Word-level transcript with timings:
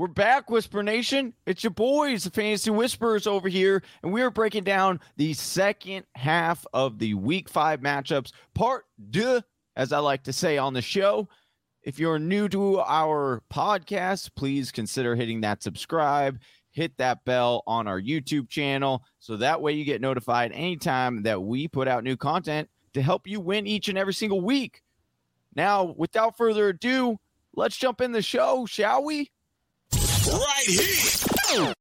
We're 0.00 0.06
back, 0.06 0.48
Whisper 0.48 0.82
Nation. 0.82 1.34
It's 1.44 1.62
your 1.62 1.72
boys, 1.72 2.24
the 2.24 2.30
Fantasy 2.30 2.70
Whisperers 2.70 3.26
over 3.26 3.50
here, 3.50 3.82
and 4.02 4.10
we 4.10 4.22
are 4.22 4.30
breaking 4.30 4.64
down 4.64 4.98
the 5.18 5.34
second 5.34 6.06
half 6.14 6.64
of 6.72 6.98
the 6.98 7.12
Week 7.12 7.50
Five 7.50 7.80
matchups, 7.80 8.32
part 8.54 8.86
deux, 9.10 9.42
as 9.76 9.92
I 9.92 9.98
like 9.98 10.22
to 10.22 10.32
say 10.32 10.56
on 10.56 10.72
the 10.72 10.80
show. 10.80 11.28
If 11.82 11.98
you're 11.98 12.18
new 12.18 12.48
to 12.48 12.80
our 12.80 13.42
podcast, 13.52 14.30
please 14.34 14.72
consider 14.72 15.14
hitting 15.14 15.42
that 15.42 15.62
subscribe, 15.62 16.40
hit 16.70 16.96
that 16.96 17.22
bell 17.26 17.62
on 17.66 17.86
our 17.86 18.00
YouTube 18.00 18.48
channel, 18.48 19.04
so 19.18 19.36
that 19.36 19.60
way 19.60 19.72
you 19.72 19.84
get 19.84 20.00
notified 20.00 20.52
anytime 20.52 21.24
that 21.24 21.42
we 21.42 21.68
put 21.68 21.88
out 21.88 22.04
new 22.04 22.16
content 22.16 22.70
to 22.94 23.02
help 23.02 23.26
you 23.26 23.38
win 23.38 23.66
each 23.66 23.90
and 23.90 23.98
every 23.98 24.14
single 24.14 24.40
week. 24.40 24.80
Now, 25.54 25.94
without 25.98 26.38
further 26.38 26.70
ado, 26.70 27.18
let's 27.54 27.76
jump 27.76 28.00
in 28.00 28.12
the 28.12 28.22
show, 28.22 28.64
shall 28.64 29.04
we? 29.04 29.30
Right 30.26 30.64
here. 30.66 31.74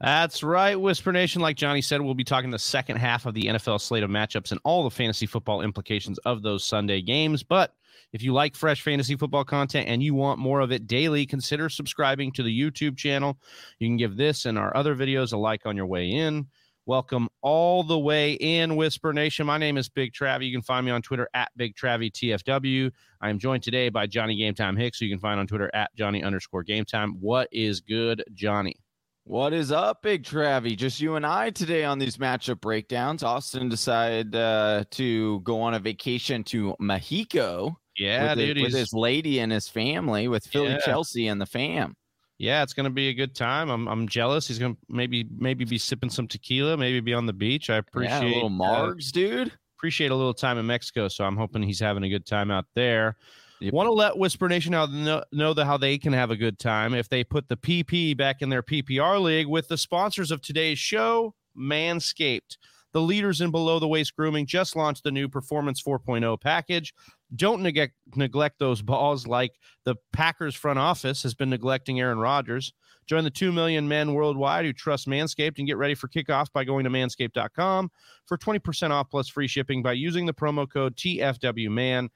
That's 0.00 0.42
right, 0.42 0.74
Whisper 0.74 1.12
Nation. 1.12 1.40
Like 1.40 1.56
Johnny 1.56 1.80
said, 1.80 2.00
we'll 2.00 2.14
be 2.14 2.24
talking 2.24 2.50
the 2.50 2.58
second 2.58 2.96
half 2.96 3.24
of 3.24 3.34
the 3.34 3.44
NFL 3.44 3.80
slate 3.80 4.02
of 4.02 4.10
matchups 4.10 4.50
and 4.50 4.60
all 4.64 4.82
the 4.82 4.90
fantasy 4.90 5.26
football 5.26 5.62
implications 5.62 6.18
of 6.18 6.42
those 6.42 6.64
Sunday 6.64 7.00
games. 7.00 7.44
But 7.44 7.72
if 8.12 8.22
you 8.22 8.32
like 8.32 8.56
fresh 8.56 8.82
fantasy 8.82 9.14
football 9.14 9.44
content 9.44 9.88
and 9.88 10.02
you 10.02 10.14
want 10.14 10.40
more 10.40 10.58
of 10.60 10.72
it 10.72 10.88
daily, 10.88 11.24
consider 11.24 11.68
subscribing 11.68 12.32
to 12.32 12.42
the 12.42 12.60
YouTube 12.60 12.96
channel. 12.96 13.38
You 13.78 13.88
can 13.88 13.96
give 13.96 14.16
this 14.16 14.44
and 14.44 14.58
our 14.58 14.76
other 14.76 14.96
videos 14.96 15.32
a 15.32 15.36
like 15.36 15.66
on 15.66 15.76
your 15.76 15.86
way 15.86 16.10
in. 16.10 16.48
Welcome 16.86 17.28
all 17.42 17.84
the 17.84 17.98
way 17.98 18.32
in, 18.32 18.74
Whisper 18.74 19.12
Nation. 19.12 19.46
My 19.46 19.56
name 19.56 19.76
is 19.76 19.88
Big 19.88 20.12
Travie. 20.12 20.46
You 20.46 20.52
can 20.52 20.62
find 20.62 20.84
me 20.84 20.90
on 20.90 21.00
Twitter 21.00 21.28
at 21.32 21.50
Big 21.56 21.76
Travie 21.76 22.10
TFW. 22.10 22.90
I 23.20 23.30
am 23.30 23.38
joined 23.38 23.62
today 23.62 23.88
by 23.88 24.08
Johnny 24.08 24.34
Game 24.34 24.52
Time 24.52 24.76
Hicks, 24.76 24.98
who 24.98 25.06
you 25.06 25.12
can 25.12 25.20
find 25.20 25.38
on 25.38 25.46
Twitter 25.46 25.70
at 25.74 25.94
Johnny 25.94 26.24
underscore 26.24 26.64
Game 26.64 26.84
Time. 26.84 27.12
What 27.20 27.48
is 27.52 27.80
good, 27.82 28.24
Johnny? 28.34 28.74
What 29.22 29.52
is 29.52 29.70
up, 29.70 30.02
Big 30.02 30.24
Travie? 30.24 30.76
Just 30.76 31.00
you 31.00 31.14
and 31.14 31.24
I 31.24 31.50
today 31.50 31.84
on 31.84 32.00
these 32.00 32.16
matchup 32.16 32.60
breakdowns. 32.60 33.22
Austin 33.22 33.68
decided 33.68 34.34
uh, 34.34 34.82
to 34.90 35.38
go 35.42 35.60
on 35.60 35.74
a 35.74 35.78
vacation 35.78 36.42
to 36.44 36.74
Mexico. 36.80 37.76
Yeah, 37.96 38.30
with, 38.34 38.38
dude, 38.38 38.56
his, 38.56 38.64
with 38.64 38.74
his 38.74 38.92
lady 38.92 39.38
and 39.38 39.52
his 39.52 39.68
family, 39.68 40.26
with 40.26 40.44
Philly 40.46 40.70
Yeah. 40.70 40.78
Chelsea 40.80 41.28
and 41.28 41.40
the 41.40 41.46
fam. 41.46 41.94
Yeah, 42.42 42.64
it's 42.64 42.72
gonna 42.72 42.90
be 42.90 43.08
a 43.08 43.14
good 43.14 43.36
time. 43.36 43.70
I'm 43.70 43.86
I'm 43.86 44.08
jealous. 44.08 44.48
He's 44.48 44.58
gonna 44.58 44.76
maybe 44.88 45.24
maybe 45.38 45.64
be 45.64 45.78
sipping 45.78 46.10
some 46.10 46.26
tequila, 46.26 46.76
maybe 46.76 46.98
be 46.98 47.14
on 47.14 47.24
the 47.24 47.32
beach. 47.32 47.70
I 47.70 47.76
appreciate 47.76 48.30
yeah, 48.30 48.42
a 48.42 48.42
little 48.42 48.46
uh, 48.46 48.50
Margs, 48.50 49.12
dude. 49.12 49.52
appreciate 49.78 50.10
a 50.10 50.14
little 50.16 50.34
time 50.34 50.58
in 50.58 50.66
Mexico, 50.66 51.06
so 51.06 51.24
I'm 51.24 51.36
hoping 51.36 51.62
he's 51.62 51.78
having 51.78 52.02
a 52.02 52.08
good 52.08 52.26
time 52.26 52.50
out 52.50 52.64
there. 52.74 53.16
Yep. 53.60 53.72
Want 53.72 53.86
to 53.86 53.92
let 53.92 54.18
Whisper 54.18 54.48
Nation 54.48 54.72
know, 54.72 55.22
know 55.30 55.54
the, 55.54 55.64
how 55.64 55.76
they 55.76 55.98
can 55.98 56.12
have 56.12 56.32
a 56.32 56.36
good 56.36 56.58
time 56.58 56.94
if 56.94 57.08
they 57.08 57.22
put 57.22 57.48
the 57.48 57.56
PP 57.56 58.16
back 58.16 58.42
in 58.42 58.48
their 58.48 58.64
PPR 58.64 59.22
league 59.22 59.46
with 59.46 59.68
the 59.68 59.78
sponsors 59.78 60.32
of 60.32 60.42
today's 60.42 60.80
show, 60.80 61.36
Manscaped. 61.56 62.56
The 62.92 63.00
leaders 63.00 63.40
in 63.40 63.50
below 63.50 63.78
the 63.78 63.88
waist 63.88 64.14
grooming 64.16 64.46
just 64.46 64.76
launched 64.76 65.04
the 65.04 65.10
new 65.10 65.28
Performance 65.28 65.82
4.0 65.82 66.40
package. 66.40 66.94
Don't 67.34 67.62
neglect 67.62 67.94
neglect 68.14 68.58
those 68.58 68.82
balls 68.82 69.26
like 69.26 69.52
the 69.84 69.96
Packers 70.12 70.54
front 70.54 70.78
office 70.78 71.22
has 71.22 71.34
been 71.34 71.50
neglecting 71.50 72.00
Aaron 72.00 72.18
Rodgers. 72.18 72.72
Join 73.06 73.24
the 73.24 73.30
2 73.30 73.50
million 73.50 73.88
men 73.88 74.14
worldwide 74.14 74.64
who 74.64 74.72
trust 74.72 75.08
Manscaped 75.08 75.58
and 75.58 75.66
get 75.66 75.76
ready 75.76 75.94
for 75.94 76.08
kickoff 76.08 76.52
by 76.52 76.64
going 76.64 76.84
to 76.84 76.90
manscaped.com 76.90 77.90
for 78.26 78.38
20% 78.38 78.90
off 78.90 79.10
plus 79.10 79.28
free 79.28 79.48
shipping 79.48 79.82
by 79.82 79.92
using 79.92 80.26
the 80.26 80.34
promo 80.34 80.70
code 80.70 80.96
TFWMAN. 80.96 82.08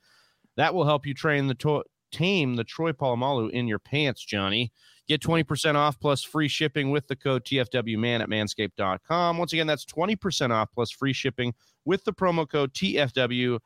That 0.57 0.75
will 0.75 0.85
help 0.85 1.07
you 1.07 1.15
train 1.15 1.49
the 1.49 1.55
to- 1.57 1.85
tame 2.13 2.55
the 2.55 2.65
Troy 2.65 2.93
Polamalu 2.93 3.51
in 3.51 3.67
your 3.67 3.79
pants, 3.79 4.25
Johnny. 4.25 4.73
Get 5.09 5.21
20% 5.21 5.77
off 5.77 6.01
plus 6.01 6.23
free 6.23 6.49
shipping 6.49 6.91
with 6.91 7.07
the 7.07 7.17
code 7.17 7.45
TFWMAN 7.45 8.21
at 8.21 8.29
manscaped.com. 8.29 9.39
Once 9.39 9.53
again, 9.53 9.67
that's 9.67 9.85
20% 9.85 10.51
off 10.51 10.69
plus 10.75 10.91
free 10.91 11.13
shipping 11.13 11.55
with 11.85 12.05
the 12.05 12.13
promo 12.13 12.49
code 12.49 12.73
TFWMAN 12.75 13.61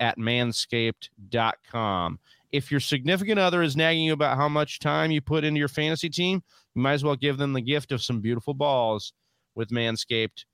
at 0.00 0.18
manscaped.com. 0.18 2.18
If 2.50 2.70
your 2.70 2.80
significant 2.80 3.38
other 3.38 3.62
is 3.62 3.76
nagging 3.76 4.04
you 4.04 4.14
about 4.14 4.38
how 4.38 4.48
much 4.48 4.80
time 4.80 5.10
you 5.10 5.20
put 5.20 5.44
into 5.44 5.58
your 5.58 5.68
fantasy 5.68 6.08
team, 6.08 6.42
you 6.74 6.80
might 6.80 6.94
as 6.94 7.04
well 7.04 7.16
give 7.16 7.36
them 7.36 7.52
the 7.52 7.60
gift 7.60 7.92
of 7.92 8.02
some 8.02 8.20
beautiful 8.20 8.54
balls 8.54 9.12
with 9.54 9.68
Manscaped 9.68 10.46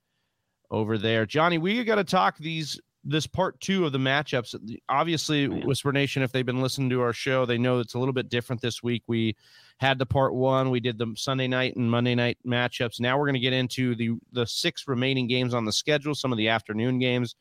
over 0.69 0.97
there. 0.97 1.25
Johnny, 1.25 1.57
we 1.57 1.81
got 1.85 1.95
to 1.95 2.03
talk 2.03 2.37
these 2.37 2.81
this 3.05 3.27
part 3.27 3.59
two 3.61 3.85
of 3.85 3.91
the 3.91 3.99
matchups. 3.99 4.55
Obviously, 4.89 5.45
oh, 5.45 5.49
Man. 5.49 5.67
Whisper 5.67 5.93
Nation, 5.93 6.23
if 6.23 6.31
they've 6.31 6.45
been 6.45 6.61
listening 6.61 6.89
to 6.89 7.01
our 7.01 7.13
show, 7.13 7.45
they 7.45 7.57
know 7.57 7.79
it's 7.79 7.93
a 7.93 7.99
little 7.99 8.13
bit 8.13 8.29
different 8.29 8.61
this 8.61 8.81
week. 8.81 9.03
We 9.07 9.35
had 9.77 9.99
the 9.99 10.05
part 10.05 10.33
one, 10.33 10.71
we 10.71 10.79
did 10.79 10.97
the 10.97 11.13
Sunday 11.15 11.47
night 11.47 11.75
and 11.75 11.89
Monday 11.89 12.15
night 12.15 12.39
matchups. 12.45 12.99
Now 12.99 13.17
we're 13.17 13.25
going 13.25 13.35
to 13.35 13.39
get 13.39 13.53
into 13.53 13.95
the 13.95 14.17
the 14.31 14.47
six 14.47 14.87
remaining 14.87 15.27
games 15.27 15.53
on 15.53 15.65
the 15.65 15.71
schedule, 15.71 16.15
some 16.15 16.31
of 16.31 16.37
the 16.37 16.49
afternoon 16.49 16.97
games. 16.97 17.35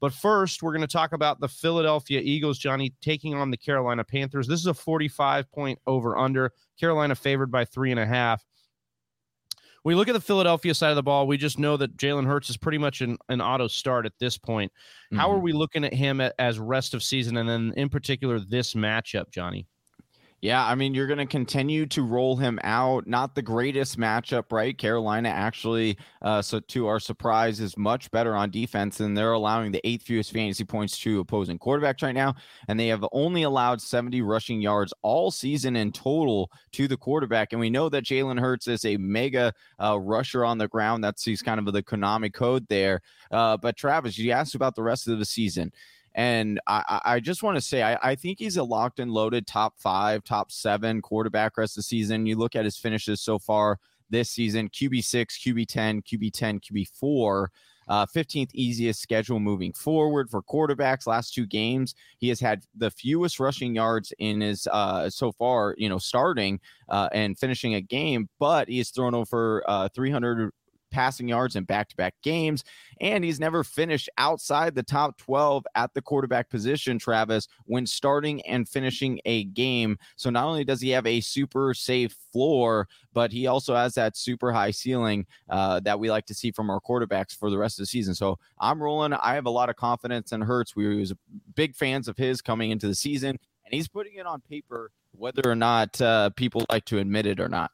But 0.00 0.12
first, 0.12 0.62
we're 0.62 0.72
going 0.72 0.80
to 0.80 0.88
talk 0.88 1.12
about 1.12 1.38
the 1.38 1.48
Philadelphia 1.48 2.20
Eagles, 2.22 2.58
Johnny, 2.58 2.92
taking 3.00 3.34
on 3.34 3.52
the 3.52 3.56
Carolina 3.56 4.02
Panthers. 4.02 4.48
This 4.48 4.58
is 4.58 4.66
a 4.66 4.74
45 4.74 5.50
point 5.52 5.78
over 5.86 6.18
under. 6.18 6.52
Carolina 6.78 7.14
favored 7.14 7.52
by 7.52 7.64
three 7.64 7.92
and 7.92 8.00
a 8.00 8.06
half. 8.06 8.44
We 9.84 9.94
look 9.96 10.08
at 10.08 10.12
the 10.12 10.20
Philadelphia 10.20 10.74
side 10.74 10.90
of 10.90 10.96
the 10.96 11.02
ball, 11.02 11.26
we 11.26 11.36
just 11.36 11.58
know 11.58 11.76
that 11.76 11.96
Jalen 11.96 12.24
Hurts 12.26 12.48
is 12.50 12.56
pretty 12.56 12.78
much 12.78 13.00
an, 13.00 13.18
an 13.28 13.40
auto 13.40 13.66
start 13.66 14.06
at 14.06 14.12
this 14.20 14.38
point. 14.38 14.70
How 15.12 15.30
are 15.30 15.38
Mhm. 15.38 15.42
we 15.42 15.52
looking 15.52 15.84
at 15.84 15.92
him 15.92 16.20
a- 16.20 16.32
as 16.38 16.58
rest 16.58 16.94
of 16.94 17.02
season 17.02 17.36
and 17.36 17.48
then 17.48 17.72
in 17.76 17.88
particular 17.88 18.38
this 18.38 18.74
matchup, 18.74 19.30
Johnny? 19.32 19.66
Yeah, 20.42 20.66
I 20.66 20.74
mean, 20.74 20.92
you're 20.92 21.06
going 21.06 21.18
to 21.18 21.26
continue 21.26 21.86
to 21.86 22.02
roll 22.02 22.34
him 22.34 22.58
out. 22.64 23.06
Not 23.06 23.36
the 23.36 23.42
greatest 23.42 23.96
matchup, 23.96 24.50
right? 24.50 24.76
Carolina 24.76 25.28
actually, 25.28 25.96
uh, 26.20 26.42
so 26.42 26.58
to 26.58 26.88
our 26.88 26.98
surprise, 26.98 27.60
is 27.60 27.78
much 27.78 28.10
better 28.10 28.34
on 28.34 28.50
defense, 28.50 28.98
and 28.98 29.16
they're 29.16 29.34
allowing 29.34 29.70
the 29.70 29.80
eighth 29.84 30.02
fewest 30.02 30.32
fantasy 30.32 30.64
points 30.64 30.98
to 30.98 31.20
opposing 31.20 31.60
quarterbacks 31.60 32.02
right 32.02 32.14
now, 32.14 32.34
and 32.66 32.78
they 32.78 32.88
have 32.88 33.04
only 33.12 33.44
allowed 33.44 33.80
70 33.80 34.20
rushing 34.22 34.60
yards 34.60 34.92
all 35.02 35.30
season 35.30 35.76
in 35.76 35.92
total 35.92 36.50
to 36.72 36.88
the 36.88 36.96
quarterback. 36.96 37.52
And 37.52 37.60
we 37.60 37.70
know 37.70 37.88
that 37.90 38.02
Jalen 38.02 38.40
Hurts 38.40 38.66
is 38.66 38.84
a 38.84 38.96
mega 38.96 39.52
uh, 39.80 39.96
rusher 40.00 40.44
on 40.44 40.58
the 40.58 40.66
ground. 40.66 41.04
That's 41.04 41.24
he's 41.24 41.40
kind 41.40 41.60
of 41.60 41.72
the 41.72 41.84
Konami 41.84 42.34
code 42.34 42.66
there. 42.68 43.00
Uh, 43.30 43.56
but 43.58 43.76
Travis, 43.76 44.18
you 44.18 44.32
asked 44.32 44.56
about 44.56 44.74
the 44.74 44.82
rest 44.82 45.06
of 45.06 45.20
the 45.20 45.24
season. 45.24 45.70
And 46.14 46.60
I, 46.66 47.00
I 47.04 47.20
just 47.20 47.42
want 47.42 47.56
to 47.56 47.60
say, 47.60 47.82
I, 47.82 47.98
I 48.02 48.14
think 48.14 48.38
he's 48.38 48.56
a 48.56 48.62
locked 48.62 49.00
and 49.00 49.10
loaded 49.10 49.46
top 49.46 49.78
five, 49.78 50.24
top 50.24 50.52
seven 50.52 51.00
quarterback 51.00 51.56
rest 51.56 51.76
of 51.76 51.80
the 51.80 51.84
season. 51.84 52.26
You 52.26 52.36
look 52.36 52.54
at 52.54 52.64
his 52.64 52.76
finishes 52.76 53.20
so 53.20 53.38
far 53.38 53.78
this 54.10 54.30
season 54.30 54.68
QB6, 54.68 55.26
QB10, 55.40 56.02
QB10, 56.04 56.60
QB4. 56.60 57.46
Uh, 57.88 58.06
15th 58.06 58.50
easiest 58.54 59.02
schedule 59.02 59.40
moving 59.40 59.72
forward 59.72 60.30
for 60.30 60.40
quarterbacks. 60.40 61.06
Last 61.06 61.34
two 61.34 61.46
games, 61.46 61.96
he 62.18 62.28
has 62.28 62.38
had 62.38 62.62
the 62.76 62.90
fewest 62.90 63.40
rushing 63.40 63.74
yards 63.74 64.12
in 64.18 64.40
his 64.40 64.68
uh, 64.70 65.10
so 65.10 65.32
far. 65.32 65.74
You 65.76 65.88
know, 65.88 65.98
starting 65.98 66.60
uh, 66.88 67.08
and 67.12 67.36
finishing 67.36 67.74
a 67.74 67.80
game, 67.80 68.28
but 68.38 68.68
he 68.68 68.78
has 68.78 68.90
thrown 68.90 69.14
over 69.14 69.64
uh, 69.66 69.88
300 69.94 70.52
passing 70.92 71.26
yards 71.26 71.56
in 71.56 71.64
back-to-back 71.64 72.14
games 72.22 72.62
and 73.00 73.24
he's 73.24 73.40
never 73.40 73.64
finished 73.64 74.08
outside 74.18 74.74
the 74.74 74.82
top 74.82 75.18
12 75.18 75.66
at 75.74 75.92
the 75.94 76.02
quarterback 76.02 76.48
position 76.48 76.98
travis 76.98 77.48
when 77.64 77.86
starting 77.86 78.40
and 78.42 78.68
finishing 78.68 79.20
a 79.24 79.44
game. 79.44 79.98
So 80.16 80.30
not 80.30 80.44
only 80.44 80.64
does 80.64 80.80
he 80.80 80.90
have 80.90 81.06
a 81.06 81.20
super 81.20 81.74
safe 81.74 82.14
floor 82.32 82.88
but 83.12 83.32
he 83.32 83.46
also 83.46 83.74
has 83.74 83.94
that 83.94 84.16
super 84.16 84.52
high 84.52 84.70
ceiling 84.70 85.26
uh, 85.50 85.80
that 85.80 85.98
we 85.98 86.10
like 86.10 86.26
to 86.26 86.34
see 86.34 86.50
from 86.50 86.70
our 86.70 86.80
quarterbacks 86.80 87.36
for 87.36 87.50
the 87.50 87.58
rest 87.58 87.78
of 87.78 87.82
the 87.82 87.86
season. 87.86 88.14
So 88.14 88.38
i'm 88.60 88.82
rolling. 88.82 89.12
I 89.12 89.34
have 89.34 89.46
a 89.46 89.50
lot 89.50 89.68
of 89.68 89.76
confidence 89.76 90.32
in 90.32 90.40
Hurts 90.40 90.76
we 90.76 90.96
was 90.96 91.12
big 91.54 91.74
fans 91.74 92.08
of 92.08 92.16
his 92.16 92.40
coming 92.40 92.70
into 92.70 92.86
the 92.86 92.94
season 92.94 93.38
and 93.64 93.74
he's 93.74 93.88
putting 93.88 94.14
it 94.14 94.26
on 94.26 94.40
paper 94.40 94.90
whether 95.12 95.42
or 95.44 95.54
not 95.54 96.00
uh, 96.00 96.30
people 96.30 96.64
like 96.70 96.84
to 96.86 96.98
admit 96.98 97.26
it 97.26 97.40
or 97.40 97.48
not 97.48 97.70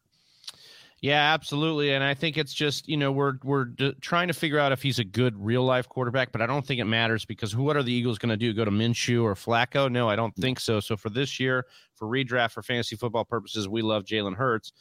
Yeah, 1.00 1.32
absolutely. 1.32 1.92
And 1.92 2.02
I 2.02 2.14
think 2.14 2.36
it's 2.36 2.52
just, 2.52 2.88
you 2.88 2.96
know, 2.96 3.12
we're 3.12 3.34
we're 3.44 3.66
d- 3.66 3.94
trying 4.00 4.28
to 4.28 4.34
figure 4.34 4.58
out 4.58 4.72
if 4.72 4.82
he's 4.82 4.98
a 4.98 5.04
good 5.04 5.36
real 5.36 5.62
life 5.62 5.88
quarterback, 5.88 6.32
but 6.32 6.42
I 6.42 6.46
don't 6.46 6.66
think 6.66 6.80
it 6.80 6.86
matters 6.86 7.24
because 7.24 7.54
what 7.54 7.76
are 7.76 7.84
the 7.84 7.92
Eagles 7.92 8.18
going 8.18 8.30
to 8.30 8.36
do? 8.36 8.52
Go 8.52 8.64
to 8.64 8.70
Minshew 8.72 9.22
or 9.22 9.34
Flacco? 9.34 9.90
No, 9.90 10.08
I 10.08 10.16
don't 10.16 10.34
mm. 10.34 10.42
think 10.42 10.58
so. 10.58 10.80
So 10.80 10.96
for 10.96 11.08
this 11.08 11.38
year, 11.38 11.66
for 11.94 12.08
redraft 12.08 12.50
for 12.50 12.62
fantasy 12.62 12.96
football 12.96 13.24
purposes, 13.24 13.68
we 13.68 13.80
love 13.80 14.04
Jalen 14.04 14.34
Hurts. 14.34 14.72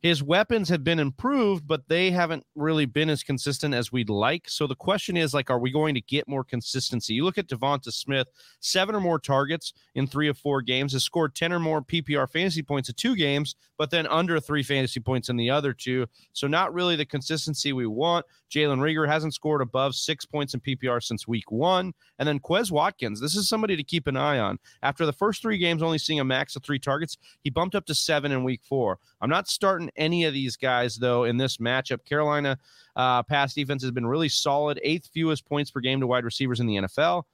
His 0.00 0.22
weapons 0.22 0.70
have 0.70 0.82
been 0.82 0.98
improved, 0.98 1.66
but 1.66 1.86
they 1.88 2.10
haven't 2.10 2.44
really 2.54 2.86
been 2.86 3.10
as 3.10 3.22
consistent 3.22 3.74
as 3.74 3.92
we'd 3.92 4.08
like. 4.08 4.48
So 4.48 4.66
the 4.66 4.74
question 4.74 5.16
is 5.16 5.34
like, 5.34 5.50
are 5.50 5.58
we 5.58 5.70
going 5.70 5.94
to 5.94 6.00
get 6.00 6.26
more 6.26 6.42
consistency? 6.42 7.12
You 7.12 7.24
look 7.24 7.36
at 7.36 7.48
Devonta 7.48 7.92
Smith, 7.92 8.28
seven 8.60 8.94
or 8.94 9.00
more 9.00 9.18
targets 9.18 9.74
in 9.94 10.06
three 10.06 10.28
of 10.28 10.38
four 10.38 10.62
games, 10.62 10.94
has 10.94 11.04
scored 11.04 11.34
10 11.34 11.52
or 11.52 11.60
more 11.60 11.82
PPR 11.82 12.30
fantasy 12.30 12.62
points 12.62 12.88
in 12.88 12.94
two 12.94 13.14
games, 13.14 13.56
but 13.76 13.90
then 13.90 14.06
under 14.06 14.40
three 14.40 14.62
fantasy 14.62 15.00
points 15.00 15.28
in 15.28 15.36
the 15.36 15.50
other 15.50 15.74
two. 15.74 16.06
So 16.32 16.46
not 16.46 16.72
really 16.72 16.96
the 16.96 17.04
consistency 17.04 17.74
we 17.74 17.86
want. 17.86 18.24
Jalen 18.50 18.78
Reagor 18.78 19.06
hasn't 19.06 19.34
scored 19.34 19.60
above 19.60 19.94
six 19.94 20.24
points 20.24 20.54
in 20.54 20.60
PPR 20.60 21.02
since 21.02 21.28
week 21.28 21.52
one. 21.52 21.92
And 22.18 22.26
then 22.26 22.40
Quez 22.40 22.70
Watkins, 22.70 23.20
this 23.20 23.36
is 23.36 23.48
somebody 23.48 23.76
to 23.76 23.84
keep 23.84 24.06
an 24.06 24.16
eye 24.16 24.38
on. 24.38 24.58
After 24.82 25.04
the 25.04 25.12
first 25.12 25.42
three 25.42 25.58
games, 25.58 25.82
only 25.82 25.98
seeing 25.98 26.20
a 26.20 26.24
max 26.24 26.56
of 26.56 26.62
three 26.62 26.78
targets, 26.78 27.18
he 27.42 27.50
bumped 27.50 27.74
up 27.74 27.86
to 27.86 27.94
seven 27.94 28.32
in 28.32 28.44
week 28.44 28.62
four. 28.64 28.98
I'm 29.20 29.30
not 29.30 29.48
starting 29.48 29.89
any 29.96 30.24
of 30.24 30.34
these 30.34 30.56
guys, 30.56 30.96
though, 30.96 31.24
in 31.24 31.36
this 31.36 31.58
matchup. 31.58 32.04
Carolina 32.04 32.58
uh, 32.96 33.22
pass 33.22 33.54
defense 33.54 33.82
has 33.82 33.90
been 33.90 34.06
really 34.06 34.28
solid, 34.28 34.80
eighth 34.82 35.10
fewest 35.12 35.46
points 35.46 35.70
per 35.70 35.80
game 35.80 36.00
to 36.00 36.06
wide 36.06 36.24
receivers 36.24 36.60
in 36.60 36.66
the 36.66 36.76
NFL. 36.76 37.24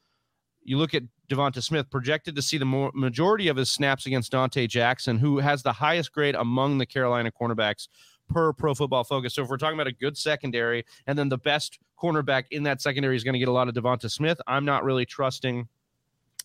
You 0.62 0.78
look 0.78 0.94
at 0.94 1.04
Devonta 1.28 1.62
Smith, 1.62 1.88
projected 1.90 2.34
to 2.36 2.42
see 2.42 2.58
the 2.58 2.90
majority 2.94 3.48
of 3.48 3.56
his 3.56 3.70
snaps 3.70 4.06
against 4.06 4.32
Donte 4.32 4.68
Jackson, 4.68 5.18
who 5.18 5.38
has 5.38 5.62
the 5.62 5.72
highest 5.72 6.12
grade 6.12 6.34
among 6.34 6.78
the 6.78 6.86
Carolina 6.86 7.30
cornerbacks 7.30 7.88
per 8.28 8.52
Pro 8.52 8.74
Football 8.74 9.04
Focus. 9.04 9.34
So 9.34 9.42
if 9.42 9.48
we're 9.48 9.56
talking 9.56 9.76
about 9.76 9.86
a 9.86 9.92
good 9.92 10.16
secondary, 10.16 10.84
and 11.06 11.18
then 11.18 11.28
the 11.28 11.38
best 11.38 11.78
cornerback 12.00 12.44
in 12.50 12.62
that 12.64 12.80
secondary 12.82 13.16
is 13.16 13.24
going 13.24 13.34
to 13.34 13.38
get 13.38 13.48
a 13.48 13.52
lot 13.52 13.68
of 13.68 13.74
Devonta 13.74 14.10
Smith, 14.10 14.40
I'm 14.46 14.64
not 14.64 14.84
really 14.84 15.06
trusting 15.06 15.68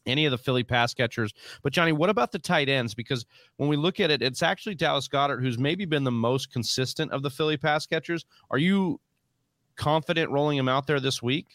any 0.06 0.26
of 0.26 0.32
the 0.32 0.38
Philly 0.38 0.64
pass 0.64 0.94
catchers. 0.94 1.34
But 1.64 1.74
Johnny, 1.74 1.92
what 1.92 2.10
about 2.10 2.32
the 2.32 2.40
tight 2.40 2.70
ends? 2.70 2.94
Because 2.94 3.26
when 3.58 3.70
we 3.70 3.76
look 3.78 4.00
at 4.00 4.12
it, 4.12 4.22
it's 4.22 4.44
actually 4.44 4.76
Dallas 4.76 5.08
Goedert 5.08 5.42
who's 5.42 5.58
maybe 5.58 5.86
been 5.86 6.04
the 6.04 6.12
most 6.12 6.52
consistent 6.52 7.12
of 7.12 7.24
the 7.24 7.30
Philly 7.30 7.58
pass 7.58 7.86
catchers. 7.86 8.26
Are 8.50 8.58
you 8.58 9.00
confident 9.76 10.32
rolling 10.32 10.58
him 10.58 10.70
out 10.70 10.88
there 10.88 11.00
this 11.00 11.22
week? 11.22 11.48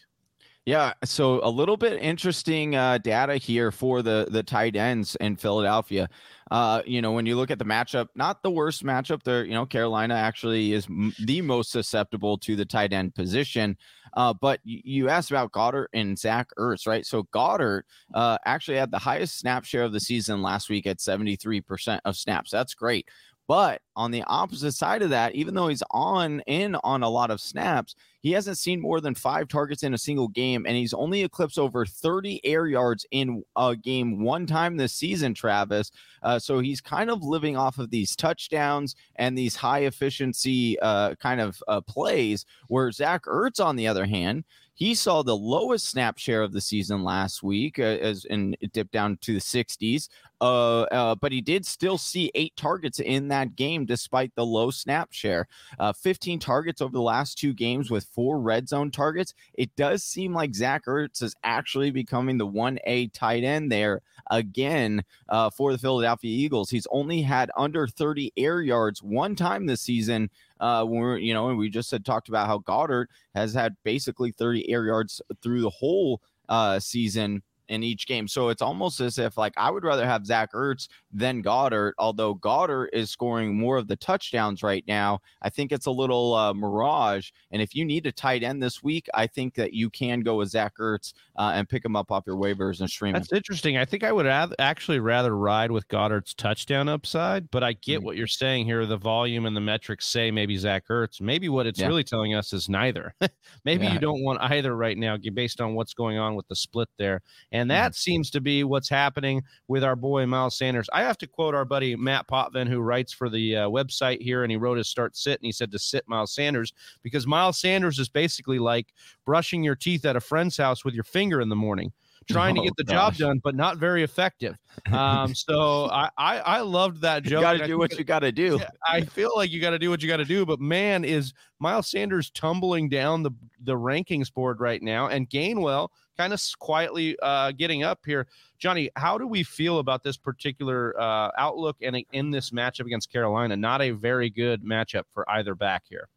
Yeah, 0.67 0.91
so 1.05 1.39
a 1.45 1.49
little 1.49 1.77
bit 1.77 2.01
interesting 2.01 2.75
uh, 2.75 2.97
data 2.97 3.37
here 3.37 3.71
for 3.71 4.01
the 4.01 4.27
the 4.29 4.43
tight 4.43 4.75
ends 4.75 5.15
in 5.21 5.37
Philadelphia. 5.37 6.09
Uh, 6.51 6.81
you 6.85 7.01
know, 7.01 7.13
when 7.13 7.25
you 7.25 7.37
look 7.37 7.49
at 7.51 7.57
the 7.57 7.63
matchup, 7.63 8.09
not 8.15 8.43
the 8.43 8.51
worst 8.51 8.83
matchup 8.83 9.23
there. 9.23 9.45
You 9.45 9.53
know, 9.53 9.65
Carolina 9.65 10.15
actually 10.15 10.73
is 10.73 10.85
m- 10.87 11.13
the 11.23 11.41
most 11.41 11.71
susceptible 11.71 12.37
to 12.39 12.57
the 12.57 12.65
tight 12.65 12.91
end 12.91 13.15
position. 13.15 13.77
Uh, 14.17 14.33
but 14.33 14.59
you, 14.65 15.07
asked 15.07 15.31
about 15.31 15.53
Goedert 15.53 15.87
and 15.93 16.19
Zach 16.19 16.49
Ertz, 16.59 16.85
right? 16.85 17.05
So 17.05 17.23
Goedert 17.33 17.83
uh, 18.13 18.37
actually 18.45 18.75
had 18.77 18.91
the 18.91 18.99
highest 18.99 19.39
snap 19.39 19.63
share 19.63 19.83
of 19.83 19.93
the 19.93 20.01
season 20.01 20.41
last 20.41 20.69
week 20.69 20.85
at 20.85 20.99
73% 20.99 22.01
of 22.03 22.17
snaps. 22.17 22.51
That's 22.51 22.73
great. 22.73 23.07
But 23.47 23.81
on 23.95 24.11
the 24.11 24.23
opposite 24.23 24.73
side 24.73 25.01
of 25.01 25.11
that, 25.11 25.33
even 25.33 25.53
though 25.53 25.69
he's 25.69 25.83
on 25.91 26.41
in 26.41 26.75
on 26.83 27.03
a 27.03 27.09
lot 27.09 27.31
of 27.31 27.39
snaps, 27.39 27.95
he 28.27 28.33
hasn't 28.33 28.57
seen 28.57 28.81
more 28.81 28.99
than 28.99 29.15
five 29.15 29.47
targets 29.47 29.83
in 29.83 29.93
a 29.93 29.97
single 29.97 30.27
game, 30.27 30.65
and 30.65 30.75
he's 30.75 30.93
only 30.93 31.23
eclipsed 31.23 31.57
over 31.57 31.85
30 31.85 32.41
air 32.43 32.67
yards 32.67 33.05
in 33.11 33.41
a 33.55 33.73
game 33.73 34.21
one 34.21 34.45
time 34.45 34.75
this 34.75 34.91
season, 34.91 35.33
Travis. 35.33 35.91
Uh, 36.23 36.37
so 36.37 36.59
he's 36.59 36.81
kind 36.81 37.09
of 37.09 37.23
living 37.23 37.55
off 37.55 37.79
of 37.79 37.89
these 37.89 38.17
touchdowns 38.17 38.97
and 39.15 39.37
these 39.37 39.55
high 39.55 39.85
efficiency 39.85 40.77
uh, 40.81 41.15
kind 41.15 41.39
of 41.39 41.63
uh, 41.69 41.79
plays, 41.79 42.45
where 42.67 42.91
Zach 42.91 43.23
Ertz, 43.23 43.63
on 43.63 43.77
the 43.77 43.87
other 43.87 44.05
hand, 44.05 44.43
he 44.77 44.93
saw 44.93 45.23
the 45.23 45.35
lowest 45.35 45.87
snap 45.87 46.19
share 46.19 46.43
of 46.43 46.53
the 46.53 46.61
season 46.61 47.03
last 47.03 47.41
week, 47.41 47.79
uh, 47.79 47.81
as 47.81 48.25
and 48.25 48.55
it 48.61 48.71
dipped 48.73 48.91
down 48.91 49.17
to 49.21 49.33
the 49.33 49.39
60s. 49.39 50.07
Uh, 50.39 50.81
uh, 50.81 51.15
but 51.15 51.31
he 51.31 51.41
did 51.41 51.65
still 51.65 51.97
see 51.97 52.29
eight 52.35 52.55
targets 52.55 52.99
in 52.99 53.27
that 53.27 53.55
game 53.55 53.87
despite 53.87 54.31
the 54.35 54.45
low 54.45 54.69
snap 54.69 55.11
share. 55.11 55.47
Uh, 55.79 55.91
15 55.91 56.37
targets 56.37 56.79
over 56.79 56.91
the 56.91 57.01
last 57.01 57.39
two 57.39 57.55
games 57.55 57.89
with 57.89 58.05
four 58.13 58.39
red 58.39 58.69
zone 58.69 58.91
targets. 58.91 59.33
It 59.55 59.75
does 59.75 60.03
seem 60.03 60.31
like 60.31 60.53
Zach 60.53 60.85
Ertz 60.85 61.23
is 61.23 61.33
actually 61.43 61.89
becoming 61.89 62.37
the 62.37 62.45
1A 62.45 63.11
tight 63.13 63.43
end 63.43 63.71
there 63.71 64.01
again 64.29 65.03
uh, 65.29 65.49
for 65.49 65.71
the 65.71 65.79
Philadelphia 65.79 66.29
Eagles. 66.29 66.69
He's 66.69 66.87
only 66.91 67.23
had 67.23 67.49
under 67.57 67.87
30 67.87 68.31
air 68.37 68.61
yards 68.61 69.01
one 69.01 69.35
time 69.35 69.65
this 69.65 69.81
season. 69.81 70.29
Uh, 70.59 70.83
when 70.83 70.99
we're, 70.99 71.17
you 71.17 71.33
know, 71.33 71.49
and 71.49 71.57
we 71.57 71.69
just 71.69 71.91
had 71.91 72.05
talked 72.05 72.29
about 72.29 72.47
how 72.47 72.59
Goedert 72.59 73.07
has 73.35 73.53
had 73.53 73.75
basically 73.83 74.31
30 74.31 74.69
air 74.69 74.85
yards 74.85 75.21
through 75.41 75.61
the 75.61 75.69
whole 75.69 76.21
uh, 76.49 76.79
season 76.79 77.43
in 77.69 77.83
each 77.83 78.07
game. 78.07 78.27
So 78.27 78.49
it's 78.49 78.61
almost 78.61 78.99
as 78.99 79.17
if 79.17 79.37
like 79.37 79.53
I 79.57 79.69
would 79.71 79.83
rather 79.83 80.05
have 80.05 80.25
Zach 80.25 80.53
Ertz 80.53 80.87
than 81.11 81.41
Goedert, 81.43 81.93
although 81.97 82.35
Goedert 82.35 82.89
is 82.93 83.09
scoring 83.09 83.57
more 83.57 83.77
of 83.77 83.87
the 83.87 83.95
touchdowns 83.95 84.63
right 84.63 84.83
now. 84.87 85.19
I 85.41 85.49
think 85.49 85.71
it's 85.71 85.85
a 85.85 85.91
little 85.91 86.33
uh, 86.33 86.53
mirage. 86.53 87.31
And 87.51 87.61
if 87.61 87.75
you 87.75 87.85
need 87.85 88.05
a 88.05 88.11
tight 88.11 88.43
end 88.43 88.61
this 88.61 88.83
week, 88.83 89.07
I 89.13 89.27
think 89.27 89.53
that 89.55 89.73
you 89.73 89.89
can 89.89 90.21
go 90.21 90.35
with 90.37 90.49
Zach 90.49 90.73
Ertz 90.79 91.13
uh, 91.37 91.51
and 91.55 91.67
pick 91.69 91.83
him 91.85 91.95
up 91.95 92.11
off 92.11 92.23
your 92.27 92.35
waivers 92.37 92.79
and 92.79 92.89
stream 92.89 93.13
That's 93.13 93.31
interesting. 93.33 93.77
I 93.77 93.85
think 93.85 94.03
I 94.03 94.11
would 94.11 94.25
have 94.25 94.53
actually 94.59 94.99
rather 94.99 95.35
ride 95.37 95.71
with 95.71 95.87
Goedert's 95.87 96.33
touchdown 96.33 96.89
upside, 96.89 97.49
but 97.51 97.63
I 97.63 97.73
get 97.73 98.01
Mhm. 98.01 98.03
what 98.03 98.17
you're 98.17 98.27
saying 98.27 98.65
here. 98.65 98.85
The 98.85 98.97
volume 98.97 99.45
and 99.45 99.55
the 99.55 99.61
metrics 99.61 100.07
say 100.07 100.31
maybe 100.31 100.57
Zach 100.57 100.87
Ertz. 100.89 101.21
Maybe 101.21 101.49
what 101.49 101.65
it's 101.67 101.79
Yeah. 101.79 101.87
really 101.87 102.03
telling 102.03 102.33
us 102.33 102.53
is 102.53 102.67
neither. 102.69 103.13
maybe 103.65 103.85
Yeah. 103.85 103.93
you 103.93 103.99
don't 103.99 104.23
want 104.23 104.39
either 104.41 104.75
right 104.75 104.97
now, 104.97 105.17
based 105.33 105.61
on 105.61 105.75
what's 105.75 105.93
going 105.93 106.17
on 106.17 106.35
with 106.35 106.47
the 106.47 106.55
split 106.55 106.89
there. 106.97 107.21
And 107.51 107.56
that 107.65 107.95
seems 107.95 108.29
to 108.31 108.41
be 108.41 108.63
what's 108.63 108.89
happening 108.89 109.41
with 109.67 109.83
our 109.83 109.95
boy 109.95 110.25
Miles 110.25 110.57
Sanders. 110.57 110.89
I 110.93 111.01
have 111.01 111.17
to 111.19 111.27
quote 111.27 111.55
our 111.55 111.65
buddy 111.65 111.95
Matt 111.95 112.27
Potvin, 112.27 112.67
who 112.67 112.79
writes 112.79 113.11
for 113.13 113.29
the 113.29 113.55
uh, 113.55 113.67
website 113.69 114.21
here, 114.21 114.43
and 114.43 114.51
he 114.51 114.57
wrote 114.57 114.77
his 114.77 114.87
start 114.87 115.15
sit, 115.17 115.39
and 115.39 115.45
he 115.45 115.51
said 115.51 115.71
to 115.71 115.79
sit 115.79 116.07
Miles 116.07 116.33
Sanders 116.33 116.73
because 117.03 117.25
Miles 117.25 117.57
Sanders 117.57 117.99
is 117.99 118.09
basically 118.09 118.59
like 118.59 118.93
brushing 119.25 119.63
your 119.63 119.75
teeth 119.75 120.05
at 120.05 120.15
a 120.15 120.21
friend's 120.21 120.57
house 120.57 120.85
with 120.85 120.93
your 120.93 121.03
finger 121.03 121.41
in 121.41 121.49
the 121.49 121.55
morning. 121.55 121.91
Trying 122.29 122.55
to 122.55 122.61
Oh, 122.61 122.63
get 122.65 122.73
the 122.75 122.83
job 122.83 123.15
done, 123.15 123.39
but 123.41 123.55
not 123.55 123.77
very 123.77 124.03
effective. 124.03 124.57
Um, 124.91 125.33
so 125.33 125.85
I, 125.91 126.09
I 126.17 126.39
I 126.39 126.59
loved 126.59 126.99
that 127.01 127.23
You 127.23 127.29
joke. 127.31 127.41
got 127.41 127.53
to 127.53 127.65
do 127.65 127.77
what 127.77 127.97
you 127.97 128.03
got 128.03 128.19
to 128.19 128.33
do. 128.33 128.59
I 128.85 129.01
feel 129.01 129.31
like 129.37 129.49
you 129.49 129.61
got 129.61 129.69
to 129.69 129.79
do 129.79 129.89
what 129.89 130.01
you 130.01 130.09
got 130.09 130.17
to 130.17 130.25
do, 130.25 130.45
but 130.45 130.59
man, 130.59 131.05
is 131.05 131.33
Miles 131.59 131.87
Sanders 131.89 132.29
tumbling 132.31 132.89
down 132.89 133.23
the 133.23 133.31
the 133.61 133.75
rankings 133.75 134.33
board 134.33 134.59
right 134.59 134.81
now, 134.81 135.07
and 135.07 135.29
Gainwell 135.29 135.87
kind 136.17 136.33
of 136.33 136.41
quietly 136.59 137.17
uh, 137.21 137.51
getting 137.51 137.83
up 137.83 137.99
here. 138.05 138.27
Johnny, 138.57 138.89
how 138.95 139.17
do 139.17 139.27
we 139.27 139.43
feel 139.43 139.79
about 139.79 140.03
this 140.03 140.17
particular 140.17 140.99
uh, 140.99 141.31
outlook 141.37 141.77
and 141.81 142.03
in 142.11 142.31
this 142.31 142.51
matchup 142.51 142.85
against 142.85 143.11
Carolina? 143.11 143.55
Not 143.55 143.81
a 143.81 143.91
very 143.91 144.29
good 144.29 144.63
matchup 144.63 145.03
for 145.13 145.29
either 145.29 145.55
back 145.55 145.83
here. 145.87 146.09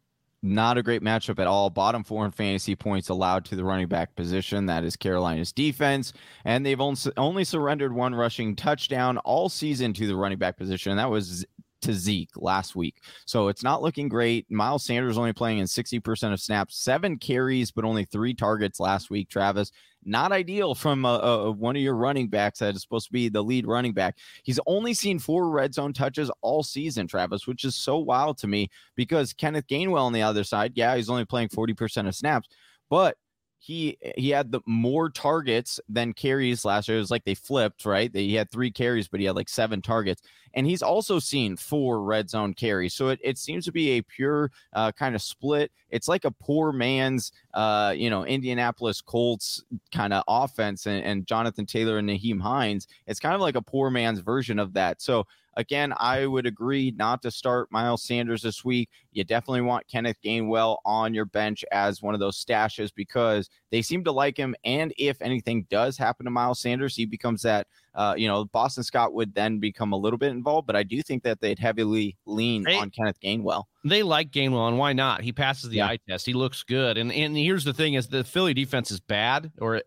Not 0.43 0.79
a 0.79 0.83
great 0.83 1.03
matchup 1.03 1.37
at 1.37 1.45
all. 1.45 1.69
Bottom 1.69 2.03
four 2.03 2.25
in 2.25 2.31
fantasy 2.31 2.75
points 2.75 3.09
allowed 3.09 3.45
to 3.45 3.55
the 3.55 3.63
running 3.63 3.87
back 3.87 4.15
position. 4.15 4.65
That 4.65 4.83
is 4.83 4.95
Carolina's 4.95 5.53
defense. 5.53 6.13
And 6.45 6.65
they've 6.65 6.81
only, 6.81 6.99
only 7.15 7.43
surrendered 7.43 7.93
one 7.93 8.15
rushing 8.15 8.55
touchdown 8.55 9.19
all 9.19 9.49
season 9.49 9.93
to 9.93 10.07
the 10.07 10.15
running 10.15 10.39
back 10.39 10.57
position. 10.57 10.97
That 10.97 11.11
was 11.11 11.45
to 11.81 11.93
Zeke 11.93 12.31
last 12.35 12.75
week. 12.75 13.01
So 13.25 13.47
it's 13.47 13.63
not 13.63 13.81
looking 13.81 14.09
great. 14.09 14.49
Miles 14.49 14.83
Sanders 14.83 15.17
only 15.17 15.33
playing 15.33 15.59
in 15.59 15.65
60% 15.65 16.33
of 16.33 16.39
snaps, 16.39 16.77
seven 16.77 17.17
carries, 17.17 17.71
but 17.71 17.85
only 17.85 18.05
three 18.05 18.33
targets 18.33 18.79
last 18.79 19.09
week, 19.09 19.29
Travis. 19.29 19.71
Not 20.03 20.31
ideal 20.31 20.73
from 20.73 21.05
uh, 21.05 21.17
uh, 21.17 21.51
one 21.51 21.75
of 21.75 21.81
your 21.81 21.95
running 21.95 22.27
backs 22.27 22.59
that 22.59 22.75
is 22.75 22.81
supposed 22.81 23.05
to 23.07 23.13
be 23.13 23.29
the 23.29 23.43
lead 23.43 23.67
running 23.67 23.93
back. 23.93 24.17
He's 24.43 24.59
only 24.65 24.95
seen 24.95 25.19
four 25.19 25.49
red 25.49 25.75
zone 25.75 25.93
touches 25.93 26.31
all 26.41 26.63
season, 26.63 27.05
Travis, 27.05 27.45
which 27.45 27.63
is 27.63 27.75
so 27.75 27.97
wild 27.97 28.39
to 28.39 28.47
me 28.47 28.69
because 28.95 29.33
Kenneth 29.33 29.67
Gainwell 29.67 30.01
on 30.01 30.13
the 30.13 30.23
other 30.23 30.43
side, 30.43 30.73
yeah, 30.75 30.95
he's 30.95 31.09
only 31.09 31.25
playing 31.25 31.49
40% 31.49 32.07
of 32.07 32.15
snaps, 32.15 32.49
but 32.89 33.15
he 33.61 33.95
he 34.17 34.31
had 34.31 34.51
the 34.51 34.59
more 34.65 35.11
targets 35.11 35.79
than 35.87 36.13
carries 36.13 36.65
last 36.65 36.87
year. 36.87 36.97
It 36.97 37.01
was 37.01 37.11
like 37.11 37.23
they 37.25 37.35
flipped, 37.35 37.85
right? 37.85 38.09
He 38.11 38.33
had 38.33 38.49
three 38.49 38.71
carries, 38.71 39.07
but 39.07 39.19
he 39.19 39.27
had 39.27 39.35
like 39.35 39.49
seven 39.49 39.83
targets. 39.83 40.23
And 40.53 40.65
he's 40.65 40.81
also 40.81 41.19
seen 41.19 41.55
four 41.55 42.03
red 42.03 42.29
zone 42.29 42.53
carries. 42.53 42.93
So 42.93 43.09
it, 43.09 43.19
it 43.23 43.37
seems 43.37 43.65
to 43.65 43.71
be 43.71 43.91
a 43.91 44.01
pure 44.01 44.51
uh, 44.73 44.91
kind 44.91 45.15
of 45.15 45.21
split. 45.21 45.71
It's 45.89 46.07
like 46.07 46.25
a 46.25 46.31
poor 46.31 46.71
man's, 46.71 47.31
uh, 47.53 47.93
you 47.95 48.09
know, 48.09 48.25
Indianapolis 48.25 49.01
Colts 49.01 49.63
kind 49.93 50.13
of 50.13 50.23
offense 50.27 50.85
and, 50.85 51.03
and 51.03 51.25
Jonathan 51.25 51.65
Taylor 51.65 51.97
and 51.97 52.09
Nyheim 52.09 52.41
Hines. 52.41 52.87
It's 53.07 53.19
kind 53.19 53.35
of 53.35 53.41
like 53.41 53.55
a 53.55 53.61
poor 53.61 53.89
man's 53.89 54.19
version 54.19 54.59
of 54.59 54.73
that. 54.73 55.01
So 55.01 55.25
Again, 55.57 55.93
I 55.97 56.25
would 56.25 56.45
agree 56.45 56.93
not 56.95 57.21
to 57.23 57.31
start 57.31 57.71
Miles 57.71 58.03
Sanders 58.03 58.41
this 58.41 58.63
week. 58.63 58.89
You 59.11 59.25
definitely 59.25 59.61
want 59.61 59.87
Kenneth 59.87 60.17
Gainwell 60.23 60.77
on 60.85 61.13
your 61.13 61.25
bench 61.25 61.65
as 61.73 62.01
one 62.01 62.13
of 62.13 62.21
those 62.21 62.41
stashes 62.43 62.89
because 62.95 63.49
they 63.69 63.81
seem 63.81 64.03
to 64.05 64.13
like 64.13 64.37
him. 64.37 64.55
And 64.63 64.93
if 64.97 65.21
anything 65.21 65.67
does 65.69 65.97
happen 65.97 66.23
to 66.23 66.31
Miles 66.31 66.59
Sanders, 66.61 66.95
he 66.95 67.05
becomes 67.05 67.41
that, 67.41 67.67
uh, 67.95 68.13
you 68.17 68.27
know, 68.27 68.45
Boston 68.45 68.83
Scott 68.83 69.13
would 69.13 69.33
then 69.35 69.59
become 69.59 69.91
a 69.93 69.97
little 69.97 70.17
bit 70.17 70.31
involved. 70.31 70.67
But 70.67 70.75
I 70.75 70.83
do 70.83 71.01
think 71.01 71.23
that 71.23 71.41
they'd 71.41 71.59
heavily 71.59 72.17
lean 72.25 72.65
Hey. 72.65 72.77
on 72.77 72.89
Kenneth 72.89 73.19
Gainwell. 73.21 73.65
They 73.83 74.03
like 74.03 74.31
Gainwell, 74.31 74.67
and 74.69 74.77
why 74.77 74.93
not? 74.93 75.21
He 75.21 75.31
passes 75.31 75.69
the 75.69 75.77
Yeah. 75.77 75.87
eye 75.87 75.99
test. 76.07 76.25
He 76.25 76.33
looks 76.33 76.63
good. 76.63 76.97
And 76.97 77.11
and 77.11 77.35
here's 77.35 77.63
the 77.63 77.73
thing: 77.73 77.95
is 77.95 78.07
the 78.07 78.23
Philly 78.23 78.53
defense 78.53 78.91
is 78.91 78.99
bad, 78.99 79.51
or 79.59 79.81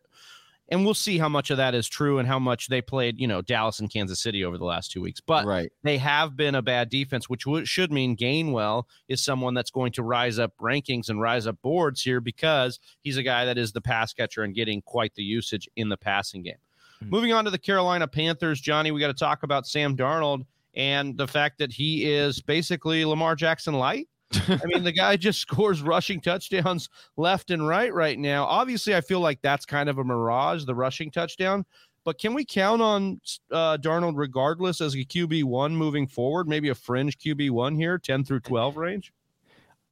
and 0.70 0.82
we'll 0.82 0.94
see 0.94 1.18
how 1.18 1.28
much 1.28 1.50
of 1.50 1.58
that 1.58 1.74
is 1.74 1.86
true 1.86 2.18
and 2.18 2.26
how 2.26 2.38
much 2.38 2.68
they 2.68 2.80
played, 2.80 3.20
you 3.20 3.26
know, 3.26 3.42
Dallas 3.42 3.80
and 3.80 3.92
Kansas 3.92 4.18
City 4.18 4.42
over 4.46 4.56
the 4.56 4.64
last 4.64 4.90
two 4.90 5.02
weeks. 5.02 5.20
But 5.20 5.44
right. 5.44 5.70
they 5.82 5.98
have 5.98 6.38
been 6.38 6.54
a 6.54 6.62
bad 6.62 6.88
defense, 6.88 7.28
which 7.28 7.44
w- 7.44 7.66
should 7.66 7.92
mean 7.92 8.16
Gainwell 8.16 8.84
is 9.06 9.22
someone 9.22 9.52
that's 9.52 9.70
going 9.70 9.92
to 9.92 10.02
rise 10.02 10.38
up 10.38 10.52
rankings 10.58 11.10
and 11.10 11.20
rise 11.20 11.46
up 11.46 11.60
boards 11.60 12.00
here 12.00 12.18
because 12.18 12.80
he's 13.02 13.18
a 13.18 13.22
guy 13.22 13.44
that 13.44 13.58
is 13.58 13.72
the 13.72 13.82
pass 13.82 14.14
catcher 14.14 14.42
and 14.42 14.54
getting 14.54 14.80
quite 14.80 15.14
the 15.16 15.22
usage 15.22 15.68
in 15.76 15.90
the 15.90 15.98
passing 15.98 16.42
game. 16.42 16.54
Mhm. 17.02 17.10
Moving 17.10 17.32
on 17.32 17.44
to 17.44 17.50
the 17.50 17.58
Carolina 17.58 18.06
Panthers, 18.06 18.60
Johnny, 18.60 18.90
we 18.90 19.00
got 19.00 19.08
to 19.08 19.14
talk 19.14 19.42
about 19.42 19.66
Sam 19.66 19.96
Darnold 19.96 20.44
and 20.74 21.16
the 21.16 21.26
fact 21.28 21.58
that 21.58 21.72
he 21.72 22.10
is 22.10 22.40
basically 22.40 23.04
Lamar 23.04 23.36
Jackson 23.36 23.74
light. 23.74 24.08
I 24.48 24.60
mean, 24.64 24.82
the 24.82 24.92
guy 24.92 25.16
just 25.16 25.38
scores 25.40 25.80
rushing 25.82 26.20
touchdowns 26.20 26.88
left 27.16 27.50
and 27.50 27.66
right 27.66 27.92
right 27.94 28.18
now. 28.18 28.44
Obviously, 28.44 28.94
I 28.96 29.00
feel 29.00 29.20
like 29.20 29.40
that's 29.42 29.64
kind 29.64 29.88
of 29.88 29.98
a 29.98 30.04
mirage, 30.04 30.64
the 30.64 30.74
rushing 30.74 31.10
touchdown. 31.10 31.64
But 32.04 32.18
can 32.18 32.34
we 32.34 32.44
count 32.44 32.82
on 32.82 33.20
uh, 33.50 33.78
Darnold 33.78 34.14
regardless 34.16 34.80
as 34.80 34.94
a 34.94 34.98
QB 34.98 35.44
one 35.44 35.74
moving 35.74 36.06
forward? 36.06 36.48
Maybe 36.48 36.68
a 36.68 36.74
fringe 36.74 37.16
QB 37.18 37.50
one 37.50 37.76
here, 37.76 37.96
ten 37.98 38.24
through 38.24 38.40
twelve 38.40 38.76
range. 38.76 39.12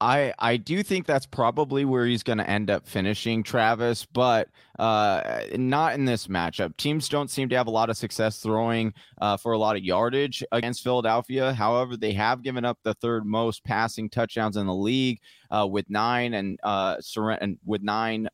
I 0.02 0.35
I 0.40 0.56
do 0.56 0.82
think 0.82 1.06
that's 1.06 1.26
probably 1.26 1.85
where 1.85 2.04
he's 2.04 2.25
going 2.25 2.38
to 2.38 2.50
end 2.50 2.71
up 2.71 2.88
finishing, 2.88 3.44
Travis, 3.44 4.04
but 4.04 4.49
uh, 4.80 5.42
not 5.54 5.94
in 5.94 6.06
this 6.06 6.26
matchup. 6.26 6.76
Teams 6.76 7.09
don't 7.09 7.30
seem 7.30 7.49
to 7.50 7.56
have 7.56 7.68
a 7.68 7.71
lot 7.71 7.88
of 7.88 7.97
success 7.97 8.40
throwing 8.40 8.94
uh, 9.21 9.37
for 9.37 9.52
a 9.52 9.59
lot 9.59 9.76
of 9.76 9.85
yardage 9.85 10.42
against 10.50 10.82
Philadelphia. 10.82 11.54
However, 11.54 11.97
they 11.97 12.12
have 12.14 12.42
given 12.42 12.64
up 12.64 12.80
the 12.82 12.94
third 12.94 13.25
most 13.25 13.62
passing 13.62 14.11
touchdowns 14.11 14.56
in 14.56 14.66
the 14.66 14.75
league 14.75 15.21
uh, 15.52 15.68
with 15.71 15.88
nine 15.88 16.35
and 16.35 16.59
uh, 16.64 16.97
and 17.40 17.59
with 17.64 17.82
nine 17.82 18.28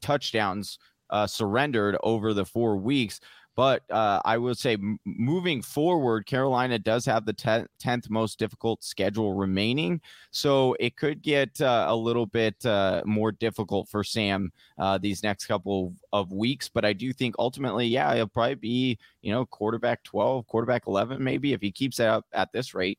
touchdowns 0.00 0.78
uh, 1.10 1.26
surrendered 1.26 1.96
over 2.04 2.32
the 2.32 2.44
four 2.44 2.76
weeks. 2.76 3.18
But 3.56 3.82
uh, 3.90 4.20
I 4.24 4.36
would 4.36 4.58
say 4.58 4.74
m- 4.74 4.98
moving 5.04 5.62
forward, 5.62 6.26
Carolina 6.26 6.78
does 6.78 7.06
have 7.06 7.24
the 7.24 7.32
10th 7.32 8.10
most 8.10 8.38
difficult 8.38 8.84
schedule 8.84 9.32
remaining. 9.34 10.00
So 10.30 10.76
it 10.78 10.96
could 10.96 11.22
get 11.22 11.60
uh, 11.60 11.86
a 11.88 11.96
little 11.96 12.26
bit 12.26 12.64
uh, 12.66 13.02
more 13.06 13.32
difficult 13.32 13.88
for 13.88 14.04
Sam 14.04 14.52
uh, 14.78 14.98
these 14.98 15.22
next 15.22 15.46
couple 15.46 15.94
of 16.12 16.32
weeks. 16.32 16.68
But 16.68 16.84
I 16.84 16.92
do 16.92 17.12
think 17.12 17.34
ultimately, 17.38 17.86
yeah, 17.86 18.14
he'll 18.14 18.28
probably 18.28 18.56
be, 18.56 18.98
you 19.22 19.32
know, 19.32 19.46
quarterback 19.46 20.02
12, 20.04 20.46
quarterback 20.46 20.86
11, 20.86 21.24
maybe 21.24 21.54
if 21.54 21.62
he 21.62 21.72
keeps 21.72 21.98
it 21.98 22.06
up 22.06 22.26
at 22.32 22.52
this 22.52 22.74
rate 22.74 22.98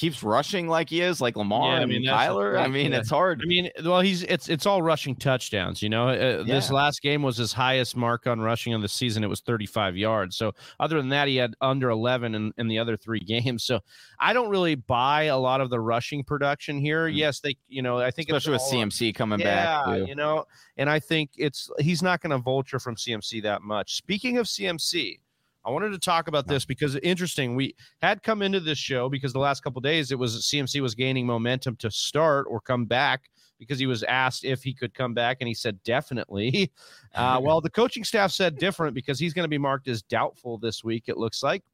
keeps 0.00 0.22
rushing 0.22 0.66
like 0.66 0.88
he 0.88 1.02
is, 1.02 1.20
like 1.20 1.36
Lamar 1.36 1.76
Yeah, 1.76 1.82
I 1.82 1.86
mean, 1.86 2.06
Tyler. 2.06 2.58
I 2.58 2.68
mean, 2.68 2.92
yeah. 2.92 2.98
it's 2.98 3.10
hard. 3.10 3.42
I 3.44 3.46
mean, 3.46 3.70
well, 3.84 4.00
he's 4.00 4.22
it's 4.22 4.48
it's 4.48 4.64
all 4.64 4.80
rushing 4.80 5.14
touchdowns. 5.14 5.82
You 5.82 5.90
know, 5.90 6.08
uh, 6.08 6.42
this 6.42 6.70
last 6.70 7.02
game 7.02 7.22
was 7.22 7.36
his 7.36 7.52
highest 7.52 7.96
mark 7.98 8.26
on 8.26 8.40
rushing 8.40 8.72
of 8.72 8.80
the 8.80 8.88
season. 8.88 9.22
It 9.22 9.26
was 9.26 9.40
35 9.40 9.98
yards. 9.98 10.36
So 10.36 10.52
other 10.80 10.96
than 10.96 11.10
that, 11.10 11.28
he 11.28 11.36
had 11.36 11.54
under 11.60 11.90
11 11.90 12.34
in, 12.34 12.50
in 12.56 12.66
the 12.66 12.78
other 12.78 12.96
three 12.96 13.20
games. 13.26 13.64
So 13.64 13.80
I 14.18 14.32
don't 14.32 14.48
really 14.48 14.74
buy 14.74 15.24
a 15.24 15.36
lot 15.36 15.60
of 15.60 15.68
the 15.68 15.80
rushing 15.80 16.24
production 16.24 16.78
here. 16.78 17.06
Mm. 17.06 17.16
Yes, 17.16 17.40
they, 17.40 17.56
you 17.68 17.82
know, 17.82 17.98
I 17.98 18.10
think 18.10 18.30
it's 18.30 18.38
Especially 18.38 18.52
with 18.52 18.90
CMC 18.90 19.14
coming 19.14 19.40
yeah, 19.40 19.84
back. 19.84 19.96
Too. 19.96 20.06
you 20.06 20.14
know, 20.14 20.46
and 20.78 20.88
I 20.88 20.98
think 20.98 21.30
it's 21.36 21.70
he's 21.78 22.02
not 22.02 22.22
going 22.22 22.30
to 22.30 22.38
vulture 22.38 22.78
from 22.78 22.96
CMC 22.96 23.42
that 23.42 23.60
much. 23.60 23.96
Speaking 23.96 24.38
of 24.38 24.46
CMC, 24.46 25.18
I 25.64 25.70
wanted 25.70 25.92
to 25.92 25.98
talk 25.98 26.28
about 26.28 26.46
this 26.46 26.64
because 26.64 26.96
interesting. 26.96 27.54
We 27.54 27.74
had 28.00 28.22
come 28.22 28.40
into 28.40 28.60
this 28.60 28.78
show 28.78 29.08
because 29.08 29.32
the 29.32 29.38
last 29.38 29.62
couple 29.62 29.80
days 29.80 30.10
it 30.10 30.18
was 30.18 30.42
CMC 30.46 30.80
was 30.80 30.94
gaining 30.94 31.26
momentum 31.26 31.76
to 31.76 31.90
start 31.90 32.46
or 32.48 32.60
come 32.60 32.86
back 32.86 33.30
because 33.58 33.78
he 33.78 33.86
was 33.86 34.02
asked 34.04 34.44
if 34.44 34.62
he 34.62 34.72
could 34.72 34.94
come 34.94 35.12
back 35.12 35.36
and 35.40 35.48
he 35.48 35.54
said 35.54 35.82
definitely. 35.84 36.72
Uh, 37.12 37.40
well, 37.42 37.60
the 37.60 37.68
coaching 37.68 38.04
staff 38.04 38.30
said 38.30 38.56
different 38.56 38.94
because 38.94 39.18
he's 39.18 39.34
going 39.34 39.42
to 39.42 39.48
be 39.48 39.58
marked 39.58 39.88
as 39.88 40.00
doubtful 40.00 40.58
this 40.58 40.84
week. 40.84 41.04
It 41.08 41.16
looks 41.16 41.42
like. 41.42 41.64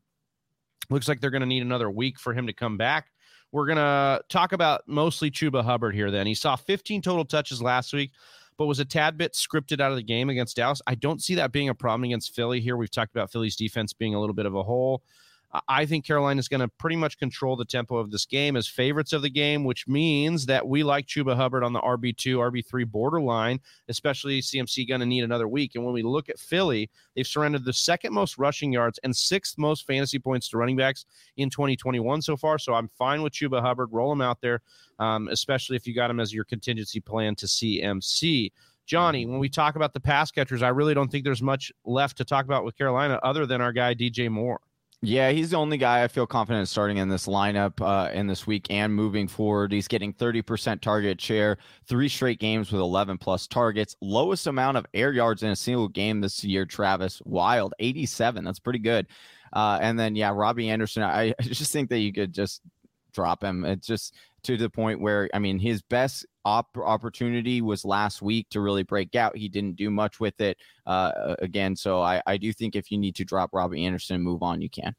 Looks 0.88 1.08
like 1.08 1.20
they're 1.20 1.30
going 1.30 1.42
to 1.42 1.46
need 1.46 1.60
another 1.60 1.90
week 1.90 2.18
for 2.18 2.32
him 2.32 2.46
to 2.46 2.54
come 2.54 2.78
back. 2.78 3.08
We're 3.52 3.66
going 3.66 3.76
to 3.76 4.22
talk 4.30 4.52
about 4.52 4.82
mostly 4.86 5.30
Chuba 5.30 5.62
Hubbard 5.62 5.94
here. 5.94 6.10
Then 6.10 6.26
he 6.26 6.34
saw 6.34 6.56
15 6.56 7.02
total 7.02 7.26
touches 7.26 7.60
last 7.60 7.92
week 7.92 8.12
but 8.58 8.66
was 8.66 8.78
a 8.78 8.84
tad 8.84 9.18
bit 9.18 9.34
scripted 9.34 9.80
out 9.80 9.90
of 9.90 9.96
the 9.96 10.02
game 10.02 10.30
against 10.30 10.56
Dallas. 10.56 10.80
I 10.86 10.94
don't 10.94 11.22
see 11.22 11.34
that 11.36 11.52
being 11.52 11.68
a 11.68 11.74
problem 11.74 12.04
against 12.04 12.34
Philly 12.34 12.60
here. 12.60 12.76
We've 12.76 12.90
talked 12.90 13.14
about 13.14 13.30
Philly's 13.30 13.56
defense 13.56 13.92
being 13.92 14.14
a 14.14 14.20
little 14.20 14.34
bit 14.34 14.46
of 14.46 14.54
a 14.54 14.62
hole. 14.62 15.02
I- 15.68 15.86
think 15.86 16.04
Carolina 16.04 16.38
is 16.40 16.48
going 16.48 16.60
to 16.60 16.68
pretty 16.68 16.96
much 16.96 17.18
control 17.18 17.56
the 17.56 17.64
tempo 17.64 17.96
of 17.96 18.10
this 18.10 18.26
game 18.26 18.56
as 18.56 18.66
favorites 18.66 19.12
of 19.12 19.22
the 19.22 19.30
game, 19.30 19.64
which 19.64 19.86
means 19.86 20.46
that 20.46 20.66
we 20.66 20.82
like 20.82 21.06
Chuba 21.06 21.36
Hubbard 21.36 21.62
on 21.62 21.72
the 21.72 21.80
RB2, 21.80 22.38
RB3 22.38 22.90
borderline, 22.90 23.60
especially 23.88 24.40
CMC 24.40 24.88
going 24.88 25.00
to 25.00 25.06
need 25.06 25.22
another 25.22 25.46
week. 25.46 25.74
And 25.74 25.84
when 25.84 25.94
we 25.94 26.02
look 26.02 26.28
at 26.28 26.38
Philly, 26.38 26.90
they've 27.14 27.26
surrendered 27.26 27.64
the 27.64 27.72
second 27.72 28.12
most 28.12 28.38
rushing 28.38 28.72
yards 28.72 28.98
and 29.04 29.16
sixth 29.16 29.58
most 29.58 29.86
fantasy 29.86 30.18
points 30.18 30.48
to 30.48 30.58
running 30.58 30.76
backs 30.76 31.04
in 31.36 31.50
2021 31.50 32.22
so 32.22 32.36
far. 32.36 32.58
So 32.58 32.74
I'm 32.74 32.88
fine 32.98 33.22
with 33.22 33.32
Chuba 33.32 33.60
Hubbard. 33.60 33.90
Roll 33.92 34.12
him 34.12 34.20
out 34.20 34.40
there, 34.40 34.60
um, 34.98 35.28
especially 35.28 35.76
if 35.76 35.86
you 35.86 35.94
got 35.94 36.10
him 36.10 36.20
as 36.20 36.34
your 36.34 36.44
contingency 36.44 37.00
plan 37.00 37.36
to 37.36 37.46
CMC. 37.46 38.50
Johnny, 38.86 39.26
when 39.26 39.40
we 39.40 39.48
talk 39.48 39.74
about 39.74 39.92
the 39.92 40.00
pass 40.00 40.30
catchers, 40.30 40.62
I 40.62 40.68
really 40.68 40.94
don't 40.94 41.10
think 41.10 41.24
there's 41.24 41.42
much 41.42 41.72
left 41.84 42.16
to 42.18 42.24
talk 42.24 42.44
about 42.44 42.64
with 42.64 42.78
Carolina 42.78 43.18
other 43.22 43.44
than 43.44 43.60
our 43.60 43.72
guy 43.72 43.94
DJ 43.94 44.30
Moore. 44.30 44.60
Yeah, 45.02 45.30
he's 45.30 45.50
the 45.50 45.56
only 45.56 45.76
guy 45.76 46.02
I 46.02 46.08
feel 46.08 46.26
confident 46.26 46.68
starting 46.68 46.96
in 46.96 47.08
this 47.08 47.26
lineup 47.26 47.80
uh, 47.80 48.10
in 48.12 48.26
this 48.26 48.46
week 48.46 48.66
and 48.70 48.94
moving 48.94 49.28
forward. 49.28 49.70
He's 49.70 49.88
getting 49.88 50.12
30% 50.12 50.80
target 50.80 51.20
share, 51.20 51.58
three 51.86 52.08
straight 52.08 52.40
games 52.40 52.72
with 52.72 52.80
11 52.80 53.18
plus 53.18 53.46
targets, 53.46 53.94
lowest 54.00 54.46
amount 54.46 54.78
of 54.78 54.86
air 54.94 55.12
yards 55.12 55.42
in 55.42 55.50
a 55.50 55.56
single 55.56 55.88
game 55.88 56.20
this 56.20 56.42
year. 56.42 56.64
Travis 56.64 57.20
Wild, 57.26 57.74
87. 57.78 58.42
That's 58.42 58.58
pretty 58.58 58.78
good. 58.78 59.06
Uh, 59.52 59.78
and 59.80 59.98
then, 59.98 60.16
yeah, 60.16 60.32
Robbie 60.34 60.70
Anderson, 60.70 61.02
I, 61.02 61.34
I 61.38 61.42
just 61.42 61.72
think 61.72 61.90
that 61.90 61.98
you 61.98 62.12
could 62.12 62.32
just 62.32 62.62
drop 63.12 63.44
him. 63.44 63.64
It's 63.66 63.86
just 63.86 64.14
to 64.44 64.56
the 64.56 64.70
point 64.70 65.00
where, 65.00 65.28
I 65.34 65.38
mean, 65.38 65.58
his 65.58 65.82
best 65.82 66.24
op- 66.46 66.78
opportunity 66.78 67.60
was 67.60 67.84
last 67.84 68.22
week 68.22 68.48
to 68.50 68.60
really 68.60 68.84
break 68.84 69.14
out. 69.16 69.36
He 69.36 69.48
didn't 69.48 69.76
do 69.76 69.90
much 69.90 70.20
with 70.20 70.40
it 70.40 70.56
uh, 70.86 71.34
again. 71.40 71.74
So 71.74 72.00
I, 72.00 72.22
I 72.26 72.36
do 72.36 72.52
think 72.52 72.76
if 72.76 72.90
you 72.90 72.98
need 72.98 73.16
to 73.16 73.24
drop 73.24 73.50
Robbie 73.52 73.84
Anderson 73.84 74.14
and 74.14 74.24
move 74.24 74.42
on, 74.42 74.62
you 74.62 74.70
can. 74.70 74.94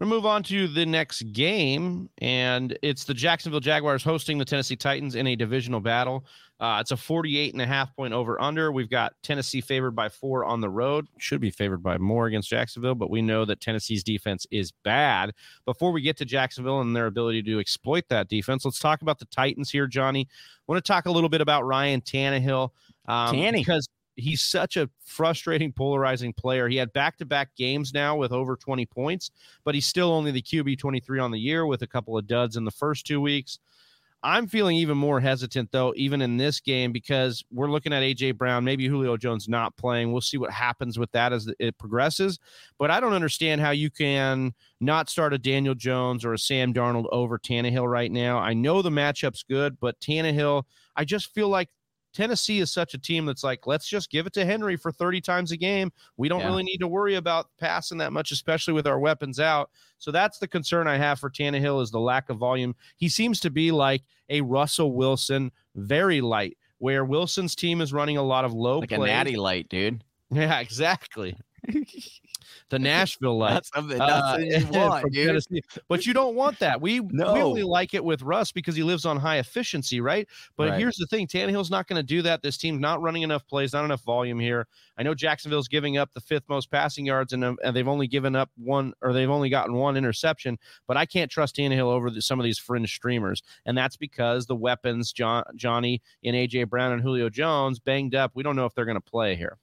We'll 0.00 0.08
move 0.08 0.26
on 0.26 0.44
to 0.44 0.68
the 0.68 0.86
next 0.86 1.22
game, 1.32 2.08
and 2.18 2.78
it's 2.82 3.02
the 3.02 3.14
Jacksonville 3.14 3.60
Jaguars 3.60 4.04
hosting 4.04 4.38
the 4.38 4.44
Tennessee 4.44 4.76
Titans 4.76 5.16
in 5.16 5.26
a 5.26 5.34
divisional 5.34 5.80
battle. 5.80 6.24
Uh, 6.60 6.78
it's 6.80 6.90
a 6.90 6.96
48 6.96 7.52
and 7.52 7.62
a 7.62 7.66
half 7.66 7.94
point 7.94 8.12
over 8.12 8.40
under. 8.40 8.72
We've 8.72 8.90
got 8.90 9.14
Tennessee 9.22 9.60
favored 9.60 9.92
by 9.92 10.08
four 10.08 10.44
on 10.44 10.60
the 10.60 10.68
road. 10.68 11.06
Should 11.18 11.40
be 11.40 11.50
favored 11.50 11.82
by 11.82 11.98
more 11.98 12.26
against 12.26 12.48
Jacksonville, 12.48 12.96
but 12.96 13.10
we 13.10 13.22
know 13.22 13.44
that 13.44 13.60
Tennessee's 13.60 14.02
defense 14.02 14.44
is 14.50 14.72
bad. 14.82 15.32
Before 15.64 15.92
we 15.92 16.00
get 16.00 16.16
to 16.16 16.24
Jacksonville 16.24 16.80
and 16.80 16.96
their 16.96 17.06
ability 17.06 17.44
to 17.44 17.60
exploit 17.60 18.04
that 18.08 18.28
defense, 18.28 18.64
let's 18.64 18.80
talk 18.80 19.02
about 19.02 19.20
the 19.20 19.26
Titans 19.26 19.70
here, 19.70 19.86
Johnny. 19.86 20.26
I 20.30 20.72
want 20.72 20.84
to 20.84 20.92
talk 20.92 21.06
a 21.06 21.12
little 21.12 21.28
bit 21.28 21.40
about 21.40 21.64
Ryan 21.64 22.00
Tannehill. 22.00 22.70
Um, 23.06 23.36
Tanny. 23.36 23.60
because 23.60 23.88
he's 24.16 24.42
such 24.42 24.76
a 24.76 24.90
frustrating, 25.04 25.72
polarizing 25.72 26.32
player. 26.32 26.68
He 26.68 26.76
had 26.76 26.92
back 26.92 27.16
to 27.18 27.24
back 27.24 27.54
games 27.56 27.94
now 27.94 28.16
with 28.16 28.32
over 28.32 28.56
20 28.56 28.84
points, 28.86 29.30
but 29.64 29.74
he's 29.74 29.86
still 29.86 30.12
only 30.12 30.32
the 30.32 30.42
QB 30.42 30.78
23 30.78 31.20
on 31.20 31.30
the 31.30 31.38
year 31.38 31.66
with 31.66 31.82
a 31.82 31.86
couple 31.86 32.18
of 32.18 32.26
duds 32.26 32.56
in 32.56 32.64
the 32.64 32.70
first 32.72 33.06
two 33.06 33.20
weeks. 33.20 33.60
I'm 34.22 34.48
feeling 34.48 34.76
even 34.76 34.98
more 34.98 35.20
hesitant, 35.20 35.70
though, 35.70 35.92
even 35.96 36.20
in 36.20 36.36
this 36.36 36.58
game, 36.58 36.90
because 36.90 37.44
we're 37.52 37.70
looking 37.70 37.92
at 37.92 38.02
AJ 38.02 38.36
Brown, 38.36 38.64
maybe 38.64 38.88
Julio 38.88 39.16
Jones 39.16 39.48
not 39.48 39.76
playing. 39.76 40.10
We'll 40.10 40.20
see 40.20 40.38
what 40.38 40.50
happens 40.50 40.98
with 40.98 41.12
that 41.12 41.32
as 41.32 41.48
it 41.60 41.78
progresses. 41.78 42.40
But 42.78 42.90
I 42.90 42.98
don't 42.98 43.12
understand 43.12 43.60
how 43.60 43.70
you 43.70 43.90
can 43.90 44.54
not 44.80 45.08
start 45.08 45.34
a 45.34 45.38
Daniel 45.38 45.74
Jones 45.74 46.24
or 46.24 46.32
a 46.32 46.38
Sam 46.38 46.74
Darnold 46.74 47.06
over 47.12 47.38
Tannehill 47.38 47.88
right 47.88 48.10
now. 48.10 48.38
I 48.38 48.54
know 48.54 48.82
the 48.82 48.90
matchup's 48.90 49.44
good, 49.44 49.78
but 49.78 50.00
Tannehill, 50.00 50.64
I 50.96 51.04
just 51.04 51.32
feel 51.32 51.48
like 51.48 51.68
Tennessee 52.12 52.60
is 52.60 52.72
such 52.72 52.94
a 52.94 52.98
team 52.98 53.26
that's 53.26 53.44
like, 53.44 53.66
let's 53.66 53.88
just 53.88 54.10
give 54.10 54.26
it 54.26 54.32
to 54.34 54.44
Henry 54.44 54.76
for 54.76 54.90
30 54.90 55.20
times 55.20 55.52
a 55.52 55.56
game. 55.56 55.92
We 56.16 56.28
don't 56.28 56.40
Yeah. 56.40 56.46
really 56.48 56.62
need 56.64 56.78
to 56.78 56.88
worry 56.88 57.16
about 57.16 57.48
passing 57.58 57.98
that 57.98 58.12
much, 58.12 58.30
especially 58.30 58.72
with 58.74 58.86
our 58.86 58.98
weapons 58.98 59.38
out. 59.40 59.70
So 59.98 60.10
that's 60.10 60.38
the 60.38 60.48
concern 60.48 60.86
I 60.88 60.96
have 60.96 61.18
for 61.20 61.30
Tannehill 61.30 61.82
is 61.82 61.90
the 61.90 62.00
lack 62.00 62.30
of 62.30 62.38
volume. 62.38 62.74
He 62.96 63.08
seems 63.08 63.40
to 63.40 63.50
be 63.50 63.70
like 63.70 64.02
a 64.28 64.40
Russell 64.40 64.92
Wilson, 64.92 65.52
very 65.74 66.20
light, 66.20 66.56
where 66.78 67.04
Wilson's 67.04 67.54
team 67.54 67.80
is 67.80 67.92
running 67.92 68.16
a 68.16 68.22
lot 68.22 68.44
of 68.44 68.52
low 68.52 68.78
Like 68.78 68.92
a 68.92 68.98
natty 68.98 69.36
light, 69.36 69.68
dude. 69.68 70.02
Yeah, 70.30 70.60
exactly. 70.60 71.36
The 72.70 72.78
Nashville 72.78 73.38
light. 73.38 73.54
That's 73.54 73.70
something, 73.74 74.00
Uh, 74.00 74.06
that's 74.06 74.64
what 74.64 74.72
you 74.72 74.78
want, 74.78 75.12
dude. 75.12 75.62
But 75.88 76.06
you 76.06 76.12
don't 76.12 76.34
want 76.34 76.58
that. 76.60 76.80
We, 76.80 77.00
we 77.00 77.22
only 77.24 77.62
like 77.62 77.94
it 77.94 78.04
with 78.04 78.22
Russ 78.22 78.52
because 78.52 78.76
he 78.76 78.82
lives 78.82 79.04
on 79.04 79.16
high 79.16 79.38
efficiency, 79.38 80.00
right? 80.00 80.26
But 80.56 80.70
Right. 80.70 80.78
here's 80.78 80.96
the 80.96 81.06
thing 81.06 81.26
Tannehill's 81.26 81.70
not 81.70 81.86
going 81.88 81.98
to 81.98 82.02
do 82.02 82.22
that. 82.22 82.42
This 82.42 82.56
team's 82.58 82.80
not 82.80 83.00
running 83.02 83.22
enough 83.22 83.46
plays, 83.46 83.72
not 83.72 83.84
enough 83.84 84.02
volume 84.02 84.38
here. 84.38 84.66
I 84.96 85.02
know 85.02 85.14
Jacksonville's 85.14 85.68
giving 85.68 85.96
up 85.96 86.12
the 86.12 86.20
fifth 86.20 86.48
most 86.48 86.70
passing 86.70 87.06
yards, 87.06 87.32
and, 87.32 87.44
and 87.44 87.74
they've 87.74 87.86
only 87.88 88.06
given 88.06 88.34
up 88.36 88.50
one, 88.56 88.92
or 89.02 89.12
they've 89.12 89.30
only 89.30 89.48
gotten 89.48 89.74
one 89.74 89.96
interception. 89.96 90.58
But 90.86 90.96
I 90.96 91.06
can't 91.06 91.30
trust 91.30 91.56
Tannehill 91.56 91.82
over 91.92 92.10
the, 92.10 92.22
some 92.22 92.40
of 92.40 92.44
these 92.44 92.58
fringe 92.58 92.92
streamers, 92.94 93.42
and 93.66 93.76
that's 93.78 93.96
because 93.96 94.46
the 94.46 94.56
weapons, 94.56 95.12
John, 95.12 95.44
Johnny 95.56 96.02
and 96.24 96.34
AJ 96.34 96.68
Brown 96.68 96.92
and 96.92 97.02
Julio 97.02 97.28
Jones, 97.30 97.78
banged 97.78 98.14
up. 98.14 98.32
We 98.34 98.42
don't 98.42 98.56
know 98.56 98.66
if 98.66 98.74
they're 98.74 98.84
going 98.84 98.96
to 98.96 99.00
play 99.00 99.36
here. 99.36 99.58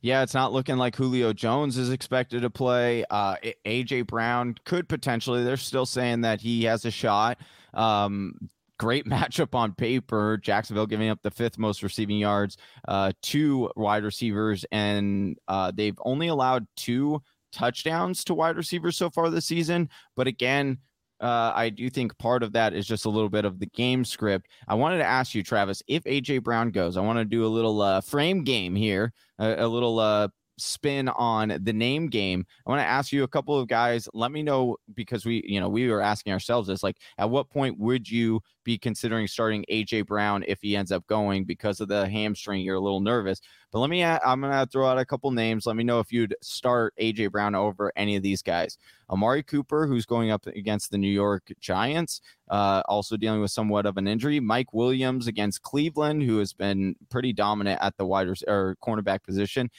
Yeah, 0.00 0.22
it's 0.22 0.34
not 0.34 0.52
looking 0.52 0.76
like 0.76 0.94
Julio 0.94 1.32
Jones 1.32 1.78
is 1.78 1.90
expected 1.90 2.42
to 2.42 2.50
play. 2.50 3.04
Uh, 3.10 3.36
AJ 3.64 4.06
Brown 4.06 4.54
could 4.64 4.88
potentially. 4.88 5.42
They're 5.42 5.56
still 5.56 5.86
saying 5.86 6.20
that 6.22 6.40
he 6.40 6.64
has 6.64 6.84
a 6.84 6.90
shot. 6.90 7.38
Um, 7.74 8.48
great 8.78 9.06
matchup 9.06 9.54
on 9.54 9.74
paper. 9.74 10.36
Jacksonville 10.36 10.86
giving 10.86 11.08
up 11.08 11.20
the 11.22 11.30
fifth 11.30 11.58
most 11.58 11.82
receiving 11.82 12.18
yards 12.18 12.56
uh, 12.88 13.12
to 13.22 13.70
wide 13.76 14.04
receivers, 14.04 14.64
and 14.70 15.36
uh, 15.48 15.72
they've 15.74 15.98
only 16.04 16.28
allowed 16.28 16.66
two 16.76 17.22
touchdowns 17.52 18.22
to 18.24 18.34
wide 18.34 18.56
receivers 18.56 18.96
so 18.96 19.10
far 19.10 19.30
this 19.30 19.46
season. 19.46 19.88
But 20.14 20.26
again, 20.26 20.78
uh, 21.20 21.52
I 21.54 21.70
do 21.70 21.88
think 21.88 22.16
part 22.18 22.42
of 22.42 22.52
that 22.52 22.74
is 22.74 22.86
just 22.86 23.06
a 23.06 23.10
little 23.10 23.28
bit 23.28 23.44
of 23.44 23.58
the 23.58 23.66
game 23.66 24.04
script. 24.04 24.48
I 24.68 24.74
wanted 24.74 24.98
to 24.98 25.04
ask 25.04 25.34
you, 25.34 25.42
Travis, 25.42 25.82
if 25.86 26.04
AJ 26.04 26.42
Brown 26.42 26.70
goes, 26.70 26.96
I 26.96 27.00
want 27.00 27.18
to 27.18 27.24
do 27.24 27.46
a 27.46 27.48
little 27.48 27.80
uh, 27.80 28.00
frame 28.00 28.44
game 28.44 28.74
here, 28.74 29.12
a, 29.38 29.64
a 29.64 29.68
little 29.68 29.98
uh, 29.98 30.28
spin 30.58 31.08
on 31.08 31.58
the 31.62 31.72
name 31.72 32.08
game. 32.08 32.46
I 32.66 32.70
want 32.70 32.80
to 32.80 32.86
ask 32.86 33.12
you 33.12 33.24
a 33.24 33.28
couple 33.28 33.58
of 33.58 33.68
guys. 33.68 34.08
Let 34.14 34.32
me 34.32 34.42
know 34.42 34.76
because 34.94 35.24
we, 35.24 35.42
you 35.46 35.60
know, 35.60 35.68
we 35.68 35.88
were 35.88 36.00
asking 36.00 36.32
ourselves 36.32 36.68
this 36.68 36.82
like, 36.82 36.98
at 37.18 37.30
what 37.30 37.50
point 37.50 37.78
would 37.78 38.10
you 38.10 38.40
be 38.64 38.78
considering 38.78 39.26
starting 39.28 39.64
AJ 39.70 40.06
Brown 40.06 40.44
if 40.48 40.58
he 40.60 40.76
ends 40.76 40.92
up 40.92 41.06
going 41.06 41.44
because 41.44 41.80
of 41.80 41.88
the 41.88 42.08
hamstring? 42.08 42.62
You're 42.62 42.76
a 42.76 42.80
little 42.80 43.00
nervous, 43.00 43.40
but 43.70 43.80
let 43.80 43.90
me, 43.90 44.04
I'm 44.04 44.40
going 44.40 44.52
to 44.52 44.66
throw 44.70 44.86
out 44.86 44.98
a 44.98 45.04
couple 45.04 45.30
names. 45.30 45.66
Let 45.66 45.76
me 45.76 45.84
know 45.84 46.00
if 46.00 46.12
you'd 46.12 46.34
start 46.42 46.94
AJ 47.00 47.32
Brown 47.32 47.54
over 47.54 47.92
any 47.96 48.16
of 48.16 48.22
these 48.22 48.42
guys. 48.42 48.78
Amari 49.10 49.42
Cooper, 49.42 49.86
who's 49.86 50.04
going 50.06 50.30
up 50.30 50.46
against 50.46 50.90
the 50.90 50.98
New 50.98 51.10
York 51.10 51.52
Giants, 51.60 52.20
uh, 52.50 52.82
also 52.88 53.16
dealing 53.16 53.40
with 53.40 53.50
somewhat 53.50 53.86
of 53.86 53.96
an 53.96 54.08
injury. 54.08 54.40
Mike 54.40 54.72
Williams 54.72 55.26
against 55.26 55.62
Cleveland, 55.62 56.22
who 56.22 56.38
has 56.38 56.52
been 56.52 56.96
pretty 57.08 57.32
dominant 57.32 57.80
at 57.82 57.96
the 57.96 58.06
wide 58.06 58.28
or 58.48 58.76
cornerback 58.82 59.22
position. 59.22 59.70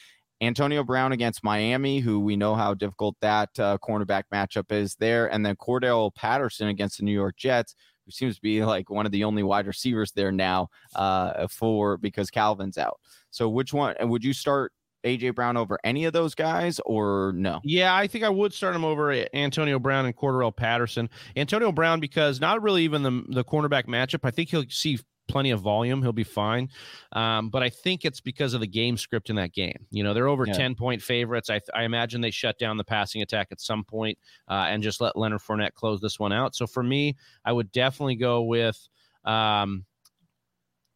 Antonio 0.41 0.83
Brown 0.83 1.11
against 1.11 1.43
Miami, 1.43 1.99
who 1.99 2.19
we 2.19 2.35
know 2.35 2.55
how 2.55 2.73
difficult 2.73 3.15
that 3.21 3.49
uh, 3.59 3.77
cornerback 3.79 4.23
matchup 4.33 4.71
is 4.71 4.95
there, 4.95 5.31
and 5.31 5.45
then 5.45 5.55
Cordarrelle 5.55 6.13
Patterson 6.13 6.67
against 6.67 6.97
the 6.97 7.03
New 7.03 7.13
York 7.13 7.37
Jets, 7.37 7.75
who 8.05 8.11
seems 8.11 8.35
to 8.35 8.41
be 8.41 8.63
like 8.63 8.89
one 8.89 9.05
of 9.05 9.11
the 9.11 9.23
only 9.23 9.43
wide 9.43 9.67
receivers 9.67 10.11
there 10.11 10.31
now 10.31 10.69
uh, 10.95 11.47
for 11.47 11.97
because 11.97 12.29
Calvin's 12.29 12.77
out. 12.77 12.99
So, 13.31 13.49
which 13.49 13.73
one 13.73 13.95
would 14.01 14.23
you 14.23 14.33
start 14.33 14.71
AJ 15.03 15.35
Brown 15.35 15.57
over 15.57 15.79
any 15.83 16.05
of 16.05 16.13
those 16.13 16.35
guys 16.35 16.79
or 16.85 17.33
no? 17.35 17.59
Yeah, 17.63 17.95
I 17.95 18.07
think 18.07 18.23
I 18.23 18.29
would 18.29 18.53
start 18.53 18.75
him 18.75 18.85
over 18.85 19.11
Antonio 19.33 19.79
Brown 19.79 20.05
and 20.05 20.15
Cordarrelle 20.15 20.55
Patterson. 20.55 21.09
Antonio 21.35 21.71
Brown 21.71 21.99
because 21.99 22.39
not 22.39 22.61
really 22.61 22.83
even 22.83 23.01
the 23.01 23.23
the 23.29 23.43
cornerback 23.43 23.85
matchup. 23.85 24.19
I 24.23 24.31
think 24.31 24.49
he'll 24.49 24.65
see 24.69 24.99
plenty 25.27 25.51
of 25.51 25.61
volume. 25.61 26.01
He'll 26.01 26.13
be 26.13 26.23
fine. 26.23 26.69
Um, 27.11 27.49
but 27.49 27.63
I 27.63 27.69
think 27.69 28.05
it's 28.05 28.21
because 28.21 28.53
of 28.53 28.61
the 28.61 28.67
game 28.67 28.97
script 28.97 29.29
in 29.29 29.35
that 29.37 29.53
game. 29.53 29.85
You 29.91 30.03
know, 30.03 30.13
they're 30.13 30.27
over 30.27 30.45
yeah. 30.45 30.53
10 30.53 30.75
point 30.75 31.01
favorites. 31.01 31.49
I, 31.49 31.61
I, 31.73 31.83
imagine 31.83 32.21
they 32.21 32.31
shut 32.31 32.57
down 32.57 32.77
the 32.77 32.83
passing 32.83 33.21
attack 33.21 33.47
at 33.51 33.61
some 33.61 33.83
point, 33.83 34.17
uh, 34.47 34.65
and 34.69 34.83
just 34.83 35.01
let 35.01 35.17
Leonard 35.17 35.41
Fournette 35.41 35.73
close 35.73 36.01
this 36.01 36.19
one 36.19 36.33
out. 36.33 36.55
So 36.55 36.67
for 36.67 36.83
me, 36.83 37.15
I 37.45 37.51
would 37.51 37.71
definitely 37.71 38.15
go 38.15 38.43
with. 38.43 38.87
Um, 39.25 39.85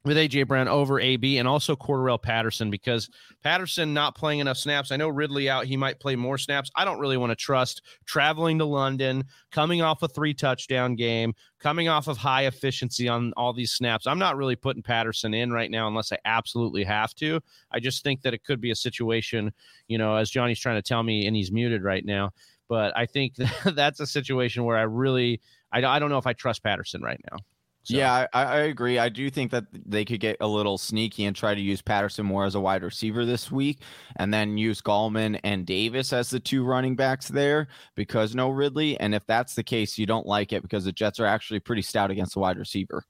with 0.03 0.17
AJ 0.17 0.47
Brown 0.47 0.67
over 0.67 0.99
AB 0.99 1.37
and 1.37 1.47
also 1.47 1.75
Cordarrelle 1.75 2.21
Patterson 2.21 2.71
because 2.71 3.09
Patterson 3.43 3.93
not 3.93 4.15
playing 4.15 4.39
enough 4.39 4.57
snaps. 4.57 4.91
I 4.91 4.97
know 4.97 5.09
Ridley 5.09 5.49
out; 5.49 5.65
he 5.65 5.77
might 5.77 5.99
play 5.99 6.15
more 6.15 6.37
snaps. 6.37 6.71
I 6.75 6.85
don't 6.85 6.99
really 6.99 7.17
want 7.17 7.31
to 7.31 7.35
trust 7.35 7.81
traveling 8.05 8.57
to 8.59 8.65
London, 8.65 9.25
coming 9.51 9.81
off 9.81 10.01
a 10.01 10.07
three 10.07 10.33
touchdown 10.33 10.95
game, 10.95 11.33
coming 11.59 11.87
off 11.87 12.07
of 12.07 12.17
high 12.17 12.45
efficiency 12.45 13.07
on 13.07 13.33
all 13.37 13.53
these 13.53 13.71
snaps. 13.71 14.07
I'm 14.07 14.19
not 14.19 14.37
really 14.37 14.55
putting 14.55 14.83
Patterson 14.83 15.33
in 15.33 15.51
right 15.51 15.69
now 15.69 15.87
unless 15.87 16.11
I 16.11 16.17
absolutely 16.25 16.83
have 16.83 17.13
to. 17.15 17.39
I 17.71 17.79
just 17.79 18.03
think 18.03 18.21
that 18.23 18.33
it 18.33 18.43
could 18.43 18.61
be 18.61 18.71
a 18.71 18.75
situation, 18.75 19.51
you 19.87 19.97
know, 19.97 20.15
as 20.15 20.31
Johnny's 20.31 20.59
trying 20.59 20.77
to 20.77 20.81
tell 20.81 21.03
me, 21.03 21.27
and 21.27 21.35
he's 21.35 21.51
muted 21.51 21.83
right 21.83 22.05
now. 22.05 22.31
But 22.67 22.97
I 22.97 23.05
think 23.05 23.35
that's 23.75 23.99
a 23.99 24.07
situation 24.07 24.63
where 24.63 24.77
I 24.77 24.83
really, 24.83 25.41
I 25.71 25.99
don't 25.99 26.09
know 26.09 26.17
if 26.17 26.27
I 26.27 26.33
trust 26.33 26.63
Patterson 26.63 27.01
right 27.01 27.21
now. 27.31 27.37
So. 27.83 27.97
Yeah, 27.97 28.27
I, 28.31 28.43
I, 28.43 28.57
agree. 28.59 28.99
I 28.99 29.09
do 29.09 29.29
think 29.31 29.49
that 29.51 29.65
they 29.71 30.05
could 30.05 30.19
get 30.19 30.37
a 30.39 30.47
little 30.47 30.77
sneaky 30.77 31.25
and 31.25 31.35
try 31.35 31.55
to 31.55 31.61
use 31.61 31.81
Patterson 31.81 32.27
more 32.27 32.45
as 32.45 32.53
a 32.53 32.59
wide 32.59 32.83
receiver 32.83 33.25
this 33.25 33.51
week, 33.51 33.79
and 34.17 34.31
then 34.31 34.55
use 34.55 34.81
Gallman 34.81 35.39
and 35.43 35.65
Davis 35.65 36.13
as 36.13 36.29
the 36.29 36.39
two 36.39 36.63
running 36.63 36.95
backs 36.95 37.27
there 37.27 37.67
because 37.95 38.35
no 38.35 38.49
Ridley. 38.49 38.99
And 38.99 39.15
if 39.15 39.25
that's 39.25 39.55
the 39.55 39.63
case, 39.63 39.97
you 39.97 40.05
don't 40.05 40.27
like 40.27 40.53
it 40.53 40.61
because 40.61 40.85
the 40.85 40.91
Jets 40.91 41.19
are 41.19 41.25
actually 41.25 41.59
pretty 41.59 41.81
stout 41.81 42.11
against 42.11 42.35
the 42.35 42.39
wide 42.39 42.59
receiver. 42.59 43.03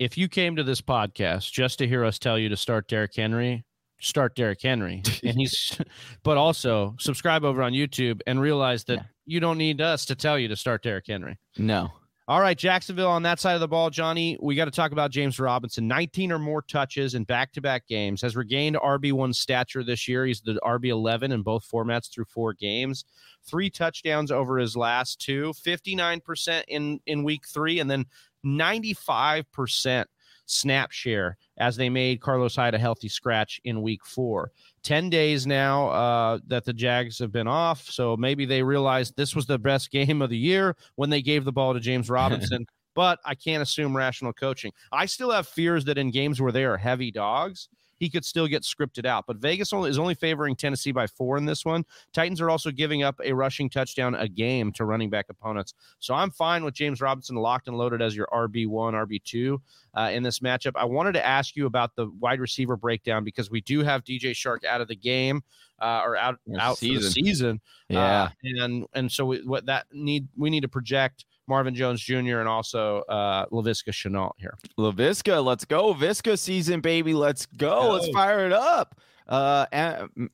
If 0.00 0.18
you 0.18 0.28
came 0.28 0.56
to 0.56 0.64
this 0.64 0.80
podcast 0.80 1.52
just 1.52 1.78
to 1.78 1.86
hear 1.86 2.04
us 2.04 2.18
tell 2.18 2.38
you 2.38 2.48
to 2.48 2.56
start 2.56 2.88
Derrick 2.88 3.14
Henry, 3.14 3.64
start 4.00 4.34
Derrick 4.34 4.60
Henry, 4.60 5.04
and 5.22 5.38
he's, 5.38 5.78
but 6.24 6.36
also 6.36 6.96
subscribe 6.98 7.44
over 7.44 7.62
on 7.62 7.72
YouTube 7.72 8.20
and 8.26 8.40
realize 8.40 8.82
that 8.84 8.96
yeah. 8.96 9.04
you 9.24 9.38
don't 9.38 9.56
need 9.56 9.80
us 9.80 10.04
to 10.06 10.16
tell 10.16 10.36
you 10.36 10.48
to 10.48 10.56
start 10.56 10.82
Derrick 10.82 11.06
Henry. 11.06 11.38
No. 11.56 11.92
All 12.28 12.40
right, 12.40 12.58
Jacksonville 12.58 13.10
on 13.10 13.22
that 13.22 13.38
side 13.38 13.54
of 13.54 13.60
the 13.60 13.68
ball, 13.68 13.88
Johnny. 13.88 14.36
We 14.42 14.56
got 14.56 14.64
to 14.64 14.72
talk 14.72 14.90
about 14.90 15.12
James 15.12 15.38
Robinson. 15.38 15.86
19 15.86 16.32
or 16.32 16.40
more 16.40 16.60
touches 16.60 17.14
in 17.14 17.22
back 17.22 17.52
to 17.52 17.60
back 17.60 17.86
games, 17.86 18.20
has 18.20 18.34
regained 18.34 18.74
RB1 18.74 19.32
stature 19.32 19.84
this 19.84 20.08
year. 20.08 20.26
He's 20.26 20.40
the 20.40 20.58
RB11 20.64 21.32
in 21.32 21.42
both 21.42 21.70
formats 21.70 22.10
through 22.10 22.24
four 22.24 22.52
games. 22.52 23.04
Three 23.44 23.70
touchdowns 23.70 24.32
over 24.32 24.58
his 24.58 24.76
last 24.76 25.20
two, 25.20 25.52
59% 25.52 26.64
in, 26.66 26.98
in 27.06 27.22
week 27.22 27.46
three, 27.46 27.78
and 27.78 27.88
then 27.88 28.04
95% 28.44 30.06
snap 30.46 30.90
share 30.92 31.36
as 31.58 31.76
they 31.76 31.88
made 31.88 32.20
Carlos 32.20 32.56
Hyde 32.56 32.74
a 32.74 32.78
healthy 32.78 33.08
scratch 33.08 33.60
in 33.64 33.82
week 33.82 34.04
four. 34.04 34.50
10 34.82 35.10
days 35.10 35.46
now 35.46 35.88
uh, 35.88 36.38
that 36.46 36.64
the 36.64 36.72
Jags 36.72 37.18
have 37.18 37.32
been 37.32 37.48
off. 37.48 37.82
So 37.90 38.16
maybe 38.16 38.46
they 38.46 38.62
realized 38.62 39.16
this 39.16 39.34
was 39.34 39.46
the 39.46 39.58
best 39.58 39.90
game 39.92 40.22
of 40.22 40.30
the 40.30 40.38
year 40.38 40.76
when 40.94 41.10
they 41.10 41.22
gave 41.22 41.44
the 41.44 41.52
ball 41.52 41.74
to 41.74 41.80
James 41.80 42.08
Robinson. 42.08 42.66
but 42.94 43.20
I 43.24 43.34
can't 43.34 43.62
assume 43.62 43.96
rational 43.96 44.32
coaching. 44.32 44.72
I 44.90 45.06
still 45.06 45.30
have 45.30 45.46
fears 45.46 45.84
that 45.84 45.98
in 45.98 46.10
games 46.10 46.40
where 46.40 46.50
they 46.50 46.64
are 46.64 46.78
heavy 46.78 47.12
dogs, 47.12 47.68
he 47.98 48.08
could 48.10 48.24
still 48.24 48.46
get 48.46 48.62
scripted 48.62 49.06
out. 49.06 49.24
But 49.26 49.36
Vegas 49.38 49.72
only, 49.72 49.90
is 49.90 49.98
only 49.98 50.14
favoring 50.14 50.56
Tennessee 50.56 50.92
by 50.92 51.06
four 51.06 51.36
in 51.36 51.44
this 51.44 51.64
one. 51.64 51.84
Titans 52.12 52.40
are 52.40 52.50
also 52.50 52.70
giving 52.70 53.02
up 53.02 53.20
a 53.24 53.32
rushing 53.32 53.70
touchdown 53.70 54.14
a 54.14 54.28
game 54.28 54.72
to 54.72 54.84
running 54.84 55.10
back 55.10 55.26
opponents. 55.28 55.74
So 55.98 56.14
I'm 56.14 56.30
fine 56.30 56.64
with 56.64 56.74
James 56.74 57.00
Robinson 57.00 57.36
locked 57.36 57.68
and 57.68 57.76
loaded 57.76 58.02
as 58.02 58.14
your 58.14 58.28
RB1, 58.32 58.66
RB2 58.66 59.58
uh, 59.94 60.10
in 60.12 60.22
this 60.22 60.40
matchup. 60.40 60.72
I 60.76 60.84
wanted 60.84 61.12
to 61.12 61.26
ask 61.26 61.56
you 61.56 61.66
about 61.66 61.94
the 61.96 62.08
wide 62.20 62.40
receiver 62.40 62.76
breakdown 62.76 63.24
because 63.24 63.50
we 63.50 63.60
do 63.60 63.82
have 63.82 64.04
DJ 64.04 64.32
Chark 64.32 64.64
out 64.64 64.80
of 64.80 64.88
the 64.88 64.96
game 64.96 65.42
uh, 65.80 66.02
or 66.04 66.16
out, 66.16 66.38
out 66.58 66.78
season. 66.78 66.96
for 66.96 67.04
the 67.04 67.10
season. 67.10 67.60
Yeah. 67.88 68.22
Uh, 68.22 68.28
and, 68.42 68.86
and 68.94 69.12
so 69.12 69.24
we, 69.26 69.42
what 69.42 69.66
that 69.66 69.86
need, 69.92 70.28
we 70.36 70.50
need 70.50 70.62
to 70.62 70.68
project– 70.68 71.24
Marvin 71.48 71.74
Jones 71.74 72.00
Jr. 72.00 72.38
and 72.40 72.48
also 72.48 72.98
uh, 73.08 73.46
Laviska 73.46 73.90
Shenault 73.90 74.32
here. 74.38 74.56
Laviska, 74.78 75.44
let's 75.44 75.64
go. 75.64 75.94
Visca 75.94 76.38
season, 76.38 76.80
baby. 76.80 77.14
Let's 77.14 77.46
go. 77.46 77.82
go. 77.82 77.92
Let's 77.92 78.08
fire 78.10 78.46
it 78.46 78.52
up. 78.52 79.00
Uh, 79.28 79.66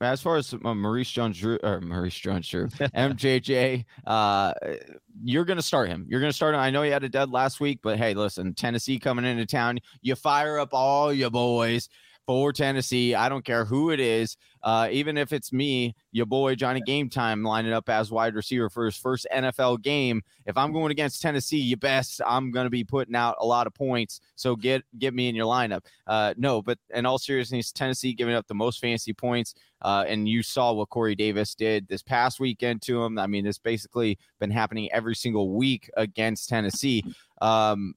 as 0.03 0.20
far 0.20 0.37
as 0.37 0.53
uh, 0.53 0.75
Maurice 0.75 1.11
Jones 1.11 1.38
Drew 1.38 1.59
or 1.62 1.81
Maurice 1.81 2.18
Jones 2.18 2.46
Drew, 2.46 2.66
MJJ, 2.68 3.87
uh, 4.07 4.53
you're 5.25 5.46
gonna 5.46 5.62
start 5.62 5.88
him. 5.88 6.05
You're 6.09 6.20
gonna 6.20 6.33
start 6.33 6.55
him. 6.55 6.61
I 6.61 6.70
know 6.70 6.83
he 6.83 6.90
had 6.90 7.03
a 7.03 7.09
dead 7.09 7.31
last 7.31 7.59
week, 7.59 7.81
but 7.83 7.96
hey, 7.96 8.12
listen, 8.12 8.53
Tennessee 8.53 8.98
coming 8.98 9.25
into 9.25 9.46
town, 9.46 9.79
you 10.03 10.14
fire 10.14 10.59
up 10.59 10.70
all 10.75 11.11
your 11.11 11.31
boys 11.31 11.88
for 12.26 12.52
Tennessee. 12.52 13.14
I 13.14 13.28
don't 13.28 13.44
care 13.44 13.64
who 13.64 13.90
it 13.90 14.00
is, 14.00 14.37
uh, 14.62 14.88
even 14.90 15.16
if 15.16 15.32
it's 15.32 15.52
me, 15.52 15.94
your 16.12 16.26
boy 16.26 16.54
Johnny 16.54 16.80
Game 16.80 17.08
Time, 17.08 17.42
lining 17.42 17.72
up 17.72 17.88
as 17.88 18.11
wide 18.11 18.35
receiver 18.35 18.70
for 18.70 18.85
his 18.85 18.96
first 18.96 19.26
NFL 19.35 19.82
game. 19.82 20.22
If 20.46 20.56
I'm 20.56 20.72
going 20.72 20.90
against 20.90 21.22
Tennessee, 21.22 21.58
you 21.58 21.76
best 21.76 22.20
I'm 22.24 22.50
going 22.50 22.64
to 22.66 22.70
be 22.70 22.85
putting 22.85 23.14
out 23.14 23.37
a 23.40 23.46
lot 23.46 23.66
of 23.66 23.74
points. 23.74 24.20
So 24.37 24.56
get 24.56 24.82
get 24.98 25.14
me 25.14 25.28
in 25.28 25.35
your 25.35 25.46
lineup. 25.46 25.85
Uh, 26.06 26.35
no, 26.37 26.62
but 26.62 26.78
in 26.94 27.06
all 27.06 27.18
seriousness, 27.18 27.72
Tennessee 27.72 28.12
giving 28.12 28.35
up 28.35 28.46
the 28.46 28.54
most 28.54 28.80
fancy 28.80 29.12
points. 29.12 29.54
Uh, 29.82 30.04
and 30.06 30.28
you 30.28 30.44
saw 30.44 30.72
what 30.72 30.90
Corey 30.90 31.16
Davis 31.16 31.56
did 31.56 31.88
this 31.88 32.02
past 32.02 32.38
weekend 32.38 32.82
to 32.82 33.02
him. 33.02 33.18
I 33.18 33.26
mean, 33.26 33.46
it's 33.46 33.58
basically 33.58 34.16
been 34.38 34.50
happening 34.50 34.88
every 34.92 35.16
single 35.16 35.50
week 35.50 35.90
against 35.96 36.48
Tennessee. 36.48 37.04
Um, 37.40 37.94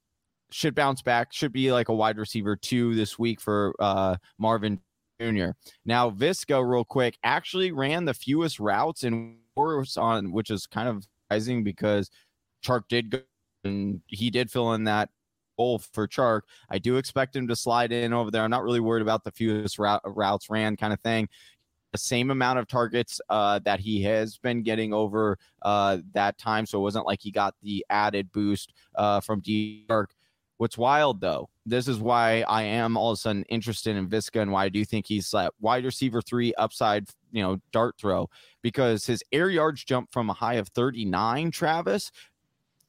should 0.56 0.74
bounce 0.74 1.02
back. 1.02 1.34
Should 1.34 1.52
be 1.52 1.74
like 1.74 1.90
a 1.90 1.94
wide 1.94 2.18
receiver 2.18 2.56
two 2.56 2.96
this 2.96 3.20
week 3.20 3.42
for 3.42 3.76
uh, 3.78 4.16
Marvin 4.38 4.80
Jr. 5.20 5.50
Now 5.86 6.10
Visco, 6.10 6.66
real 6.66 6.86
quick, 6.86 7.18
actually 7.24 7.74
ran 7.74 8.06
the 8.06 8.14
fewest 8.14 8.60
routes 8.62 9.04
in 9.04 9.38
on, 9.58 10.32
which 10.32 10.50
is 10.50 10.66
kind 10.66 10.88
of 10.88 11.06
surprising 11.28 11.64
because 11.64 12.10
Chark 12.66 12.84
did 12.88 13.10
go 13.10 13.20
and 13.66 14.02
he 14.08 14.30
did 14.30 14.50
fill 14.50 14.74
in 14.74 14.86
that 14.86 15.10
hole 15.58 15.80
for 15.80 16.08
Chark. 16.08 16.42
I 16.70 16.78
do 16.78 16.96
expect 16.98 17.36
him 17.36 17.48
to 17.50 17.56
slide 17.56 17.92
in 17.92 18.14
over 18.14 18.32
there. 18.32 18.44
I'm 18.44 18.52
not 18.52 18.64
really 18.64 18.80
worried 18.80 19.02
about 19.02 19.26
the 19.26 19.32
fewest 19.32 19.78
route, 19.78 20.02
routes 20.06 20.50
ran 20.50 20.78
kind 20.78 20.94
of 20.94 21.02
thing. 21.02 21.28
The 21.92 21.98
same 21.98 22.32
amount 22.32 22.60
of 22.60 22.68
targets 22.68 23.20
uh, 23.30 23.60
that 23.66 23.80
he 23.80 24.04
has 24.04 24.38
been 24.38 24.64
getting 24.64 24.94
over 24.94 25.38
uh, 25.62 26.00
that 26.14 26.38
time, 26.38 26.66
so 26.66 26.80
it 26.80 26.82
wasn't 26.82 27.06
like 27.06 27.22
he 27.22 27.32
got 27.32 27.56
the 27.62 27.86
added 27.90 28.32
boost 28.34 28.74
uh, 28.96 29.22
from 29.22 29.40
D. 29.40 29.86
Chark 29.90 30.08
What's 30.58 30.78
wild 30.78 31.20
though, 31.20 31.50
this 31.66 31.88
is 31.88 32.00
why 32.00 32.44
I 32.48 32.64
am 32.64 32.96
all 32.96 33.12
of 33.12 33.16
a 33.16 33.18
sudden 33.18 33.44
interested 33.50 33.96
in 33.96 34.08
Visca 34.08 34.42
and 34.42 34.52
why 34.52 34.66
I 34.66 34.70
do 34.70 34.86
think 34.86 35.06
he's 35.06 35.30
that 35.32 35.54
wide 35.60 35.84
receiver 35.84 36.22
three 36.22 36.54
upside, 36.56 37.10
you 37.32 37.42
know, 37.42 37.58
dart 37.72 37.96
throw 38.00 38.30
because 38.62 39.06
his 39.06 39.24
air 39.32 39.50
yards 39.50 39.84
jumped 39.84 40.14
from 40.14 40.30
a 40.30 40.34
high 40.34 40.54
of 40.56 40.70
39, 40.70 41.52
Travis, 41.52 42.12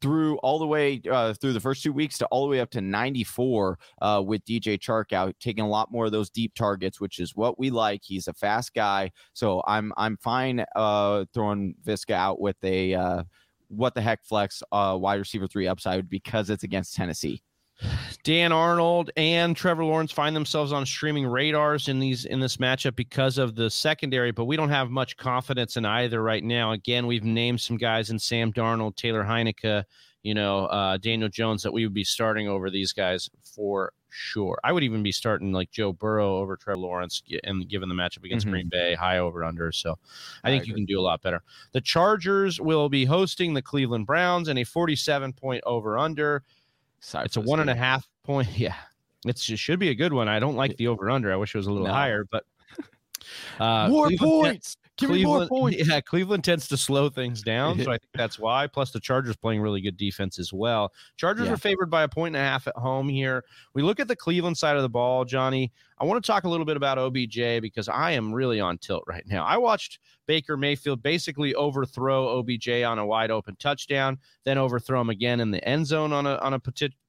through 0.01 0.37
all 0.39 0.59
the 0.59 0.67
way 0.67 1.01
uh, 1.11 1.33
through 1.35 1.53
the 1.53 1.61
first 1.61 1.83
two 1.83 1.93
weeks 1.93 2.19
to 2.19 2.27
all 2.27 2.45
the 2.45 2.51
way 2.51 2.61
up 2.61 2.71
to 2.71 2.81
94 2.81 3.79
uh, 4.03 4.23
with 4.25 4.45
DJ 4.45 4.79
Chark 4.79 5.13
out, 5.13 5.35
taking 5.41 5.65
a 5.65 5.69
lot 5.69 5.91
more 5.91 6.07
of 6.07 6.13
those 6.13 6.31
deep 6.31 6.55
targets, 6.55 7.01
which 7.01 7.19
is 7.19 7.35
what 7.35 7.59
we 7.59 7.71
like. 7.71 8.03
He's 8.05 8.29
a 8.29 8.35
fast 8.35 8.75
guy, 8.75 9.11
so 9.33 9.63
I'm 9.67 9.93
I'm 9.97 10.17
fine 10.19 10.65
uh, 10.77 11.25
throwing 11.33 11.75
Visca 11.85 12.13
out 12.13 12.41
with 12.41 12.57
a 12.63 12.95
uh, 12.95 13.25
what 13.69 13.95
the 13.95 14.03
heck 14.03 14.25
flex 14.25 14.63
uh, 14.71 14.97
wide 15.01 15.19
receiver 15.19 15.47
three 15.47 15.67
upside 15.67 16.09
because 16.09 16.51
it's 16.51 16.65
against 16.65 16.95
Tennessee. 16.95 17.43
Dan 18.23 18.53
Arnold 18.53 19.11
and 19.17 19.55
Trevor 19.57 19.85
Lawrence 19.85 20.11
find 20.11 20.35
themselves 20.35 20.73
on 20.73 20.87
streaming 20.87 21.27
radars 21.27 21.89
in 21.89 21.99
these 21.99 22.25
in 22.25 22.41
this 22.41 22.57
matchup 22.57 22.97
because 22.97 23.39
of 23.39 23.55
the 23.55 23.71
secondary, 23.71 24.31
but 24.31 24.47
we 24.47 24.57
don't 24.57 24.71
have 24.71 24.91
much 24.91 25.17
confidence 25.17 25.77
in 25.77 25.85
either 25.85 26.23
right 26.23 26.43
now. 26.43 26.73
Again, 26.73 27.07
we've 27.07 27.25
named 27.25 27.61
some 27.61 27.77
guys 27.77 28.11
in 28.11 28.19
Sam 28.19 28.53
Darnold, 28.53 28.97
Taylor 28.97 29.25
Heinicke, 29.25 29.85
you 30.23 30.35
know, 30.35 30.67
uh, 30.67 30.97
Daniel 30.97 31.29
Jones 31.29 31.62
that 31.62 31.73
we 31.73 31.85
would 31.85 31.95
be 31.95 32.05
starting 32.05 32.49
over 32.49 32.71
these 32.71 32.93
guys 32.93 33.31
for 33.55 33.93
sure. 34.09 34.59
I 34.65 34.73
would 34.73 34.83
even 34.83 35.03
be 35.03 35.12
starting 35.12 35.53
like 35.53 35.71
Joe 35.71 35.93
Burrow 35.93 36.39
over 36.39 36.57
Trevor 36.57 36.81
Lawrence 36.81 37.23
and 37.45 37.69
given 37.69 37.89
the 37.89 37.95
matchup 37.95 38.25
against 38.25 38.47
mm-hmm. 38.47 38.53
Green 38.53 38.69
Bay, 38.69 38.95
high 38.95 39.19
over 39.19 39.45
under. 39.45 39.71
So 39.71 39.95
I, 40.43 40.49
I 40.49 40.51
think 40.51 40.65
agree. 40.65 40.71
you 40.71 40.75
can 40.75 40.85
do 40.87 40.99
a 40.99 41.03
lot 41.03 41.23
better. 41.23 41.43
The 41.73 41.81
Chargers 41.81 42.61
will 42.61 42.89
be 42.89 43.05
hosting 43.05 43.55
the 43.55 43.62
Cleveland 43.62 44.07
Browns 44.07 44.49
and 44.49 44.59
a 44.59 44.65
47 44.65 45.33
point 45.33 45.62
over 45.67 45.99
under. 45.99 46.43
Sorry, 47.01 47.25
it's 47.27 47.37
a 47.37 47.41
one 47.41 47.61
and 47.61 47.71
a 47.71 47.75
half 47.75 48.07
point. 48.25 48.49
Yeah, 48.59 48.75
it's, 49.25 49.49
it 49.49 49.59
should 49.59 49.79
be 49.79 49.91
a 49.91 49.95
good 49.95 50.13
one. 50.13 50.29
I 50.29 50.39
don't 50.39 50.57
like 50.57 50.77
the 50.77 50.89
over 50.89 51.11
under. 51.11 51.33
I 51.33 51.37
wish 51.37 51.55
it 51.55 51.59
was 51.59 51.67
a 51.67 51.73
little 51.73 51.87
no. 51.87 51.93
higher, 51.93 52.27
but 52.31 52.45
uh, 53.61 53.89
more 53.89 54.09
Cleveland, 54.09 54.43
points. 54.43 54.77
Give 54.97 55.11
Cleveland, 55.11 55.51
more 55.51 55.61
points. 55.61 55.87
Yeah, 55.87 56.01
Cleveland 56.01 56.45
tends 56.45 56.69
to 56.69 56.77
slow 56.77 57.11
things 57.11 57.43
down, 57.43 57.79
so 57.79 57.91
I 57.93 57.99
think 57.99 58.13
that's 58.15 58.39
why. 58.39 58.67
Plus, 58.67 58.93
the 58.93 59.01
Chargers 59.01 59.37
playing 59.37 59.61
really 59.61 59.81
good 59.81 59.97
defense 59.97 60.39
as 60.39 60.53
well. 60.53 60.93
Chargers 61.17 61.47
yeah. 61.47 61.53
are 61.53 61.59
favored 61.59 61.91
by 61.91 62.03
a 62.03 62.09
point 62.09 62.35
and 62.35 62.43
a 62.43 62.49
half 62.49 62.67
at 62.67 62.77
home 62.77 63.09
here. 63.09 63.45
We 63.75 63.83
look 63.83 64.01
at 64.01 64.09
the 64.09 64.17
Cleveland 64.17 64.57
side 64.57 64.77
of 64.77 64.83
the 64.83 64.89
ball, 64.89 65.25
Johnny. 65.25 65.73
I 65.99 66.05
want 66.05 66.23
to 66.23 66.27
talk 66.27 66.45
a 66.45 66.49
little 66.49 66.67
bit 66.67 66.77
about 66.77 66.99
OBJ 66.99 67.61
because 67.61 67.89
I 67.89 68.13
am 68.13 68.33
really 68.33 68.61
on 68.61 68.79
tilt 68.79 69.05
right 69.07 69.25
now. 69.27 69.45
I 69.45 69.57
watched 69.57 69.99
Baker 70.27 70.57
Mayfield 70.57 71.03
basically 71.03 71.55
overthrow 71.55 72.39
OBJ 72.39 72.69
on 72.83 72.99
a 72.99 73.07
wide 73.07 73.31
open 73.31 73.57
touchdown, 73.57 74.19
then 74.45 74.59
overthrow 74.59 75.01
him 75.01 75.11
again 75.11 75.41
in 75.41 75.51
the 75.51 75.67
end 75.67 75.87
zone 75.87 76.13
on 76.13 76.27
a 76.27 76.37
on 76.37 76.55
a 76.55 76.61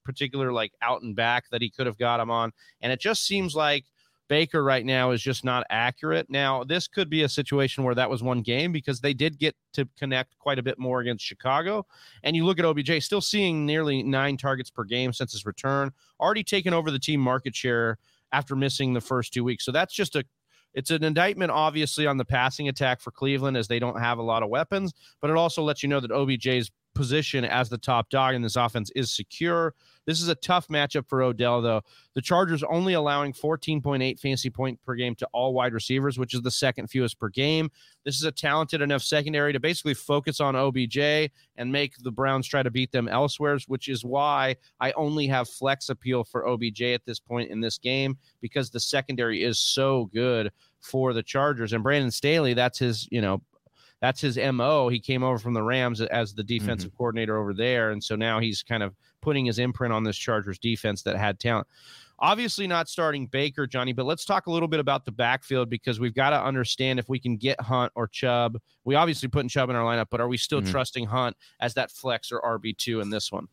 particular 0.04 0.52
like 0.52 0.74
out 0.82 1.02
and 1.02 1.16
back 1.16 1.46
that 1.52 1.62
he 1.62 1.70
could 1.70 1.86
have 1.86 1.98
got 1.98 2.20
him 2.20 2.32
on, 2.32 2.52
and 2.82 2.92
it 2.92 3.00
just 3.00 3.26
seems 3.26 3.56
like 3.56 3.86
Baker 4.28 4.64
right 4.64 4.86
now 4.86 5.12
is 5.12 5.22
just 5.22 5.44
not 5.44 5.66
accurate. 5.70 6.30
Now, 6.30 6.64
this 6.64 6.88
could 6.88 7.10
be 7.10 7.24
a 7.24 7.30
situation 7.30 7.84
where 7.84 7.96
that 7.96 8.10
was 8.10 8.22
one 8.22 8.42
game 8.42 8.72
because 8.72 9.00
they 9.00 9.14
did 9.14 9.38
get 9.38 9.56
to 9.74 9.88
connect 9.98 10.38
quite 10.40 10.60
a 10.60 10.64
bit 10.64 10.78
more 10.78 11.00
against 11.00 11.26
Chicago. 11.26 11.86
And 12.24 12.36
you 12.36 12.46
look 12.46 12.60
at 12.60 12.66
OBJ, 12.66 13.04
still 13.04 13.22
seeing 13.22 13.66
nearly 13.66 14.04
nine 14.04 14.38
targets 14.38 14.70
per 14.70 14.84
game 14.84 15.14
since 15.14 15.32
his 15.32 15.46
return, 15.46 15.92
already 16.20 16.44
taken 16.44 16.74
over 16.74 16.92
the 16.92 17.00
team 17.00 17.20
market 17.20 17.56
share 17.56 17.98
after 18.32 18.56
missing 18.56 18.94
the 18.94 19.02
first 19.02 19.34
two 19.34 19.44
weeks. 19.44 19.64
So 19.64 19.72
that's 19.72 19.94
just 19.94 20.16
a 20.16 20.26
it's 20.74 20.92
an 20.92 21.04
indictment, 21.04 21.50
obviously, 21.50 22.06
on 22.06 22.18
the 22.18 22.26
passing 22.26 22.68
attack 22.68 23.02
for 23.02 23.10
Cleveland 23.10 23.58
as 23.58 23.68
they 23.68 23.80
don't 23.80 24.00
have 24.00 24.20
a 24.20 24.24
lot 24.24 24.44
of 24.44 24.50
weapons, 24.50 24.94
but 25.22 25.32
it 25.32 25.36
also 25.36 25.64
lets 25.64 25.82
you 25.82 25.90
know 25.90 26.00
that 26.00 26.12
OBJ's 26.12 26.70
position 26.98 27.46
as 27.46 27.70
the 27.70 27.78
top 27.78 28.10
dog 28.10 28.34
in 28.34 28.42
this 28.42 28.56
offense 28.56 28.92
is 28.96 29.16
secure. 29.16 29.76
This 30.08 30.22
is 30.22 30.30
a 30.30 30.36
tough 30.36 30.68
matchup 30.70 31.08
for 31.08 31.22
Odell, 31.22 31.62
though. 31.62 31.82
The 32.16 32.22
Chargers 32.22 32.64
only 32.64 32.94
allowing 32.94 33.34
14.8 33.34 34.20
fantasy 34.20 34.50
point 34.50 34.82
per 34.84 34.96
game 34.96 35.14
to 35.16 35.28
all 35.34 35.54
wide 35.54 35.74
receivers, 35.74 36.18
which 36.18 36.34
is 36.34 36.42
the 36.42 36.50
second 36.50 36.88
fewest 36.88 37.20
per 37.20 37.30
game. 37.30 37.70
This 38.04 38.16
is 38.16 38.24
a 38.24 38.32
talented 38.32 38.82
enough 38.82 39.04
secondary 39.04 39.54
to 39.54 39.60
basically 39.60 39.94
focus 39.94 40.40
on 40.40 40.56
OBJ 40.56 40.98
and 41.58 41.72
make 41.72 41.98
the 41.98 42.12
Browns 42.12 42.48
try 42.48 42.64
to 42.64 42.72
beat 42.72 42.92
them 42.92 43.08
elsewhere, 43.08 43.60
which 43.68 43.90
is 43.90 44.04
why 44.04 44.56
I 44.80 44.92
only 44.94 45.28
have 45.28 45.50
flex 45.50 45.90
appeal 45.90 46.24
for 46.24 46.48
OBJ 46.48 46.82
at 46.82 47.06
this 47.06 47.20
point 47.20 47.52
in 47.52 47.62
this 47.62 47.78
game 47.78 48.18
because 48.42 48.70
the 48.70 48.80
secondary 48.80 49.44
is 49.44 49.60
so 49.60 50.10
good 50.14 50.52
for 50.80 51.14
the 51.14 51.24
Chargers. 51.24 51.74
And 51.74 51.84
Brandon 51.84 52.12
Staley, 52.12 52.54
that's 52.54 52.80
his, 52.80 53.08
you 53.12 53.22
know, 53.22 53.42
that's 54.02 54.22
his 54.22 54.38
mo. 54.38 54.90
He 54.90 55.00
came 55.00 55.24
over 55.24 55.40
from 55.40 55.54
the 55.54 55.64
Rams 55.64 56.02
as 56.02 56.34
the 56.34 56.44
defensive 56.44 56.92
mm-hmm. 56.92 56.98
coordinator 56.98 57.38
over 57.38 57.54
there, 57.54 57.92
and 57.92 58.04
so 58.04 58.16
now 58.16 58.40
he's 58.40 58.64
kind 58.64 58.84
of 58.84 58.96
putting 59.22 59.46
his 59.46 59.60
imprint 59.60 59.94
on 59.94 60.04
this 60.04 60.18
Chargers 60.18 60.60
defense 60.60 61.02
that 61.04 61.18
had 61.18 61.40
talent. 61.40 61.68
Obviously, 62.20 62.66
not 62.66 62.90
starting 62.90 63.28
Baker, 63.28 63.68
Johnny, 63.68 63.94
but 63.94 64.06
let's 64.06 64.26
talk 64.26 64.48
a 64.48 64.52
little 64.52 64.68
bit 64.68 64.80
about 64.80 65.06
the 65.06 65.12
backfield 65.12 65.70
because 65.70 66.00
we've 66.00 66.16
got 66.16 66.32
to 66.32 66.42
understand 66.42 66.98
if 66.98 67.10
we 67.10 67.20
can 67.20 67.38
get 67.38 67.60
Hunt 67.62 67.92
or 67.96 68.08
Chubb. 68.08 68.58
We 68.86 68.96
obviously 68.96 69.30
putting 69.30 69.50
Chubb 69.50 69.70
in 69.70 69.76
our 69.76 69.84
lineup, 69.84 70.08
but 70.10 70.20
are 70.20 70.28
we 70.28 70.38
still 70.38 70.62
mm-hmm. 70.62 70.72
trusting 70.72 71.06
Hunt 71.06 71.36
as 71.60 71.76
that 71.76 71.92
flex 71.92 72.32
or 72.32 72.42
RB 72.42 72.76
two 72.76 73.02
in 73.02 73.12
this 73.12 73.32
one? 73.32 73.48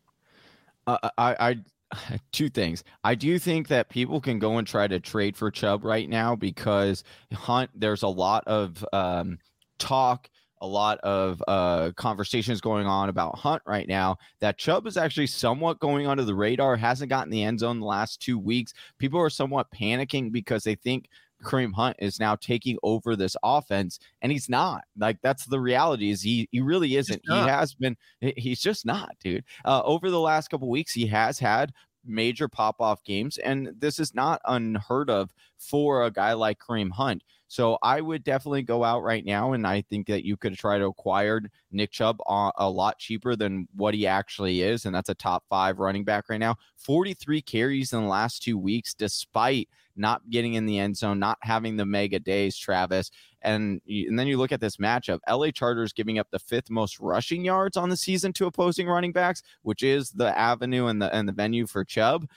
Uh, 0.87 1.09
I, 1.17 1.35
I 1.39 2.19
two 2.31 2.49
things. 2.49 2.83
I 3.03 3.13
do 3.13 3.37
think 3.37 3.67
that 3.67 3.89
people 3.89 4.19
can 4.19 4.39
go 4.39 4.57
and 4.57 4.67
try 4.67 4.87
to 4.87 4.99
trade 4.99 5.37
for 5.37 5.51
Chubb 5.51 5.83
right 5.83 6.09
now 6.09 6.35
because 6.35 7.03
Hunt. 7.33 7.69
There's 7.75 8.03
a 8.03 8.07
lot 8.07 8.43
of 8.47 8.83
um, 8.93 9.37
talk 9.77 10.29
a 10.61 10.67
lot 10.67 10.99
of 10.99 11.43
uh, 11.47 11.91
conversations 11.95 12.61
going 12.61 12.87
on 12.87 13.09
about 13.09 13.37
Hunt 13.37 13.61
right 13.65 13.87
now. 13.87 14.17
That 14.39 14.57
Chubb 14.57 14.87
is 14.87 14.97
actually 14.97 15.27
somewhat 15.27 15.79
going 15.79 16.07
under 16.07 16.23
the 16.23 16.35
radar, 16.35 16.75
hasn't 16.75 17.09
gotten 17.09 17.29
the 17.29 17.43
end 17.43 17.59
zone 17.59 17.79
the 17.79 17.85
last 17.85 18.21
two 18.21 18.39
weeks. 18.39 18.73
People 18.97 19.19
are 19.19 19.29
somewhat 19.29 19.71
panicking 19.71 20.31
because 20.31 20.63
they 20.63 20.75
think 20.75 21.09
Kareem 21.43 21.73
Hunt 21.73 21.97
is 21.99 22.19
now 22.19 22.35
taking 22.35 22.77
over 22.83 23.15
this 23.15 23.35
offense, 23.43 23.99
and 24.21 24.31
he's 24.31 24.49
not. 24.49 24.83
Like 24.97 25.19
that's 25.21 25.45
the 25.45 25.59
reality. 25.59 26.09
Is 26.09 26.21
he? 26.21 26.47
He 26.51 26.61
really 26.61 26.95
isn't. 26.95 27.21
He 27.27 27.35
has 27.35 27.73
been. 27.73 27.95
He's 28.19 28.61
just 28.61 28.85
not, 28.85 29.15
dude. 29.19 29.43
Uh, 29.63 29.81
over 29.83 30.09
the 30.09 30.19
last 30.19 30.49
couple 30.49 30.69
weeks, 30.69 30.93
he 30.93 31.05
has 31.07 31.37
had 31.39 31.73
major 32.05 32.47
pop 32.47 32.81
off 32.81 33.03
games, 33.03 33.37
and 33.37 33.73
this 33.77 33.99
is 33.99 34.13
not 34.13 34.41
unheard 34.45 35.09
of 35.09 35.33
for 35.57 36.03
a 36.05 36.11
guy 36.11 36.33
like 36.33 36.59
Kareem 36.59 36.91
Hunt. 36.91 37.23
So 37.47 37.77
I 37.83 38.01
would 38.01 38.23
definitely 38.23 38.63
go 38.63 38.83
out 38.83 39.03
right 39.03 39.23
now, 39.23 39.53
and 39.53 39.67
I 39.67 39.81
think 39.81 40.07
that 40.07 40.25
you 40.25 40.35
could 40.35 40.57
try 40.57 40.77
to 40.77 40.85
acquire 40.85 41.41
Nick 41.71 41.91
Chubb 41.91 42.17
a 42.27 42.69
lot 42.69 42.97
cheaper 42.97 43.35
than 43.35 43.67
what 43.75 43.93
he 43.93 44.07
actually 44.07 44.61
is, 44.61 44.85
and 44.85 44.95
that's 44.95 45.09
a 45.09 45.15
top 45.15 45.43
five 45.47 45.79
running 45.79 46.03
back 46.03 46.25
right 46.29 46.39
now. 46.39 46.55
43 46.77 47.41
carries 47.41 47.93
in 47.93 48.01
the 48.01 48.07
last 48.07 48.41
two 48.41 48.57
weeks, 48.57 48.93
despite 48.93 49.69
not 49.95 50.29
getting 50.29 50.55
in 50.55 50.65
the 50.65 50.79
end 50.79 50.97
zone, 50.97 51.19
not 51.19 51.37
having 51.41 51.77
the 51.77 51.85
mega 51.85 52.19
days, 52.19 52.57
Travis. 52.57 53.11
And, 53.41 53.81
and 53.87 54.17
then 54.17 54.27
you 54.27 54.37
look 54.37 54.51
at 54.51 54.59
this 54.59 54.77
matchup 54.77 55.19
LA 55.29 55.51
Chargers 55.51 55.93
giving 55.93 56.19
up 56.19 56.27
the 56.31 56.39
fifth 56.39 56.69
most 56.69 56.99
rushing 56.99 57.45
yards 57.45 57.77
on 57.77 57.89
the 57.89 57.97
season 57.97 58.33
to 58.33 58.47
opposing 58.47 58.87
running 58.87 59.13
backs, 59.13 59.41
which 59.61 59.83
is 59.83 60.11
the 60.11 60.37
avenue 60.37 60.87
and 60.87 61.01
the, 61.01 61.13
and 61.15 61.27
the 61.27 61.33
venue 61.33 61.65
for 61.67 61.85
Chubb 61.85 62.27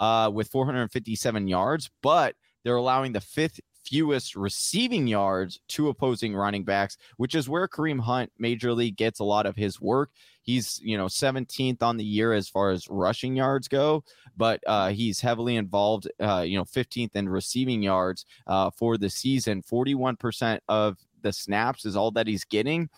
uh, 0.00 0.30
with 0.32 0.48
457 0.48 1.48
yards. 1.48 1.90
But 2.02 2.34
they're 2.64 2.76
allowing 2.76 3.12
the 3.12 3.20
fifth 3.20 3.60
fewest 3.84 4.34
receiving 4.34 5.06
yards 5.06 5.60
to 5.68 5.88
opposing 5.88 6.34
running 6.34 6.64
backs, 6.64 6.96
which 7.16 7.34
is 7.34 7.48
where 7.48 7.68
Kareem 7.68 8.00
Hunt 8.00 8.32
majorly 8.40 8.94
gets 8.94 9.20
a 9.20 9.24
lot 9.24 9.46
of 9.46 9.56
his 9.56 9.80
work. 9.80 10.10
He's, 10.42 10.80
you 10.82 10.96
know, 10.96 11.06
17th 11.06 11.82
on 11.82 11.96
the 11.96 12.04
year 12.04 12.32
as 12.32 12.48
far 12.48 12.70
as 12.70 12.88
rushing 12.88 13.36
yards 13.36 13.68
go, 13.68 14.04
but 14.36 14.60
uh, 14.66 14.90
he's 14.90 15.20
heavily 15.20 15.56
involved, 15.56 16.08
uh, 16.20 16.44
you 16.46 16.56
know, 16.56 16.64
15th 16.64 17.14
in 17.14 17.28
receiving 17.28 17.82
yards 17.82 18.26
uh, 18.46 18.70
for 18.70 18.98
the 18.98 19.10
season. 19.10 19.62
41% 19.62 20.58
of 20.68 20.98
the 21.22 21.32
snaps 21.32 21.84
is 21.84 21.96
all 21.96 22.10
that 22.12 22.26
he's 22.26 22.44
getting 22.44 22.88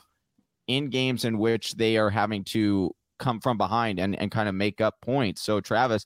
in 0.67 0.91
games 0.91 1.25
in 1.25 1.39
which 1.39 1.75
they 1.75 1.97
are 1.97 2.11
having 2.11 2.43
to 2.45 2.93
come 3.19 3.41
from 3.41 3.57
behind 3.57 3.99
and, 3.99 4.19
and 4.19 4.31
kind 4.31 4.49
of 4.49 4.55
make 4.55 4.81
up 4.81 5.01
points. 5.01 5.43
So, 5.43 5.61
Travis, 5.61 6.05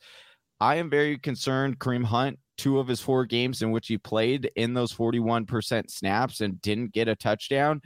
I 0.61 0.77
am 0.77 0.91
very 0.91 1.19
concerned. 1.19 1.79
Kareem 1.79 2.05
Hunt 2.05 2.39
two 2.61 2.79
of 2.79 2.87
his 2.87 3.01
four 3.01 3.25
games 3.25 3.63
in 3.63 3.71
which 3.71 3.89
he 3.89 3.97
played 3.97 4.51
in 4.55 4.75
those 4.75 4.93
41% 4.93 5.91
snaps 5.91 6.43
and 6.43 6.61
didn't 6.61 6.93
get 6.93 7.09
a 7.09 7.17
touchdown, 7.17 7.81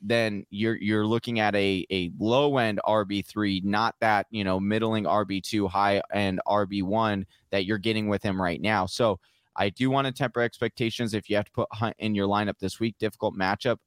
then 0.00 0.46
you're 0.50 0.76
you're 0.76 1.04
looking 1.04 1.40
at 1.40 1.56
a 1.56 1.84
a 1.90 2.12
low 2.20 2.58
end 2.58 2.80
RB3, 2.86 3.64
not 3.64 3.96
that, 4.00 4.26
you 4.30 4.44
know, 4.44 4.60
middling 4.60 5.04
RB2, 5.04 5.68
high 5.68 6.00
end 6.12 6.40
RB1 6.46 7.24
that 7.50 7.64
you're 7.64 7.78
getting 7.78 8.08
with 8.08 8.22
him 8.22 8.40
right 8.40 8.60
now. 8.60 8.86
So 8.86 9.18
I 9.56 9.70
do 9.70 9.90
want 9.90 10.06
to 10.06 10.12
temper 10.12 10.40
expectations 10.40 11.14
if 11.14 11.28
you 11.28 11.34
have 11.34 11.46
to 11.46 11.52
put 11.52 11.68
Hunt 11.72 11.96
in 11.98 12.14
your 12.14 12.28
lineup 12.28 12.58
this 12.60 12.78
week. 12.78 12.96
Difficult 12.98 13.34
matchup. 13.34 13.78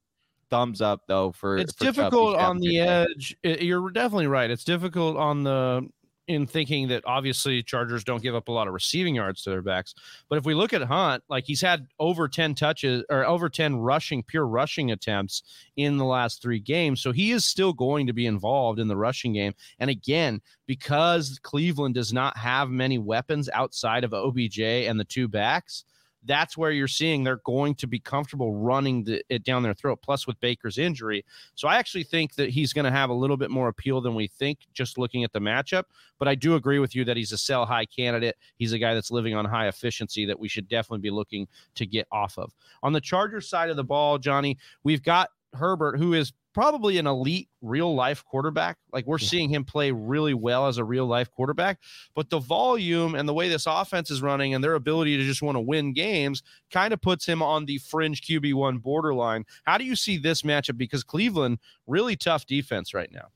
Thumbs 0.50 0.82
up 0.82 1.02
though 1.08 1.32
for 1.32 1.58
it's 1.58 1.74
for 1.74 1.86
difficult 1.86 2.36
on 2.36 2.60
the 2.60 2.80
edge. 2.80 3.36
You're 3.44 3.90
definitely 3.90 4.28
right. 4.28 4.52
It's 4.52 4.66
difficult 4.66 5.16
on 5.18 5.44
the 5.44 5.88
in 6.28 6.48
thinking 6.48 6.88
that 6.88 7.04
obviously 7.06 7.62
Chargers 7.62 8.04
don't 8.04 8.22
give 8.22 8.36
up 8.36 8.48
a 8.48 8.52
lot 8.52 8.68
of 8.68 8.74
receiving 8.74 9.16
yards 9.16 9.44
to 9.44 9.50
their 9.50 9.62
backs. 9.62 9.94
But 10.30 10.38
if 10.38 10.46
we 10.46 10.54
look 10.54 10.74
at 10.74 10.82
Hunt, 10.82 11.24
like 11.30 11.46
he's 11.46 11.62
had 11.62 11.88
over 12.00 12.28
10 12.28 12.56
touches 12.56 13.04
or 13.10 13.26
over 13.26 13.50
10 13.50 13.78
rushing, 13.78 14.24
pure 14.24 14.48
rushing 14.48 14.92
attempts 14.92 15.44
in 15.76 15.98
the 15.98 16.06
last 16.06 16.42
three 16.42 16.60
games. 16.60 17.02
So 17.02 17.12
he 17.12 17.32
is 17.32 17.46
still 17.46 17.74
going 17.74 18.08
to 18.08 18.14
be 18.14 18.26
involved 18.26 18.80
in 18.80 18.88
the 18.88 18.98
rushing 18.98 19.34
game. 19.34 19.54
And 19.80 19.90
again, 19.90 20.42
because 20.66 21.40
Cleveland 21.44 21.96
does 21.96 22.12
not 22.12 22.38
have 22.38 22.70
many 22.70 22.98
weapons 22.98 23.50
outside 23.54 24.04
of 24.04 24.14
OBJ 24.14 24.60
and 24.60 25.00
the 25.00 25.06
two 25.06 25.28
backs, 25.28 25.84
that's 26.26 26.58
where 26.58 26.72
you're 26.72 26.88
seeing 26.88 27.24
they're 27.24 27.42
going 27.46 27.76
to 27.76 27.88
be 27.88 28.00
comfortable 28.00 28.54
running 28.56 29.04
the, 29.04 29.24
it 29.30 29.44
down 29.44 29.64
their 29.64 29.74
throat. 29.74 30.00
Plus, 30.02 30.28
with 30.28 30.40
Baker's 30.40 30.78
injury, 30.78 31.24
so 31.56 31.68
I 31.68 31.78
actually 31.78 32.04
think 32.04 32.36
that 32.36 32.50
he's 32.50 32.74
going 32.74 32.86
to 32.86 32.92
have 32.92 33.10
a 33.10 33.14
little 33.14 33.38
bit 33.38 33.52
more 33.52 33.68
appeal 33.68 34.02
than 34.02 34.16
we 34.16 34.28
think 34.28 34.60
just 34.74 34.98
looking 34.98 35.24
at 35.24 35.34
the 35.34 35.40
matchup. 35.40 35.84
But 36.20 36.28
I 36.28 36.36
do 36.36 36.56
agree 36.56 36.80
with 36.80 36.96
you 36.96 37.06
that 37.06 37.18
he's 37.18 37.32
a 37.32 37.38
sell 37.38 37.66
high 37.66 37.86
candidate. 37.86 38.36
He's 38.58 38.74
a 38.74 38.80
guy 38.80 38.94
that's 38.94 39.12
living 39.12 39.36
on 39.36 39.46
high 39.46 39.68
efficiency 39.68 40.26
that 40.26 40.40
we 40.40 40.48
should 40.48 40.68
definitely 40.68 41.02
be 41.02 41.12
looking 41.12 41.48
to 41.76 41.86
get 41.86 42.08
off 42.12 42.38
of. 42.38 42.54
On 42.84 42.94
the 42.94 43.02
Chargers 43.02 43.50
side 43.50 43.70
of 43.70 43.76
the 43.76 43.84
ball, 43.84 44.18
Johnny, 44.18 44.58
we've 44.84 45.04
got 45.04 45.30
Herbert, 45.54 45.98
who 45.98 46.14
is 46.14 46.34
probably 46.56 46.98
an 46.98 47.06
elite 47.06 47.50
real 47.62 47.94
life 47.94 48.24
quarterback. 48.24 48.78
Like 48.94 49.06
we're 49.06 49.18
seeing 49.18 49.50
him 49.50 49.66
play 49.66 49.92
really 49.92 50.34
well 50.34 50.68
as 50.68 50.78
a 50.78 50.86
real 50.86 51.06
life 51.06 51.30
quarterback, 51.30 51.80
but 52.16 52.30
the 52.30 52.40
volume 52.40 53.14
and 53.14 53.28
the 53.28 53.34
way 53.34 53.50
this 53.50 53.66
offense 53.68 54.10
is 54.10 54.22
running 54.22 54.54
and 54.54 54.64
their 54.64 54.76
ability 54.76 55.18
to 55.18 55.24
just 55.24 55.42
want 55.42 55.58
to 55.58 55.60
win 55.60 55.92
games 55.94 56.42
kind 56.72 56.94
of 56.94 57.02
puts 57.02 57.26
him 57.26 57.44
on 57.44 57.66
the 57.66 57.78
fringe 57.80 58.22
QB1 58.22 58.82
borderline. 58.82 59.44
How 59.66 59.78
do 59.78 59.84
you 59.84 59.98
see 59.98 60.18
this 60.18 60.44
matchup? 60.44 60.78
Because 60.78 61.04
Cleveland, 61.04 61.60
really 61.88 62.16
tough 62.16 62.46
defense 62.46 62.94
right 62.94 63.12
now. 63.12 63.28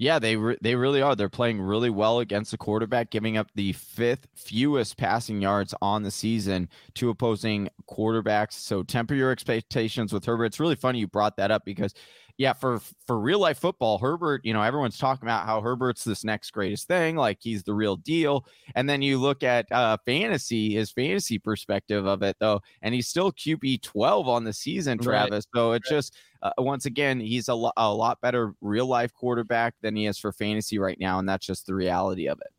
Yeah, 0.00 0.18
they 0.18 0.36
re- 0.36 0.56
they 0.62 0.76
really 0.76 1.02
are. 1.02 1.14
They're 1.14 1.28
playing 1.28 1.60
really 1.60 1.90
well 1.90 2.20
against 2.20 2.52
the 2.52 2.56
quarterback, 2.56 3.10
giving 3.10 3.36
up 3.36 3.48
the 3.54 3.74
fifth 3.74 4.28
fewest 4.34 4.96
passing 4.96 5.42
yards 5.42 5.74
on 5.82 6.04
the 6.04 6.10
season 6.10 6.70
to 6.94 7.10
opposing 7.10 7.68
quarterbacks. 7.86 8.54
So 8.54 8.82
temper 8.82 9.14
your 9.14 9.30
expectations 9.30 10.10
with 10.10 10.24
Herbert. 10.24 10.46
It's 10.46 10.58
really 10.58 10.74
funny 10.74 11.00
you 11.00 11.06
brought 11.06 11.36
that 11.36 11.50
up 11.50 11.66
because 11.66 11.92
yeah, 12.40 12.54
for 12.54 12.80
for 13.06 13.20
real 13.20 13.38
life 13.38 13.58
football, 13.58 13.98
Herbert, 13.98 14.40
you 14.46 14.54
know, 14.54 14.62
everyone's 14.62 14.96
talking 14.96 15.28
about 15.28 15.44
how 15.44 15.60
Herbert's 15.60 16.04
this 16.04 16.24
next 16.24 16.52
greatest 16.52 16.88
thing, 16.88 17.14
like 17.14 17.36
he's 17.38 17.62
the 17.62 17.74
real 17.74 17.96
deal. 17.96 18.46
And 18.74 18.88
then 18.88 19.02
you 19.02 19.18
look 19.18 19.42
at 19.42 19.70
uh 19.70 19.98
fantasy, 20.06 20.72
his 20.72 20.90
fantasy 20.90 21.38
perspective 21.38 22.06
of 22.06 22.22
it 22.22 22.36
though, 22.40 22.62
and 22.80 22.94
he's 22.94 23.08
still 23.08 23.30
QB 23.30 23.82
12 23.82 24.26
on 24.26 24.44
the 24.44 24.54
season, 24.54 24.96
Travis. 24.96 25.44
Right. 25.52 25.60
So 25.60 25.72
it's 25.72 25.90
right. 25.90 25.96
just 25.98 26.16
uh, 26.40 26.52
once 26.56 26.86
again, 26.86 27.20
he's 27.20 27.48
a, 27.48 27.54
lo- 27.54 27.72
a 27.76 27.92
lot 27.92 28.18
better 28.22 28.54
real 28.62 28.86
life 28.86 29.12
quarterback 29.12 29.74
than 29.82 29.94
he 29.94 30.06
is 30.06 30.16
for 30.16 30.32
fantasy 30.32 30.78
right 30.78 30.98
now, 30.98 31.18
and 31.18 31.28
that's 31.28 31.44
just 31.44 31.66
the 31.66 31.74
reality 31.74 32.26
of 32.26 32.40
it. 32.40 32.54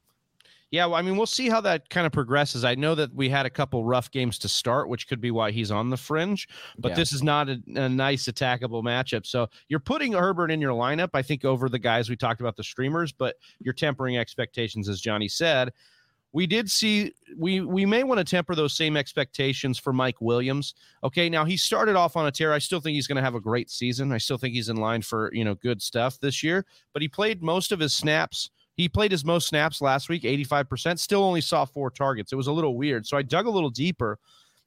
Yeah, 0.71 0.86
well, 0.86 0.95
I 0.95 1.01
mean, 1.01 1.17
we'll 1.17 1.25
see 1.25 1.49
how 1.49 1.60
that 1.62 1.89
kind 1.89 2.07
of 2.07 2.13
progresses. 2.13 2.63
I 2.63 2.75
know 2.75 2.95
that 2.95 3.13
we 3.13 3.27
had 3.27 3.45
a 3.45 3.49
couple 3.49 3.84
rough 3.84 4.10
games 4.10 4.39
to 4.39 4.47
start, 4.47 4.88
which 4.88 5.05
could 5.05 5.19
be 5.19 5.29
why 5.29 5.51
he's 5.51 5.69
on 5.69 5.89
the 5.89 5.97
fringe, 5.97 6.47
but 6.79 6.89
yeah. 6.89 6.95
this 6.95 7.12
is 7.12 7.21
not 7.21 7.49
a, 7.49 7.62
a, 7.75 7.89
nice 7.89 8.23
attackable 8.23 8.81
matchup. 8.81 9.25
So 9.25 9.49
you're 9.67 9.81
putting 9.81 10.13
Herbert 10.13 10.49
in 10.49 10.62
your 10.62 10.71
lineup, 10.71 11.10
I 11.13 11.23
think, 11.23 11.43
over 11.43 11.67
the 11.67 11.77
guys 11.77 12.10
we 12.10 12.15
talked 12.15 12.39
about, 12.39 12.55
the 12.55 12.63
streamers, 12.63 13.12
but 13.12 13.36
you're 13.60 13.73
tempering 13.73 14.17
expectations, 14.17 14.88
as 14.88 15.01
Johnny 15.01 15.27
said. 15.27 15.73
We 16.34 16.47
did 16.47 16.71
see 16.71 17.12
we 17.38 17.60
we 17.60 17.86
may 17.86 18.05
want 18.05 18.19
to 18.19 18.23
temper 18.23 18.55
those 18.55 18.73
same 18.73 18.95
expectations 18.95 19.77
for 19.77 19.91
Mike 19.91 20.21
Williams. 20.21 20.75
Okay, 21.03 21.27
now 21.27 21.43
he 21.43 21.57
started 21.57 21.97
off 21.97 22.15
on 22.15 22.25
a 22.25 22.31
tear. 22.31 22.53
I 22.53 22.60
still 22.60 22.79
think 22.79 22.95
he's 22.95 23.07
going 23.07 23.17
to 23.17 23.21
have 23.21 23.36
a 23.36 23.41
great 23.41 23.69
season. 23.69 24.13
I 24.13 24.17
still 24.17 24.38
think 24.38 24.53
he's 24.53 24.69
in 24.69 24.77
line 24.77 25.01
for 25.01 25.29
you 25.34 25.43
know 25.43 25.55
good 25.55 25.81
stuff 25.81 26.17
this 26.21 26.41
year. 26.41 26.65
But 26.93 27.01
he 27.01 27.10
played 27.10 27.43
most 27.43 27.73
of 27.73 27.81
his 27.81 27.93
snaps 27.93 28.49
he 28.77 28.89
played 28.89 29.12
his 29.12 29.25
most 29.25 29.47
snaps 29.47 29.81
last 29.81 30.10
week, 30.10 30.23
85%, 30.23 30.97
still 30.99 31.23
only 31.23 31.41
saw 31.41 31.65
four 31.65 31.89
targets. 31.89 32.31
It 32.31 32.38
was 32.38 32.47
a 32.47 32.51
little 32.51 32.75
weird. 32.77 33.05
So 33.05 33.17
I 33.17 33.21
dug 33.21 33.45
a 33.45 33.51
little 33.51 33.69
deeper. 33.69 34.17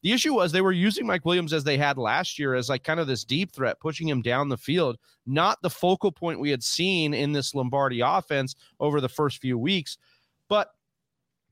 The 0.02 0.12
issue 0.12 0.34
was 0.34 0.52
they 0.52 0.60
were 0.60 0.72
using 0.72 1.06
Mike 1.06 1.24
Williams 1.24 1.54
as 1.54 1.64
they 1.64 1.78
had 1.78 1.96
last 1.96 2.38
year 2.38 2.54
as 2.54 2.68
like 2.68 2.84
kind 2.84 3.00
of 3.00 3.06
this 3.06 3.24
deep 3.24 3.52
threat, 3.52 3.80
pushing 3.80 4.06
him 4.06 4.20
down 4.20 4.50
the 4.50 4.56
field, 4.58 4.98
not 5.26 5.62
the 5.62 5.70
focal 5.70 6.12
point 6.12 6.38
we 6.38 6.50
had 6.50 6.62
seen 6.62 7.14
in 7.14 7.32
this 7.32 7.54
Lombardi 7.54 8.02
offense 8.02 8.54
over 8.80 9.00
the 9.00 9.08
first 9.08 9.38
few 9.38 9.56
weeks. 9.56 9.96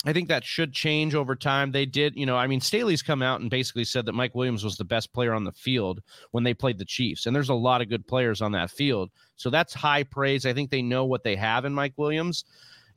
I 0.05 0.13
think 0.13 0.29
that 0.29 0.45
should 0.45 0.73
change 0.73 1.15
over 1.15 1.37
time. 1.37 1.71
They 1.71 1.87
did, 1.87 2.17
you 2.17 2.27
know, 2.27 2.37
I 2.37 2.49
mean, 2.49 2.61
Staley's 2.61 3.03
come 3.03 3.23
out 3.23 3.41
and 3.41 3.49
basically 3.49 3.85
said 3.85 4.07
that 4.07 4.15
Mike 4.15 4.35
Williams 4.35 4.65
was 4.65 4.77
the 4.77 4.85
best 4.85 5.13
player 5.13 5.33
on 5.33 5.45
the 5.45 5.53
field 5.53 6.01
when 6.33 6.43
they 6.43 6.55
played 6.55 6.79
the 6.79 6.85
Chiefs. 6.85 7.27
And 7.27 7.37
there's 7.37 7.51
a 7.51 7.55
lot 7.55 7.81
of 7.81 7.89
good 7.89 8.07
players 8.07 8.43
on 8.43 8.53
that 8.53 8.71
field. 8.71 9.11
So 9.37 9.49
that's 9.49 9.73
high 9.73 10.03
praise. 10.03 10.45
I 10.45 10.53
think 10.53 10.71
they 10.71 10.83
know 10.83 11.05
what 11.05 11.23
they 11.23 11.37
have 11.37 11.65
in 11.65 11.73
Mike 11.73 11.95
Williams. 11.97 12.45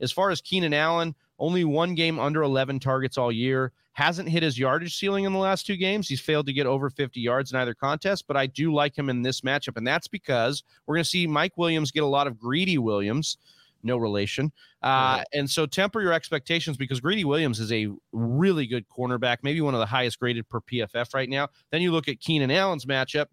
As 0.00 0.10
far 0.10 0.30
as 0.30 0.40
Keenan 0.40 0.74
Allen, 0.74 1.14
only 1.38 1.64
one 1.64 1.94
game 1.94 2.18
under 2.18 2.42
11 2.42 2.80
targets 2.80 3.18
all 3.18 3.30
year. 3.30 3.72
Hasn't 3.92 4.28
hit 4.28 4.42
his 4.42 4.58
yardage 4.58 4.96
ceiling 4.96 5.24
in 5.24 5.32
the 5.32 5.38
last 5.38 5.64
two 5.64 5.76
games. 5.76 6.08
He's 6.08 6.20
failed 6.20 6.46
to 6.46 6.52
get 6.52 6.66
over 6.66 6.90
50 6.90 7.18
yards 7.18 7.52
in 7.52 7.58
either 7.58 7.72
contest, 7.72 8.26
but 8.26 8.36
I 8.36 8.46
do 8.46 8.74
like 8.74 8.96
him 8.96 9.08
in 9.08 9.22
this 9.22 9.40
matchup. 9.40 9.78
And 9.78 9.86
that's 9.86 10.08
because 10.08 10.64
we're 10.86 10.96
going 10.96 11.04
to 11.04 11.08
see 11.10 11.26
Mike 11.26 11.56
Williams 11.56 11.92
get 11.92 12.02
a 12.02 12.06
lot 12.06 12.26
of 12.26 12.38
greedy 12.38 12.76
Williams 12.76 13.38
no 13.86 13.96
relation. 13.96 14.52
Uh, 14.82 15.22
and 15.32 15.48
so 15.48 15.64
temper 15.66 16.02
your 16.02 16.12
expectations 16.12 16.76
because 16.76 17.00
Greedy 17.00 17.24
Williams 17.24 17.60
is 17.60 17.72
a 17.72 17.88
really 18.12 18.66
good 18.66 18.84
cornerback, 18.88 19.38
maybe 19.42 19.60
one 19.60 19.74
of 19.74 19.80
the 19.80 19.86
highest 19.86 20.18
graded 20.18 20.48
per 20.48 20.60
PFF 20.60 21.14
right 21.14 21.28
now. 21.28 21.48
Then 21.70 21.82
you 21.82 21.92
look 21.92 22.08
at 22.08 22.20
Keenan 22.20 22.50
Allen's 22.50 22.84
matchup, 22.84 23.26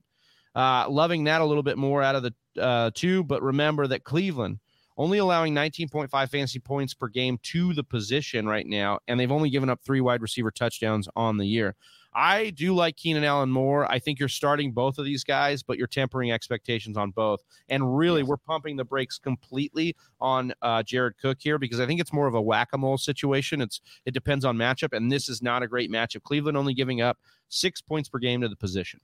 uh, 0.55 0.89
loving 0.89 1.25
that 1.25 1.41
a 1.41 1.45
little 1.45 1.63
bit 1.63 1.77
more 1.77 2.01
out 2.01 2.15
of 2.15 2.23
the 2.23 2.33
uh, 2.61 2.91
two. 2.93 3.23
But 3.23 3.41
remember 3.41 3.87
that 3.87 4.03
Cleveland 4.03 4.59
only 4.97 5.17
allowing 5.17 5.53
19.5 5.53 6.09
fantasy 6.29 6.59
points 6.59 6.93
per 6.93 7.07
game 7.07 7.39
to 7.43 7.73
the 7.73 7.83
position 7.83 8.47
right 8.47 8.67
now, 8.67 8.99
and 9.07 9.19
they've 9.19 9.31
only 9.31 9.49
given 9.49 9.69
up 9.69 9.79
three 9.83 10.01
wide 10.01 10.21
receiver 10.21 10.51
touchdowns 10.51 11.07
on 11.15 11.37
the 11.37 11.47
year. 11.47 11.75
I 12.15 12.51
do 12.51 12.73
like 12.73 12.95
Keenan 12.95 13.23
Allen 13.23 13.49
more. 13.49 13.91
I 13.91 13.99
think 13.99 14.19
you're 14.19 14.29
starting 14.29 14.71
both 14.71 14.97
of 14.97 15.05
these 15.05 15.23
guys, 15.23 15.63
but 15.63 15.77
you're 15.77 15.87
tempering 15.87 16.31
expectations 16.31 16.97
on 16.97 17.11
both. 17.11 17.43
And 17.69 17.97
really, 17.97 18.21
yes. 18.21 18.27
we're 18.27 18.37
pumping 18.37 18.75
the 18.75 18.85
brakes 18.85 19.17
completely 19.17 19.95
on 20.19 20.53
uh, 20.61 20.83
Jared 20.83 21.17
Cook 21.17 21.37
here 21.39 21.57
because 21.57 21.79
I 21.79 21.85
think 21.85 21.99
it's 21.99 22.13
more 22.13 22.27
of 22.27 22.35
a 22.35 22.41
whack 22.41 22.69
a 22.73 22.77
mole 22.77 22.97
situation. 22.97 23.61
It's 23.61 23.81
it 24.05 24.13
depends 24.13 24.45
on 24.45 24.57
matchup, 24.57 24.95
and 24.95 25.11
this 25.11 25.29
is 25.29 25.41
not 25.41 25.63
a 25.63 25.67
great 25.67 25.91
matchup. 25.91 26.23
Cleveland 26.23 26.57
only 26.57 26.73
giving 26.73 27.01
up 27.01 27.17
six 27.49 27.81
points 27.81 28.09
per 28.09 28.19
game 28.19 28.41
to 28.41 28.49
the 28.49 28.55
position. 28.55 28.99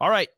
All 0.00 0.10
right, 0.10 0.28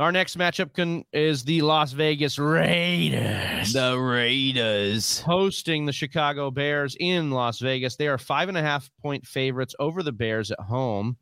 our 0.00 0.12
next 0.12 0.38
matchup 0.38 0.72
can, 0.72 1.04
is 1.12 1.44
the 1.44 1.60
Las 1.62 1.92
Vegas 1.92 2.38
Raiders. 2.38 3.72
The 3.72 3.98
Raiders 3.98 5.20
hosting 5.20 5.84
the 5.84 5.92
Chicago 5.92 6.50
Bears 6.50 6.96
in 6.98 7.30
Las 7.30 7.58
Vegas. 7.58 7.96
They 7.96 8.08
are 8.08 8.18
five 8.18 8.48
and 8.48 8.56
a 8.56 8.62
half 8.62 8.90
point 9.02 9.26
favorites 9.26 9.74
over 9.78 10.02
the 10.02 10.12
Bears 10.12 10.50
at 10.50 10.60
home. 10.60 11.16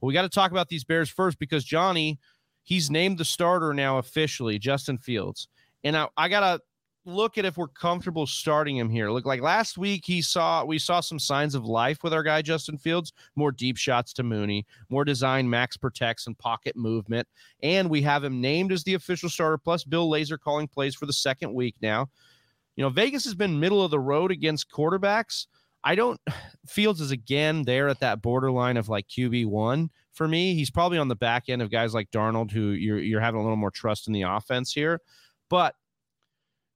But 0.00 0.06
we 0.06 0.14
got 0.14 0.22
to 0.22 0.28
talk 0.28 0.52
about 0.52 0.68
these 0.68 0.84
Bears 0.84 1.10
first 1.10 1.38
because 1.38 1.64
Johnny, 1.64 2.18
he's 2.62 2.90
named 2.90 3.18
the 3.18 3.24
starter 3.24 3.74
now 3.74 3.98
officially, 3.98 4.58
Justin 4.58 4.98
Fields. 4.98 5.48
And 5.82 5.96
I, 5.96 6.08
I 6.16 6.28
got 6.28 6.40
to 6.40 6.60
look 7.04 7.38
at 7.38 7.44
if 7.44 7.56
we're 7.56 7.68
comfortable 7.68 8.26
starting 8.26 8.76
him 8.76 8.90
here. 8.90 9.10
Look 9.10 9.24
like 9.24 9.40
last 9.40 9.78
week 9.78 10.04
he 10.04 10.20
saw 10.22 10.64
we 10.64 10.78
saw 10.78 11.00
some 11.00 11.18
signs 11.18 11.54
of 11.54 11.64
life 11.64 12.02
with 12.02 12.12
our 12.12 12.22
guy 12.22 12.42
Justin 12.42 12.76
Fields, 12.76 13.12
more 13.36 13.52
deep 13.52 13.76
shots 13.76 14.12
to 14.14 14.22
Mooney, 14.22 14.66
more 14.88 15.04
design 15.04 15.48
max 15.48 15.76
protects 15.76 16.26
and 16.26 16.38
pocket 16.38 16.76
movement, 16.76 17.26
and 17.62 17.88
we 17.88 18.02
have 18.02 18.24
him 18.24 18.40
named 18.40 18.72
as 18.72 18.84
the 18.84 18.94
official 18.94 19.28
starter 19.28 19.58
plus 19.58 19.84
Bill 19.84 20.08
Lazor 20.08 20.38
calling 20.38 20.68
plays 20.68 20.94
for 20.94 21.06
the 21.06 21.12
second 21.12 21.54
week 21.54 21.74
now. 21.80 22.08
You 22.76 22.84
know, 22.84 22.90
Vegas 22.90 23.24
has 23.24 23.34
been 23.34 23.60
middle 23.60 23.82
of 23.82 23.90
the 23.90 24.00
road 24.00 24.30
against 24.30 24.70
quarterbacks. 24.70 25.46
I 25.82 25.94
don't 25.94 26.20
Fields 26.66 27.00
is 27.00 27.10
again 27.10 27.62
there 27.62 27.88
at 27.88 28.00
that 28.00 28.22
borderline 28.22 28.76
of 28.76 28.88
like 28.88 29.08
QB1 29.08 29.88
for 30.12 30.28
me. 30.28 30.54
He's 30.54 30.70
probably 30.70 30.98
on 30.98 31.08
the 31.08 31.16
back 31.16 31.48
end 31.48 31.62
of 31.62 31.70
guys 31.70 31.94
like 31.94 32.10
Darnold 32.10 32.50
who 32.50 32.70
you're 32.70 32.98
you're 32.98 33.20
having 33.20 33.40
a 33.40 33.42
little 33.42 33.56
more 33.56 33.70
trust 33.70 34.06
in 34.06 34.12
the 34.12 34.22
offense 34.22 34.72
here. 34.72 35.00
But 35.48 35.74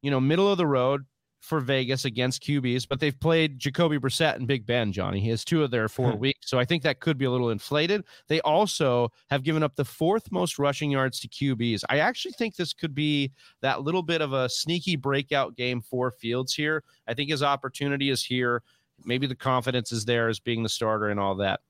you 0.05 0.11
know, 0.11 0.21
middle 0.21 0.53
of 0.53 0.59
the 0.59 0.67
road 0.67 1.07
for 1.41 1.61
Vegas 1.61 2.05
against 2.05 2.43
QBs, 2.43 2.87
but 2.87 3.01
they've 3.01 3.19
played 3.19 3.59
Jacoby 3.59 3.99
Brissett 3.99 4.37
and 4.37 4.47
Big 4.47 4.67
Ben, 4.67 4.93
Johnny. 4.93 5.19
He 5.19 5.31
has 5.31 5.47
two 5.47 5.63
of 5.63 5.71
their 5.71 5.89
four 5.89 6.13
hmm. 6.13 6.19
weeks. 6.19 6.51
So 6.51 6.59
I 6.59 6.67
think 6.67 6.83
that 6.83 7.01
could 7.01 7.17
be 7.17 7.25
a 7.25 7.31
little 7.31 7.49
inflated. 7.49 8.05
They 8.29 8.43
also 8.43 9.11
have 9.31 9.45
given 9.45 9.63
up 9.63 9.77
the 9.77 9.85
fourth 9.85 10.31
most 10.31 10.59
rushing 10.59 10.91
yards 10.91 11.21
to 11.21 11.29
QBs. 11.29 11.85
I 11.89 12.01
actually 12.01 12.33
think 12.33 12.55
this 12.55 12.75
could 12.75 12.95
be 12.95 13.33
that 13.63 13.81
little 13.81 14.03
bit 14.03 14.21
of 14.21 14.35
a 14.35 14.47
sneaky 14.49 14.97
breakout 14.97 15.57
game 15.57 15.81
for 15.81 16.11
Fields 16.11 16.55
here. 16.55 16.85
I 17.09 17.15
think 17.15 17.31
his 17.31 17.43
opportunity 17.43 18.11
is 18.11 18.23
here. 18.23 18.63
Maybe 19.07 19.27
the 19.27 19.35
confidence 19.35 19.91
is 19.91 20.05
there 20.05 20.29
as 20.29 20.39
being 20.39 20.63
the 20.63 20.69
starter 20.69 21.09
and 21.09 21.19
all 21.19 21.35
that. 21.37 21.61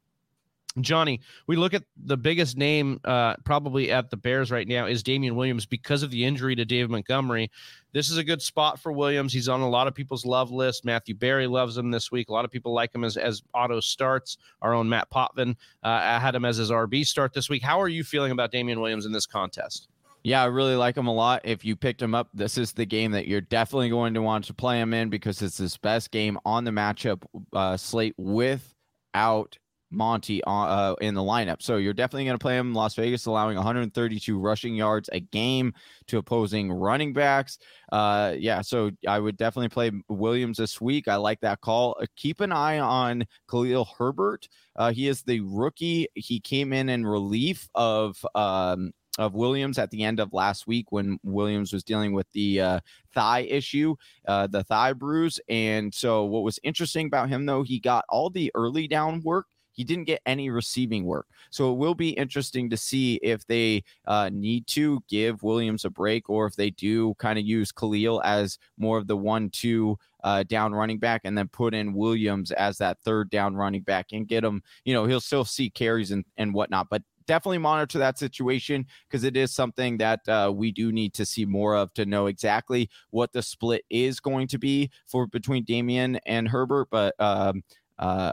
Johnny, 0.80 1.20
we 1.46 1.54
look 1.56 1.72
at 1.72 1.84
the 2.04 2.16
biggest 2.16 2.56
name 2.56 3.00
uh, 3.04 3.36
probably 3.44 3.92
at 3.92 4.10
the 4.10 4.16
Bears 4.16 4.50
right 4.50 4.66
now 4.66 4.86
is 4.86 5.04
Damien 5.04 5.36
Williams 5.36 5.66
because 5.66 6.02
of 6.02 6.10
the 6.10 6.24
injury 6.24 6.56
to 6.56 6.64
David 6.64 6.90
Montgomery. 6.90 7.50
This 7.92 8.10
is 8.10 8.16
a 8.16 8.24
good 8.24 8.42
spot 8.42 8.80
for 8.80 8.90
Williams. 8.90 9.32
He's 9.32 9.48
on 9.48 9.60
a 9.60 9.68
lot 9.68 9.86
of 9.86 9.94
people's 9.94 10.26
love 10.26 10.50
list. 10.50 10.84
Matthew 10.84 11.14
Berry 11.14 11.46
loves 11.46 11.78
him 11.78 11.92
this 11.92 12.10
week. 12.10 12.28
A 12.28 12.32
lot 12.32 12.44
of 12.44 12.50
people 12.50 12.74
like 12.74 12.92
him 12.92 13.04
as, 13.04 13.16
as 13.16 13.42
auto 13.54 13.78
starts. 13.78 14.36
Our 14.62 14.74
own 14.74 14.88
Matt 14.88 15.10
Potvin 15.10 15.56
uh, 15.84 16.18
had 16.18 16.34
him 16.34 16.44
as 16.44 16.56
his 16.56 16.72
RB 16.72 17.06
start 17.06 17.32
this 17.32 17.48
week. 17.48 17.62
How 17.62 17.80
are 17.80 17.88
you 17.88 18.02
feeling 18.02 18.32
about 18.32 18.50
Damien 18.50 18.80
Williams 18.80 19.06
in 19.06 19.12
this 19.12 19.26
contest? 19.26 19.88
Yeah, 20.24 20.42
I 20.42 20.46
really 20.46 20.74
like 20.74 20.96
him 20.96 21.06
a 21.06 21.12
lot. 21.12 21.42
If 21.44 21.64
you 21.64 21.76
picked 21.76 22.02
him 22.02 22.14
up, 22.14 22.30
this 22.34 22.58
is 22.58 22.72
the 22.72 22.86
game 22.86 23.12
that 23.12 23.28
you're 23.28 23.42
definitely 23.42 23.90
going 23.90 24.14
to 24.14 24.22
want 24.22 24.46
to 24.46 24.54
play 24.54 24.80
him 24.80 24.92
in 24.94 25.10
because 25.10 25.40
it's 25.42 25.58
his 25.58 25.76
best 25.76 26.10
game 26.10 26.38
on 26.44 26.64
the 26.64 26.70
matchup 26.70 27.22
uh, 27.52 27.76
slate 27.76 28.14
without 28.16 29.58
Monty 29.94 30.42
uh, 30.44 30.94
in 31.00 31.14
the 31.14 31.22
lineup. 31.22 31.62
So 31.62 31.76
you're 31.76 31.94
definitely 31.94 32.24
going 32.24 32.38
to 32.38 32.42
play 32.42 32.56
him 32.56 32.74
Las 32.74 32.94
Vegas, 32.94 33.26
allowing 33.26 33.56
132 33.56 34.38
rushing 34.38 34.74
yards 34.74 35.08
a 35.12 35.20
game 35.20 35.72
to 36.08 36.18
opposing 36.18 36.72
running 36.72 37.12
backs. 37.12 37.58
Uh, 37.92 38.34
yeah, 38.38 38.60
so 38.60 38.90
I 39.06 39.18
would 39.18 39.36
definitely 39.36 39.68
play 39.68 39.92
Williams 40.08 40.58
this 40.58 40.80
week. 40.80 41.08
I 41.08 41.16
like 41.16 41.40
that 41.40 41.60
call. 41.60 41.96
Uh, 42.00 42.06
keep 42.16 42.40
an 42.40 42.52
eye 42.52 42.78
on 42.78 43.24
Khalil 43.50 43.88
Herbert. 43.98 44.48
Uh, 44.76 44.92
he 44.92 45.08
is 45.08 45.22
the 45.22 45.40
rookie. 45.40 46.08
He 46.14 46.40
came 46.40 46.72
in 46.72 46.88
in 46.88 47.06
relief 47.06 47.68
of. 47.74 48.24
Um, 48.34 48.92
of 49.18 49.34
Williams 49.34 49.78
at 49.78 49.90
the 49.90 50.02
end 50.02 50.18
of 50.18 50.32
last 50.32 50.66
week 50.66 50.90
when 50.90 51.18
Williams 51.22 51.72
was 51.72 51.84
dealing 51.84 52.12
with 52.12 52.26
the 52.32 52.60
uh, 52.60 52.80
thigh 53.14 53.40
issue, 53.40 53.94
uh, 54.26 54.46
the 54.46 54.64
thigh 54.64 54.92
bruise. 54.92 55.38
And 55.48 55.94
so, 55.94 56.24
what 56.24 56.42
was 56.42 56.58
interesting 56.62 57.06
about 57.06 57.28
him, 57.28 57.46
though, 57.46 57.62
he 57.62 57.78
got 57.78 58.04
all 58.08 58.30
the 58.30 58.50
early 58.54 58.88
down 58.88 59.22
work 59.22 59.46
he 59.74 59.84
didn't 59.84 60.04
get 60.04 60.22
any 60.24 60.48
receiving 60.50 61.04
work. 61.04 61.26
So 61.50 61.72
it 61.72 61.76
will 61.76 61.94
be 61.94 62.10
interesting 62.10 62.70
to 62.70 62.76
see 62.76 63.16
if 63.16 63.46
they 63.46 63.84
uh, 64.06 64.30
need 64.32 64.66
to 64.68 65.02
give 65.08 65.42
Williams 65.42 65.84
a 65.84 65.90
break 65.90 66.30
or 66.30 66.46
if 66.46 66.56
they 66.56 66.70
do 66.70 67.14
kind 67.14 67.38
of 67.38 67.44
use 67.44 67.72
Khalil 67.72 68.22
as 68.24 68.58
more 68.78 68.98
of 68.98 69.06
the 69.06 69.16
one 69.16 69.50
two 69.50 69.98
uh, 70.22 70.44
down 70.44 70.72
running 70.72 70.98
back 70.98 71.22
and 71.24 71.36
then 71.36 71.48
put 71.48 71.74
in 71.74 71.92
Williams 71.92 72.50
as 72.52 72.78
that 72.78 72.98
third 73.04 73.28
down 73.28 73.56
running 73.56 73.82
back 73.82 74.06
and 74.12 74.26
get 74.26 74.44
him, 74.44 74.62
you 74.84 74.94
know, 74.94 75.04
he'll 75.04 75.20
still 75.20 75.44
see 75.44 75.68
carries 75.68 76.10
and, 76.10 76.24
and 76.36 76.54
whatnot. 76.54 76.88
But 76.88 77.02
definitely 77.26 77.58
monitor 77.58 77.98
that 77.98 78.18
situation 78.18 78.86
because 79.08 79.24
it 79.24 79.36
is 79.36 79.52
something 79.52 79.98
that 79.98 80.26
uh, 80.28 80.52
we 80.54 80.72
do 80.72 80.92
need 80.92 81.14
to 81.14 81.24
see 81.24 81.44
more 81.44 81.74
of 81.74 81.92
to 81.94 82.06
know 82.06 82.26
exactly 82.26 82.88
what 83.10 83.32
the 83.32 83.42
split 83.42 83.84
is 83.90 84.20
going 84.20 84.46
to 84.48 84.58
be 84.58 84.90
for 85.06 85.26
between 85.26 85.64
Damien 85.64 86.18
and 86.26 86.48
Herbert. 86.48 86.88
But 86.90 87.14
um, 87.18 87.62
uh, 87.98 88.32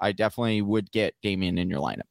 I 0.00 0.12
definitely 0.12 0.62
would 0.62 0.90
get 0.90 1.14
Damien 1.22 1.58
in 1.58 1.68
your 1.68 1.80
lineup. 1.80 2.02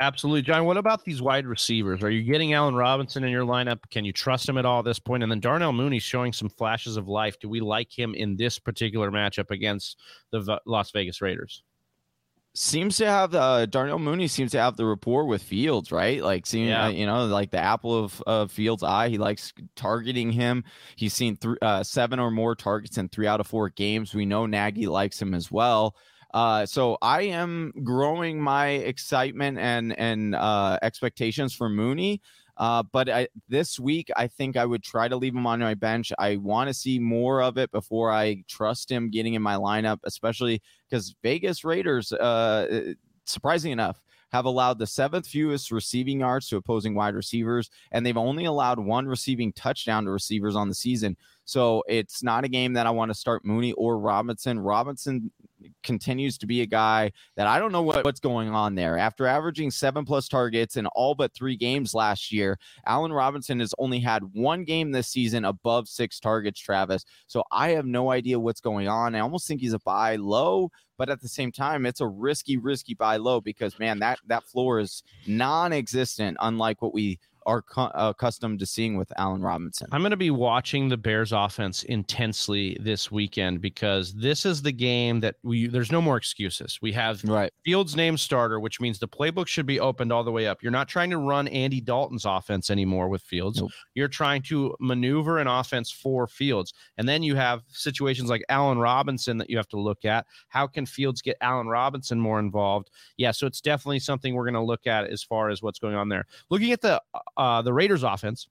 Absolutely, 0.00 0.42
John. 0.42 0.64
What 0.64 0.76
about 0.76 1.04
these 1.04 1.20
wide 1.20 1.44
receivers? 1.44 2.04
Are 2.04 2.10
you 2.10 2.22
getting 2.22 2.52
Allen 2.52 2.76
Robinson 2.76 3.24
in 3.24 3.30
your 3.30 3.44
lineup? 3.44 3.80
Can 3.90 4.04
you 4.04 4.12
trust 4.12 4.48
him 4.48 4.56
at 4.56 4.64
all 4.64 4.78
at 4.78 4.84
this 4.84 5.00
point? 5.00 5.24
And 5.24 5.32
then 5.32 5.40
Darnell 5.40 5.72
Mooney 5.72 5.98
showing 5.98 6.32
some 6.32 6.48
flashes 6.48 6.96
of 6.96 7.08
life. 7.08 7.40
Do 7.40 7.48
we 7.48 7.60
like 7.60 7.90
him 7.90 8.14
in 8.14 8.36
this 8.36 8.60
particular 8.60 9.10
matchup 9.10 9.50
against 9.50 9.98
the 10.30 10.60
Las 10.66 10.92
Vegas 10.92 11.20
Raiders? 11.20 11.64
Seems 12.54 12.96
to 12.98 13.06
have 13.06 13.34
uh, 13.34 13.66
Darnell 13.66 13.98
Mooney 13.98 14.28
seems 14.28 14.52
to 14.52 14.60
have 14.60 14.76
the 14.76 14.86
rapport 14.86 15.26
with 15.26 15.42
Fields, 15.42 15.90
right? 15.90 16.22
Like 16.22 16.46
seeing, 16.46 16.68
yeah. 16.68 16.86
uh, 16.86 16.88
you 16.90 17.06
know, 17.06 17.26
like 17.26 17.50
the 17.50 17.58
apple 17.58 18.04
of, 18.04 18.22
of 18.24 18.52
Fields' 18.52 18.84
eye. 18.84 19.08
He 19.08 19.18
likes 19.18 19.52
targeting 19.74 20.30
him. 20.30 20.62
He's 20.94 21.12
seen 21.12 21.36
th- 21.36 21.56
uh, 21.60 21.82
seven 21.82 22.20
or 22.20 22.30
more 22.30 22.54
targets 22.54 22.98
in 22.98 23.08
three 23.08 23.26
out 23.26 23.40
of 23.40 23.48
four 23.48 23.68
games. 23.68 24.14
We 24.14 24.26
know 24.26 24.46
Nagy 24.46 24.86
likes 24.86 25.20
him 25.20 25.34
as 25.34 25.50
well. 25.50 25.96
Uh, 26.34 26.66
so 26.66 26.98
I 27.00 27.22
am 27.22 27.72
growing 27.82 28.40
my 28.40 28.68
excitement 28.68 29.58
and 29.58 29.98
and 29.98 30.34
uh, 30.34 30.78
expectations 30.82 31.54
for 31.54 31.68
Mooney. 31.68 32.20
Uh, 32.58 32.82
but 32.82 33.08
I, 33.08 33.28
this 33.48 33.78
week, 33.78 34.10
I 34.16 34.26
think 34.26 34.56
I 34.56 34.66
would 34.66 34.82
try 34.82 35.06
to 35.06 35.16
leave 35.16 35.34
him 35.34 35.46
on 35.46 35.60
my 35.60 35.74
bench. 35.74 36.12
I 36.18 36.36
want 36.36 36.68
to 36.68 36.74
see 36.74 36.98
more 36.98 37.40
of 37.40 37.56
it 37.56 37.70
before 37.70 38.10
I 38.10 38.42
trust 38.48 38.90
him 38.90 39.10
getting 39.10 39.34
in 39.34 39.42
my 39.42 39.54
lineup, 39.54 39.98
especially 40.02 40.60
because 40.90 41.14
Vegas 41.22 41.64
Raiders, 41.64 42.12
uh, 42.12 42.94
surprising 43.24 43.70
enough, 43.70 44.02
have 44.32 44.44
allowed 44.44 44.78
the 44.78 44.86
seventh 44.86 45.26
fewest 45.26 45.70
receiving 45.70 46.20
yards 46.20 46.48
to 46.48 46.56
opposing 46.56 46.94
wide 46.94 47.14
receivers, 47.14 47.70
and 47.92 48.04
they've 48.04 48.16
only 48.16 48.44
allowed 48.44 48.78
one 48.78 49.06
receiving 49.06 49.52
touchdown 49.52 50.04
to 50.04 50.10
receivers 50.10 50.56
on 50.56 50.68
the 50.68 50.74
season. 50.74 51.16
So 51.44 51.82
it's 51.88 52.22
not 52.22 52.44
a 52.44 52.48
game 52.48 52.72
that 52.74 52.86
I 52.86 52.90
want 52.90 53.10
to 53.10 53.14
start 53.14 53.44
Mooney 53.44 53.72
or 53.72 53.98
Robinson. 53.98 54.58
Robinson 54.58 55.30
continues 55.82 56.38
to 56.38 56.46
be 56.46 56.62
a 56.62 56.66
guy 56.66 57.10
that 57.36 57.46
I 57.46 57.58
don't 57.58 57.72
know 57.72 57.82
what, 57.82 58.04
what's 58.04 58.20
going 58.20 58.50
on 58.50 58.74
there. 58.74 58.98
After 58.98 59.26
averaging 59.26 59.70
seven 59.70 60.04
plus 60.04 60.28
targets 60.28 60.76
in 60.76 60.86
all 60.88 61.14
but 61.14 61.34
three 61.34 61.56
games 61.56 61.94
last 61.94 62.32
year, 62.32 62.58
Allen 62.86 63.12
Robinson 63.12 63.60
has 63.60 63.74
only 63.78 64.00
had 64.00 64.22
one 64.32 64.64
game 64.64 64.90
this 64.90 65.08
season 65.08 65.44
above 65.44 65.88
six 65.88 66.20
targets, 66.20 66.60
Travis. 66.60 67.04
So 67.26 67.42
I 67.50 67.70
have 67.70 67.86
no 67.86 68.10
idea 68.10 68.38
what's 68.38 68.60
going 68.60 68.88
on. 68.88 69.14
I 69.14 69.20
almost 69.20 69.46
think 69.46 69.60
he's 69.60 69.72
a 69.72 69.80
buy 69.80 70.16
low, 70.16 70.70
but 70.96 71.08
at 71.08 71.20
the 71.20 71.28
same 71.28 71.52
time, 71.52 71.86
it's 71.86 72.00
a 72.00 72.06
risky, 72.06 72.56
risky 72.56 72.94
buy 72.94 73.16
low 73.16 73.40
because 73.40 73.78
man, 73.78 73.98
that 74.00 74.18
that 74.26 74.44
floor 74.44 74.80
is 74.80 75.02
non-existent, 75.26 76.36
unlike 76.40 76.82
what 76.82 76.94
we 76.94 77.18
are 77.48 77.62
cu- 77.62 77.80
uh, 77.80 78.12
accustomed 78.14 78.58
to 78.60 78.66
seeing 78.66 78.98
with 78.98 79.10
Allen 79.16 79.40
Robinson. 79.40 79.88
I'm 79.90 80.02
going 80.02 80.10
to 80.10 80.16
be 80.16 80.30
watching 80.30 80.88
the 80.90 80.98
Bears 80.98 81.32
offense 81.32 81.82
intensely 81.84 82.76
this 82.78 83.10
weekend 83.10 83.62
because 83.62 84.12
this 84.12 84.44
is 84.44 84.60
the 84.60 84.70
game 84.70 85.20
that 85.20 85.36
we 85.42 85.66
there's 85.66 85.90
no 85.90 86.02
more 86.02 86.18
excuses. 86.18 86.78
We 86.82 86.92
have 86.92 87.24
right. 87.24 87.50
Fields 87.64 87.96
name 87.96 88.18
starter, 88.18 88.60
which 88.60 88.80
means 88.80 88.98
the 88.98 89.08
playbook 89.08 89.46
should 89.46 89.66
be 89.66 89.80
opened 89.80 90.12
all 90.12 90.22
the 90.22 90.30
way 90.30 90.46
up. 90.46 90.62
You're 90.62 90.70
not 90.70 90.88
trying 90.88 91.08
to 91.10 91.16
run 91.16 91.48
Andy 91.48 91.80
Dalton's 91.80 92.26
offense 92.26 92.68
anymore 92.68 93.08
with 93.08 93.22
Fields. 93.22 93.60
Nope. 93.62 93.70
You're 93.94 94.08
trying 94.08 94.42
to 94.42 94.76
maneuver 94.78 95.38
an 95.38 95.46
offense 95.46 95.90
for 95.90 96.26
Fields. 96.26 96.74
And 96.98 97.08
then 97.08 97.22
you 97.22 97.34
have 97.34 97.62
situations 97.68 98.28
like 98.28 98.44
Allen 98.50 98.78
Robinson 98.78 99.38
that 99.38 99.48
you 99.48 99.56
have 99.56 99.68
to 99.68 99.80
look 99.80 100.04
at. 100.04 100.26
How 100.48 100.66
can 100.66 100.84
Fields 100.84 101.22
get 101.22 101.38
Allen 101.40 101.66
Robinson 101.66 102.20
more 102.20 102.38
involved? 102.38 102.90
Yeah, 103.16 103.30
so 103.30 103.46
it's 103.46 103.62
definitely 103.62 104.00
something 104.00 104.34
we're 104.34 104.44
going 104.44 104.52
to 104.52 104.60
look 104.60 104.86
at 104.86 105.06
as 105.06 105.22
far 105.22 105.48
as 105.48 105.62
what's 105.62 105.78
going 105.78 105.94
on 105.94 106.10
there. 106.10 106.26
Looking 106.50 106.72
at 106.72 106.82
the 106.82 107.00
uh, 107.14 107.20
uh, 107.38 107.62
the 107.62 107.72
Raiders 107.72 108.02
offense. 108.02 108.48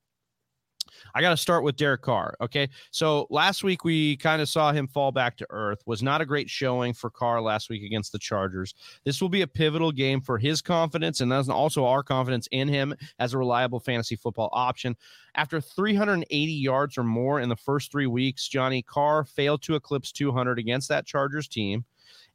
I 1.14 1.22
got 1.22 1.32
to 1.32 1.38
start 1.38 1.64
with 1.64 1.76
Derek 1.76 2.02
Carr. 2.02 2.36
Okay. 2.42 2.70
So 2.92 3.28
last 3.30 3.64
week 3.64 3.84
we 3.84 4.18
kind 4.18 4.42
of 4.42 4.50
saw 4.50 4.72
him 4.72 4.88
fall 4.88 5.12
back 5.12 5.38
to 5.38 5.48
earth. 5.50 5.82
Was 5.86 6.04
not 6.04 6.22
a 6.22 6.26
great 6.26 6.50
showing 6.50 6.94
for 6.94 7.10
Carr 7.10 7.42
last 7.42 7.70
week 7.70 7.84
against 7.84 8.12
the 8.12 8.20
Chargers. 8.20 8.74
This 9.06 9.22
will 9.22 9.30
be 9.30 9.42
a 9.42 9.48
pivotal 9.48 9.92
game 9.92 10.22
for 10.22 10.38
his 10.38 10.62
confidence 10.62 11.22
and 11.22 11.32
also 11.34 11.86
our 11.86 12.04
confidence 12.04 12.48
in 12.52 12.68
him 12.68 12.96
as 13.20 13.34
a 13.34 13.38
reliable 13.38 13.80
fantasy 13.80 14.16
football 14.16 14.50
option. 14.54 14.96
After 15.36 15.62
380 15.62 16.52
yards 16.52 16.98
or 16.98 17.04
more 17.04 17.42
in 17.42 17.50
the 17.50 17.56
first 17.56 17.92
three 17.92 18.08
weeks, 18.08 18.48
Johnny 18.48 18.82
Carr 18.82 19.26
failed 19.26 19.62
to 19.64 19.76
eclipse 19.76 20.12
200 20.12 20.60
against 20.60 20.90
that 20.90 21.06
Chargers 21.06 21.48
team. 21.48 21.86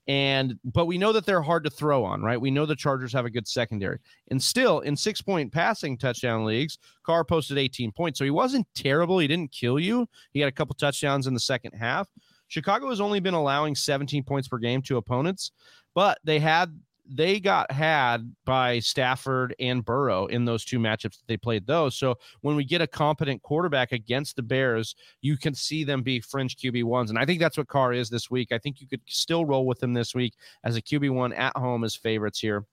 And 0.09 0.59
but 0.65 0.87
we 0.87 0.99
know 0.99 1.13
that 1.13 1.25
they're 1.27 1.43
hard 1.43 1.63
to 1.65 1.71
throw 1.71 2.05
on, 2.05 2.23
right? 2.23 2.41
We 2.41 2.51
know 2.51 2.67
the 2.67 2.75
Chargers 2.75 3.13
have 3.13 3.25
a 3.25 3.31
good 3.31 3.47
secondary. 3.47 3.99
And 4.31 4.43
still 4.43 4.81
in 4.81 4.97
six 4.97 5.23
point 5.23 5.53
passing 5.53 5.97
touchdown 5.97 6.45
leagues, 6.45 6.79
Carr 7.05 7.25
posted 7.25 7.57
18 7.59 7.93
points. 7.93 8.19
So 8.19 8.25
he 8.25 8.31
wasn't 8.31 8.67
terrible. 8.75 9.19
He 9.19 9.29
didn't 9.29 9.53
kill 9.53 9.79
you. 9.79 10.09
He 10.33 10.41
had 10.41 10.49
a 10.49 10.53
couple 10.53 10.75
touchdowns 10.75 11.27
in 11.29 11.35
the 11.35 11.41
second 11.41 11.73
half. 11.73 12.09
Chicago 12.49 12.91
has 12.91 13.01
only 13.01 13.21
been 13.21 13.33
allowing 13.33 13.75
17 13.75 14.25
points 14.25 14.49
per 14.49 14.59
game 14.59 14.83
to 14.83 14.99
opponents, 14.99 15.53
but 15.95 16.19
they 16.25 16.39
had 16.39 16.79
they 17.15 17.41
got 17.41 17.71
had 17.71 18.35
by 18.45 18.79
Stafford 18.79 19.55
and 19.61 19.85
Burrow 19.85 20.27
in 20.27 20.45
those 20.45 20.65
two 20.65 20.79
matchups 20.79 21.19
that 21.19 21.27
they 21.29 21.37
played 21.37 21.67
those. 21.67 21.97
So 21.97 22.17
when 22.41 22.57
we 22.57 22.65
get 22.65 22.81
a 22.81 22.87
competent 22.87 23.43
quarterback 23.43 23.93
against 23.93 24.37
the 24.37 24.43
Bears, 24.43 24.95
you 25.21 25.37
can 25.37 25.55
see 25.55 25.85
them 25.85 26.03
be 26.03 26.21
fringe 26.21 26.57
QB 26.57 26.85
ones. 26.85 27.11
And 27.11 27.19
I 27.19 27.27
think 27.27 27.41
that's 27.41 27.59
what 27.59 27.69
Carr 27.69 27.93
is 27.93 28.09
this 28.09 28.31
week. 28.31 28.53
I 28.53 28.59
think 28.59 28.81
you 28.81 28.89
could 28.89 29.03
still 29.07 29.45
roll 29.45 29.67
with 29.67 29.79
them 29.79 29.93
this 29.93 30.15
week 30.15 30.35
as 30.65 30.77
a 30.77 30.83
QB 30.83 31.11
one 31.11 31.33
at 31.33 31.57
home 31.57 31.85
as 31.85 31.95
favorites 31.95 32.39
here. 32.39 32.65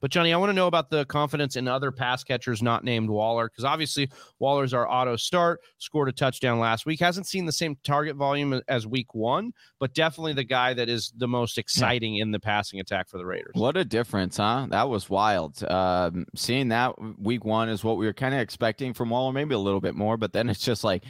But 0.00 0.10
Johnny, 0.10 0.32
I 0.32 0.36
want 0.36 0.50
to 0.50 0.54
know 0.54 0.66
about 0.66 0.90
the 0.90 1.04
confidence 1.06 1.56
in 1.56 1.68
other 1.68 1.90
pass 1.90 2.24
catchers 2.24 2.62
not 2.62 2.84
named 2.84 3.08
Waller 3.08 3.48
because 3.48 3.64
obviously 3.64 4.10
Waller's 4.38 4.74
our 4.74 4.90
auto 4.90 5.16
start, 5.16 5.60
scored 5.78 6.08
a 6.08 6.12
touchdown 6.12 6.58
last 6.58 6.86
week. 6.86 7.00
Hasn't 7.00 7.26
seen 7.26 7.46
the 7.46 7.52
same 7.52 7.76
target 7.84 8.16
volume 8.16 8.60
as 8.68 8.86
week 8.86 9.14
one, 9.14 9.52
but 9.78 9.94
definitely 9.94 10.32
the 10.32 10.44
guy 10.44 10.74
that 10.74 10.88
is 10.88 11.12
the 11.16 11.28
most 11.28 11.58
exciting 11.58 12.16
in 12.16 12.30
the 12.30 12.40
passing 12.40 12.80
attack 12.80 13.08
for 13.08 13.18
the 13.18 13.26
Raiders. 13.26 13.52
What 13.54 13.76
a 13.76 13.84
difference, 13.84 14.36
huh? 14.36 14.66
That 14.70 14.88
was 14.88 15.08
wild. 15.08 15.62
Um, 15.64 16.26
seeing 16.34 16.68
that 16.68 16.94
week 17.18 17.44
one 17.44 17.68
is 17.68 17.84
what 17.84 17.96
we 17.96 18.06
were 18.06 18.12
kind 18.12 18.34
of 18.34 18.40
expecting 18.40 18.94
from 18.94 19.10
Waller, 19.10 19.32
maybe 19.32 19.54
a 19.54 19.58
little 19.58 19.80
bit 19.80 19.94
more, 19.94 20.16
but 20.16 20.32
then 20.32 20.48
it's 20.48 20.64
just 20.64 20.84
like 20.84 21.04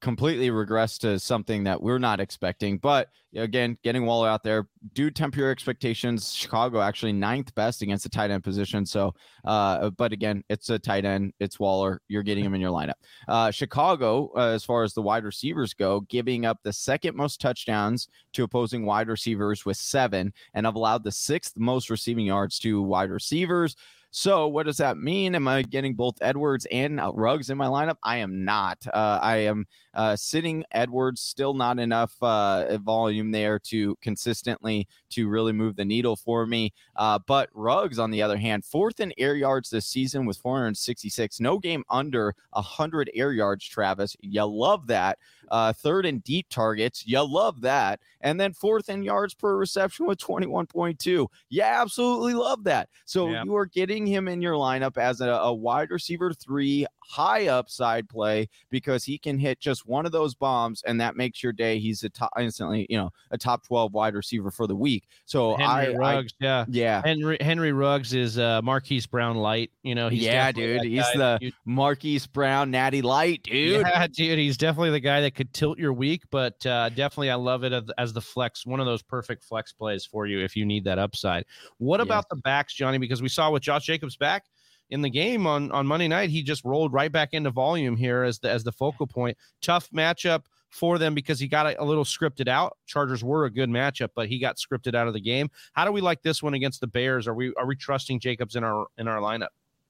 completely 0.00 0.50
regressed 0.50 1.00
to 1.00 1.18
something 1.18 1.64
that 1.64 1.80
we're 1.80 1.98
not 1.98 2.20
expecting. 2.20 2.78
But 2.78 3.08
again, 3.34 3.78
getting 3.82 4.04
Waller 4.04 4.28
out 4.28 4.42
there, 4.42 4.68
do 4.92 5.10
temper 5.10 5.40
your 5.40 5.50
expectations. 5.50 6.32
Chicago 6.32 6.80
actually 6.80 7.12
ninth 7.12 7.54
best 7.54 7.82
against 7.82 8.04
the 8.04 8.10
tight 8.10 8.30
end 8.30 8.44
position. 8.44 8.84
So, 8.84 9.14
uh, 9.44 9.90
but 9.90 10.12
again, 10.12 10.44
it's 10.48 10.70
a 10.70 10.78
tight 10.78 11.04
end. 11.04 11.32
It's 11.40 11.58
Waller. 11.58 12.02
You're 12.08 12.22
getting 12.22 12.44
him 12.44 12.54
in 12.54 12.60
your 12.60 12.70
lineup. 12.70 12.94
Uh, 13.26 13.50
Chicago, 13.50 14.30
uh, 14.36 14.50
as 14.50 14.64
far 14.64 14.82
as 14.82 14.92
the 14.92 15.02
wide 15.02 15.24
receivers 15.24 15.72
go, 15.74 16.00
giving 16.00 16.44
up 16.44 16.58
the 16.62 16.72
second 16.72 17.16
most 17.16 17.40
touchdowns 17.40 18.08
to 18.34 18.44
opposing 18.44 18.84
wide 18.84 19.08
receivers 19.08 19.64
with 19.64 19.76
seven, 19.76 20.32
and 20.54 20.66
have 20.66 20.74
allowed 20.74 21.04
the 21.04 21.12
sixth 21.12 21.56
most 21.56 21.90
receiving 21.90 22.26
yards 22.26 22.58
to 22.60 22.82
wide 22.82 23.10
receivers. 23.10 23.76
So, 24.16 24.48
what 24.48 24.64
does 24.64 24.78
that 24.78 24.96
mean? 24.96 25.34
Am 25.34 25.46
I 25.46 25.60
getting 25.60 25.94
both 25.94 26.16
Edwards 26.22 26.66
and 26.72 26.98
Ruggs 27.12 27.50
in 27.50 27.58
my 27.58 27.66
lineup? 27.66 27.96
I 28.02 28.16
am 28.16 28.46
not. 28.46 28.78
Uh, 28.86 29.18
I 29.20 29.36
am 29.38 29.66
uh, 29.96 30.14
sitting 30.14 30.62
Edwards, 30.72 31.22
still 31.22 31.54
not 31.54 31.78
enough 31.78 32.14
uh, 32.22 32.76
volume 32.78 33.30
there 33.30 33.58
to 33.58 33.96
consistently 34.02 34.86
to 35.10 35.26
really 35.26 35.52
move 35.52 35.74
the 35.74 35.84
needle 35.84 36.14
for 36.14 36.46
me. 36.46 36.72
Uh, 36.94 37.18
but 37.26 37.48
Ruggs, 37.54 37.98
on 37.98 38.10
the 38.10 38.22
other 38.22 38.36
hand, 38.36 38.64
fourth 38.64 39.00
in 39.00 39.12
air 39.16 39.34
yards 39.34 39.70
this 39.70 39.86
season 39.86 40.26
with 40.26 40.36
466, 40.36 41.40
no 41.40 41.58
game 41.58 41.82
under 41.88 42.34
100 42.50 43.10
air 43.14 43.32
yards. 43.32 43.66
Travis, 43.66 44.14
you 44.20 44.44
love 44.44 44.86
that. 44.88 45.18
Uh, 45.50 45.72
third 45.72 46.04
in 46.04 46.18
deep 46.20 46.46
targets, 46.50 47.06
you 47.06 47.20
love 47.22 47.62
that. 47.62 48.00
And 48.20 48.38
then 48.38 48.52
fourth 48.52 48.90
in 48.90 49.02
yards 49.02 49.32
per 49.32 49.56
reception 49.56 50.06
with 50.06 50.18
21.2. 50.18 51.26
Yeah, 51.48 51.80
absolutely 51.80 52.34
love 52.34 52.64
that. 52.64 52.90
So 53.06 53.30
yeah. 53.30 53.44
you 53.44 53.56
are 53.56 53.66
getting 53.66 54.06
him 54.06 54.28
in 54.28 54.42
your 54.42 54.54
lineup 54.54 54.98
as 54.98 55.20
a, 55.20 55.28
a 55.28 55.54
wide 55.54 55.90
receiver 55.90 56.34
three, 56.34 56.86
high 57.08 57.48
upside 57.48 58.08
play 58.08 58.48
because 58.70 59.04
he 59.04 59.18
can 59.18 59.38
hit 59.38 59.60
just 59.60 59.86
one 59.86 60.06
of 60.06 60.12
those 60.12 60.34
bombs 60.34 60.82
and 60.86 61.00
that 61.00 61.16
makes 61.16 61.42
your 61.42 61.52
day. 61.52 61.78
He's 61.78 62.02
a 62.02 62.08
top 62.08 62.32
instantly, 62.38 62.86
you 62.90 62.96
know, 62.96 63.10
a 63.30 63.38
top 63.38 63.66
12 63.66 63.92
wide 63.92 64.14
receiver 64.14 64.50
for 64.50 64.66
the 64.66 64.76
week. 64.76 65.08
So 65.24 65.56
Henry 65.56 65.94
I, 65.94 65.98
Ruggs, 65.98 66.34
I, 66.40 66.44
yeah. 66.44 66.64
Yeah. 66.68 67.02
Henry 67.04 67.38
Henry 67.40 67.72
Ruggs 67.72 68.12
is 68.12 68.38
uh 68.38 68.60
Marquise 68.62 69.06
Brown 69.06 69.36
light. 69.36 69.70
You 69.82 69.94
know, 69.94 70.08
he's 70.08 70.22
yeah, 70.22 70.52
dude. 70.52 70.82
He's 70.82 71.10
the 71.14 71.38
you, 71.40 71.52
Marquise 71.64 72.26
Brown 72.26 72.70
natty 72.70 73.02
light, 73.02 73.42
dude. 73.44 73.86
Yeah, 73.86 74.06
dude. 74.12 74.38
He's 74.38 74.56
definitely 74.56 74.90
the 74.90 75.00
guy 75.00 75.20
that 75.22 75.34
could 75.34 75.52
tilt 75.52 75.78
your 75.78 75.92
week, 75.92 76.22
but 76.30 76.64
uh 76.66 76.88
definitely 76.90 77.30
I 77.30 77.36
love 77.36 77.64
it 77.64 77.72
as, 77.72 77.84
as 77.98 78.12
the 78.12 78.20
flex, 78.20 78.66
one 78.66 78.80
of 78.80 78.86
those 78.86 79.02
perfect 79.02 79.44
flex 79.44 79.72
plays 79.72 80.04
for 80.04 80.26
you 80.26 80.40
if 80.40 80.56
you 80.56 80.66
need 80.66 80.84
that 80.84 80.98
upside. 80.98 81.44
What 81.78 82.00
about 82.00 82.28
the 82.28 82.36
backs, 82.36 82.74
Johnny? 82.74 82.98
Because 82.98 83.22
we 83.22 83.28
saw 83.28 83.50
with 83.50 83.62
Josh 83.62 83.84
Jacobs 83.84 84.16
back 84.16 84.44
in 84.90 85.02
the 85.02 85.10
game 85.10 85.46
on 85.46 85.70
on 85.72 85.86
Monday 85.86 86.08
night, 86.08 86.30
he 86.30 86.42
just 86.42 86.64
rolled 86.64 86.92
right 86.92 87.10
back 87.10 87.30
into 87.32 87.50
volume 87.50 87.96
here 87.96 88.22
as 88.22 88.38
the 88.38 88.50
as 88.50 88.64
the 88.64 88.72
focal 88.72 89.06
point. 89.06 89.36
Tough 89.60 89.90
matchup 89.90 90.44
for 90.70 90.98
them 90.98 91.14
because 91.14 91.38
he 91.38 91.48
got 91.48 91.66
a, 91.66 91.80
a, 91.80 91.84
little 91.84 92.04
scripted 92.04 92.48
out. 92.48 92.76
Chargers 92.86 93.22
were 93.24 93.44
a 93.44 93.50
good 93.50 93.70
matchup, 93.70 94.10
but 94.14 94.28
he 94.28 94.38
got 94.38 94.56
scripted 94.56 94.94
out 94.94 95.06
of 95.06 95.14
the 95.14 95.20
game. 95.20 95.48
How 95.72 95.84
do 95.84 95.92
we 95.92 96.00
like 96.00 96.22
this 96.22 96.42
one 96.42 96.54
against 96.54 96.80
the 96.80 96.86
Bears? 96.86 97.26
Are 97.26 97.34
we 97.34 97.54
are 97.54 97.66
we 97.66 97.76
trusting 97.76 98.20
Jacobs 98.20 98.56
in 98.56 98.64
our 98.64 98.86
in 98.98 99.08
our 99.08 99.20
lineup? 99.20 99.48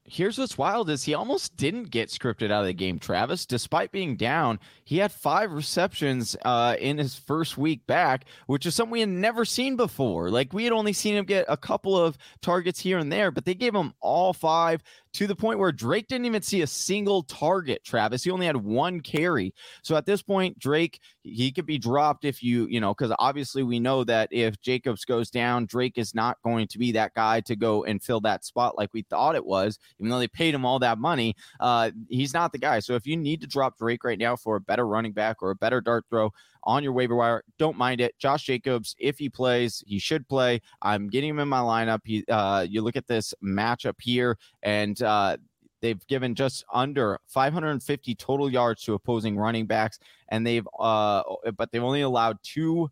Here's 0.09 0.39
what's 0.39 0.57
wild 0.57 0.89
is 0.89 1.03
he 1.03 1.15
almost 1.15 1.57
didn't 1.57 1.91
get 1.91 2.11
scripted 2.11 2.53
out 2.53 2.61
of 2.61 2.67
the 2.67 2.73
game, 2.73 3.01
Travis. 3.01 3.45
Despite 3.45 3.91
being 3.91 4.17
down, 4.17 4.61
he 4.85 4.99
had 4.99 5.11
five 5.11 5.51
receptions 5.51 6.37
uh, 6.45 6.77
in 6.79 6.99
his 6.99 7.17
first 7.17 7.59
week 7.59 7.87
back, 7.89 8.25
which 8.47 8.67
is 8.67 8.75
something 8.77 8.93
we 8.93 9.01
had 9.01 9.09
never 9.09 9.45
seen 9.45 9.75
before. 9.75 10.31
Like 10.31 10.53
we 10.53 10.63
had 10.63 10.73
only 10.73 10.93
seen 10.93 11.17
him 11.17 11.25
get 11.25 11.45
a 11.49 11.57
couple 11.57 11.99
of 11.99 12.17
targets 12.41 12.81
here 12.81 12.99
and 12.99 13.11
there, 13.11 13.33
but 13.33 13.45
they 13.45 13.55
gave 13.55 13.75
him 13.75 13.95
all 14.01 14.33
five 14.33 14.81
to 15.17 15.27
the 15.27 15.35
point 15.35 15.59
where 15.59 15.73
Drake 15.73 16.09
didn't 16.09 16.27
even 16.27 16.43
see 16.43 16.61
a 16.61 16.67
single 16.67 17.23
target, 17.23 17.83
Travis. 17.83 18.23
He 18.23 18.31
only 18.31 18.45
had 18.45 18.57
one 18.57 19.01
carry. 19.01 19.55
So 19.83 19.97
at 19.97 20.05
this 20.05 20.21
point, 20.21 20.59
Drake, 20.59 21.01
he 21.23 21.51
could 21.51 21.65
be 21.65 21.79
dropped 21.79 22.27
if 22.27 22.43
you, 22.43 22.67
you 22.67 22.81
know, 22.81 22.93
because 22.93 23.15
obviously 23.19 23.63
we 23.63 23.81
know 23.81 24.05
that 24.05 24.29
if 24.31 24.61
Jacobs 24.61 25.07
goes 25.07 25.31
down, 25.31 25.65
Drake 25.65 25.97
is 25.97 26.15
not 26.15 26.37
going 26.45 26.69
to 26.69 26.79
be 26.79 26.93
that 26.93 27.15
guy 27.15 27.41
to 27.41 27.57
go 27.57 27.85
and 27.85 28.03
fill 28.03 28.21
that 28.21 28.45
spot 28.45 28.77
like 28.77 28.91
we 28.93 29.07
thought 29.09 29.37
it 29.37 29.47
was, 29.47 29.79
even 29.99 30.11
though 30.11 30.19
they 30.19 30.29
paid 30.29 30.55
him 30.55 30.67
all 30.67 30.79
that 30.81 30.99
money. 30.99 31.35
Uh, 31.61 31.93
he's 32.11 32.35
not 32.35 32.53
the 32.53 32.59
guy. 32.59 32.81
So 32.81 32.95
if 32.95 33.07
you 33.07 33.17
need 33.17 33.41
to 33.41 33.47
drop 33.47 33.79
Drake 33.79 34.05
right 34.05 34.19
now 34.19 34.37
for 34.37 34.57
a 34.57 34.61
better 34.61 34.87
running 34.87 35.13
back 35.13 35.39
or 35.41 35.51
a 35.51 35.57
better 35.57 35.81
dart 35.81 36.05
throw, 36.11 36.31
on 36.67 36.83
your 36.83 36.93
waiver 36.93 37.15
wire. 37.15 37.43
Don't 37.59 37.79
mind 37.79 38.01
it. 38.01 38.19
Josh 38.19 38.43
Jacobs, 38.45 38.95
if 38.99 39.19
he 39.19 39.31
plays, 39.31 39.83
he 39.87 39.99
should 39.99 40.29
play. 40.29 40.61
I'm 40.83 41.09
getting 41.09 41.31
him 41.31 41.39
in 41.39 41.49
my 41.49 41.61
lineup. 41.61 42.01
He, 42.05 42.25
uh, 42.29 42.67
you 42.69 42.83
look 42.83 42.97
at 42.97 43.07
this 43.07 43.33
matchup 43.43 43.95
here, 44.01 44.37
and 44.63 45.01
uh, 45.01 45.37
they've 45.81 46.05
given 46.09 46.35
just 46.35 46.65
under 46.73 47.19
550 47.29 48.15
total 48.17 48.51
yards 48.51 48.83
to 48.83 48.95
opposing 48.95 49.39
running 49.39 49.67
backs, 49.67 49.99
and 50.29 50.47
they've, 50.47 50.67
uh, 50.79 51.23
but 51.57 51.71
they've 51.71 51.83
only 51.83 52.03
allowed 52.03 52.39
two 52.43 52.91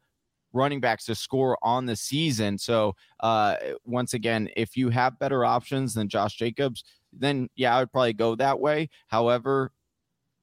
running 0.53 0.81
backs 0.81 1.05
to 1.07 1.14
score 1.16 1.59
on 1.62 1.85
the 1.85 1.97
season. 1.97 2.57
So, 2.57 2.95
uh, 3.20 3.57
once 3.85 4.14
again, 4.14 4.49
if 4.57 4.77
you 4.77 4.89
have 4.91 5.18
better 5.18 5.45
options 5.45 5.95
than 5.95 6.09
Josh 6.09 6.37
Jacobs, 6.37 6.85
then 7.12 7.49
yeah, 7.57 7.77
I 7.77 7.81
would 7.81 7.93
probably 7.93 8.12
go 8.12 8.37
that 8.37 8.61
way. 8.61 8.89
However, 9.09 9.72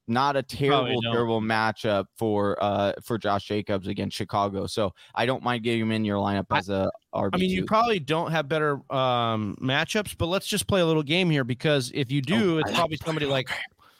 not 0.07 0.35
a 0.35 0.43
terrible, 0.43 1.01
terrible 1.01 1.41
matchup 1.41 2.05
for 2.15 2.61
uh 2.61 2.93
for 3.03 3.17
Josh 3.17 3.45
Jacobs 3.45 3.87
against 3.87 4.15
Chicago. 4.17 4.67
So 4.67 4.93
I 5.15 5.25
don't 5.25 5.43
mind 5.43 5.63
getting 5.63 5.81
him 5.81 5.91
in 5.91 6.05
your 6.05 6.17
lineup 6.17 6.45
as 6.51 6.69
a 6.69 6.89
RB. 7.13 7.29
I 7.33 7.37
mean, 7.37 7.49
you 7.49 7.65
probably 7.65 7.99
don't 7.99 8.31
have 8.31 8.47
better 8.47 8.73
um 8.91 9.57
matchups, 9.61 10.17
but 10.17 10.27
let's 10.27 10.47
just 10.47 10.67
play 10.67 10.81
a 10.81 10.85
little 10.85 11.03
game 11.03 11.29
here 11.29 11.43
because 11.43 11.91
if 11.93 12.11
you 12.11 12.21
do, 12.21 12.55
oh, 12.55 12.59
it's 12.59 12.71
probably 12.71 12.97
somebody 12.97 13.25
like 13.27 13.49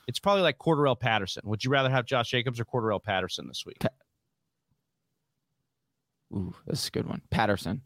it's 0.08 0.20
probably 0.20 0.42
like 0.42 0.58
Cordarrelle 0.58 1.00
Patterson. 1.00 1.44
Would 1.46 1.64
you 1.64 1.72
rather 1.72 1.90
have 1.90 2.06
Josh 2.06 2.30
Jacobs 2.30 2.60
or 2.60 2.66
Cordarrelle 2.66 3.04
Patterson 3.04 3.48
this 3.48 3.66
week? 3.66 3.82
Ooh, 6.34 6.54
that's 6.66 6.88
a 6.88 6.92
good 6.92 7.08
one. 7.08 7.22
Patterson. 7.30 7.82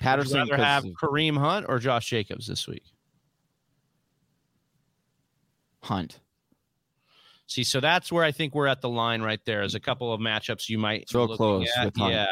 Patterson. 0.00 0.40
Would 0.40 0.48
you 0.48 0.52
rather 0.52 0.64
have 0.64 0.84
Kareem 0.84 1.36
Hunt 1.36 1.66
or 1.68 1.78
Josh 1.78 2.08
Jacobs 2.08 2.46
this 2.46 2.66
week? 2.66 2.84
Hunt. 5.82 6.20
See, 7.52 7.64
so 7.64 7.80
that's 7.80 8.10
where 8.10 8.24
I 8.24 8.32
think 8.32 8.54
we're 8.54 8.66
at 8.66 8.80
the 8.80 8.88
line 8.88 9.20
right 9.20 9.40
there. 9.44 9.62
Is 9.62 9.74
a 9.74 9.80
couple 9.80 10.12
of 10.12 10.20
matchups 10.20 10.70
you 10.70 10.78
might 10.78 11.08
so 11.10 11.28
close. 11.28 11.68
yeah. 11.96 12.26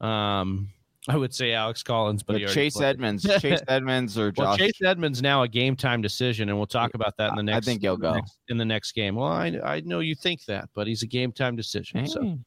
Um, 0.00 0.68
I 1.08 1.16
would 1.16 1.34
say 1.34 1.52
Alex 1.52 1.82
Collins, 1.82 2.22
but 2.22 2.46
Chase 2.48 2.78
Edmonds, 2.78 3.22
Chase 3.40 3.62
Edmonds, 3.68 4.18
or 4.18 4.32
Josh. 4.32 4.44
Well, 4.44 4.56
Chase 4.58 4.82
Edmonds 4.84 5.22
now 5.22 5.42
a 5.42 5.48
game 5.48 5.74
time 5.74 6.02
decision, 6.02 6.50
and 6.50 6.58
we'll 6.58 6.66
talk 6.66 6.92
about 6.92 7.16
that 7.16 7.30
in 7.30 7.36
the 7.36 7.42
next. 7.44 7.66
I 7.66 7.70
think 7.70 7.80
he'll 7.80 7.96
go 7.96 8.12
next, 8.12 8.38
in 8.48 8.58
the 8.58 8.64
next 8.64 8.92
game. 8.92 9.14
Well, 9.14 9.28
I 9.28 9.58
I 9.64 9.80
know 9.80 10.00
you 10.00 10.14
think 10.14 10.44
that, 10.46 10.68
but 10.74 10.86
he's 10.86 11.02
a 11.02 11.06
game 11.06 11.32
time 11.32 11.56
decision. 11.56 12.00
Hey. 12.00 12.06
So 12.06 12.38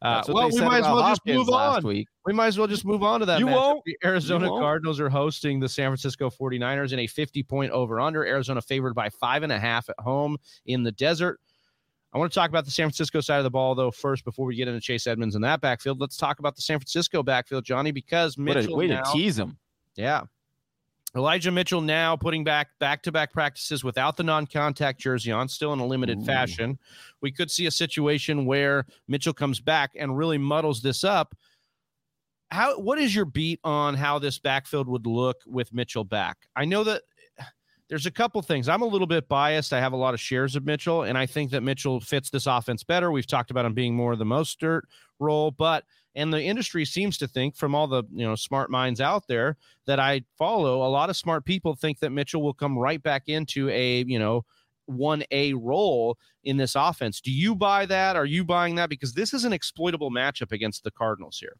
uh, 0.00 0.22
well, 0.28 0.48
we 0.50 0.60
might 0.60 0.78
as 0.78 0.84
well 0.84 1.08
just 1.08 1.26
move 1.26 1.48
on. 1.48 1.82
Week. 1.82 2.06
We 2.24 2.32
might 2.32 2.48
as 2.48 2.58
well 2.58 2.68
just 2.68 2.84
move 2.84 3.02
on 3.02 3.20
to 3.20 3.26
that. 3.26 3.40
You 3.40 3.48
won't. 3.48 3.82
The 3.84 3.96
Arizona 4.04 4.46
you 4.46 4.52
won't. 4.52 4.62
Cardinals 4.62 5.00
are 5.00 5.08
hosting 5.08 5.58
the 5.58 5.68
San 5.68 5.88
Francisco 5.88 6.30
49ers 6.30 6.92
in 6.92 7.00
a 7.00 7.06
50 7.06 7.42
point 7.42 7.72
over 7.72 8.00
under. 8.00 8.24
Arizona 8.24 8.62
favored 8.62 8.94
by 8.94 9.08
five 9.08 9.42
and 9.42 9.52
a 9.52 9.58
half 9.58 9.88
at 9.88 9.98
home 9.98 10.36
in 10.66 10.82
the 10.82 10.92
desert. 10.92 11.40
I 12.12 12.18
want 12.18 12.32
to 12.32 12.38
talk 12.38 12.48
about 12.48 12.64
the 12.64 12.70
San 12.70 12.86
Francisco 12.86 13.20
side 13.20 13.38
of 13.38 13.44
the 13.44 13.50
ball, 13.50 13.74
though, 13.74 13.90
first 13.90 14.24
before 14.24 14.46
we 14.46 14.54
get 14.56 14.68
into 14.68 14.80
Chase 14.80 15.06
Edmonds 15.06 15.34
in 15.34 15.42
that 15.42 15.60
backfield. 15.60 16.00
Let's 16.00 16.16
talk 16.16 16.38
about 16.38 16.56
the 16.56 16.62
San 16.62 16.78
Francisco 16.78 17.22
backfield, 17.22 17.64
Johnny, 17.64 17.90
because 17.90 18.38
Mitchell. 18.38 18.62
What 18.62 18.70
a 18.72 18.76
way 18.76 18.86
now, 18.86 19.02
to 19.02 19.12
tease 19.12 19.38
him. 19.38 19.58
Yeah. 19.96 20.22
Elijah 21.16 21.50
Mitchell 21.50 21.80
now 21.80 22.16
putting 22.16 22.44
back 22.44 22.68
back 22.78 23.02
to 23.02 23.12
back 23.12 23.32
practices 23.32 23.82
without 23.82 24.16
the 24.16 24.22
non 24.22 24.46
contact 24.46 25.00
jersey 25.00 25.32
on, 25.32 25.48
still 25.48 25.72
in 25.72 25.78
a 25.78 25.86
limited 25.86 26.18
Ooh. 26.20 26.24
fashion. 26.24 26.78
We 27.22 27.32
could 27.32 27.50
see 27.50 27.66
a 27.66 27.70
situation 27.70 28.44
where 28.44 28.86
Mitchell 29.08 29.32
comes 29.32 29.60
back 29.60 29.92
and 29.96 30.16
really 30.16 30.38
muddles 30.38 30.82
this 30.82 31.04
up. 31.04 31.34
How 32.50 32.78
what 32.78 32.98
is 32.98 33.14
your 33.14 33.24
beat 33.24 33.60
on 33.64 33.94
how 33.94 34.18
this 34.18 34.38
backfield 34.38 34.88
would 34.88 35.06
look 35.06 35.38
with 35.46 35.72
Mitchell 35.72 36.04
back? 36.04 36.36
I 36.56 36.64
know 36.64 36.84
that 36.84 37.02
there's 37.88 38.06
a 38.06 38.10
couple 38.10 38.40
things. 38.42 38.68
I'm 38.68 38.82
a 38.82 38.86
little 38.86 39.06
bit 39.06 39.28
biased. 39.28 39.72
I 39.72 39.80
have 39.80 39.94
a 39.94 39.96
lot 39.96 40.12
of 40.12 40.20
shares 40.20 40.56
of 40.56 40.64
Mitchell, 40.66 41.04
and 41.04 41.16
I 41.16 41.24
think 41.24 41.50
that 41.52 41.62
Mitchell 41.62 42.00
fits 42.00 42.28
this 42.28 42.46
offense 42.46 42.84
better. 42.84 43.10
We've 43.10 43.26
talked 43.26 43.50
about 43.50 43.64
him 43.64 43.72
being 43.72 43.94
more 43.94 44.12
of 44.12 44.18
the 44.18 44.56
dirt 44.60 44.84
role, 45.18 45.50
but 45.50 45.84
and 46.18 46.32
the 46.32 46.42
industry 46.42 46.84
seems 46.84 47.16
to 47.18 47.28
think 47.28 47.54
from 47.54 47.76
all 47.76 47.86
the 47.86 48.02
you 48.12 48.26
know 48.26 48.34
smart 48.34 48.70
minds 48.70 49.00
out 49.00 49.28
there 49.28 49.56
that 49.86 50.00
I 50.00 50.22
follow, 50.36 50.82
a 50.82 50.90
lot 50.90 51.10
of 51.10 51.16
smart 51.16 51.44
people 51.44 51.76
think 51.76 52.00
that 52.00 52.10
Mitchell 52.10 52.42
will 52.42 52.52
come 52.52 52.76
right 52.76 53.00
back 53.00 53.28
into 53.28 53.68
a 53.70 54.04
you 54.04 54.18
know 54.18 54.44
1A 54.90 55.54
role 55.60 56.18
in 56.42 56.56
this 56.56 56.74
offense. 56.74 57.20
Do 57.20 57.30
you 57.30 57.54
buy 57.54 57.86
that? 57.86 58.16
Are 58.16 58.26
you 58.26 58.44
buying 58.44 58.74
that? 58.74 58.90
Because 58.90 59.12
this 59.12 59.32
is 59.32 59.44
an 59.44 59.52
exploitable 59.52 60.10
matchup 60.10 60.50
against 60.50 60.82
the 60.82 60.90
Cardinals 60.90 61.38
here. 61.38 61.56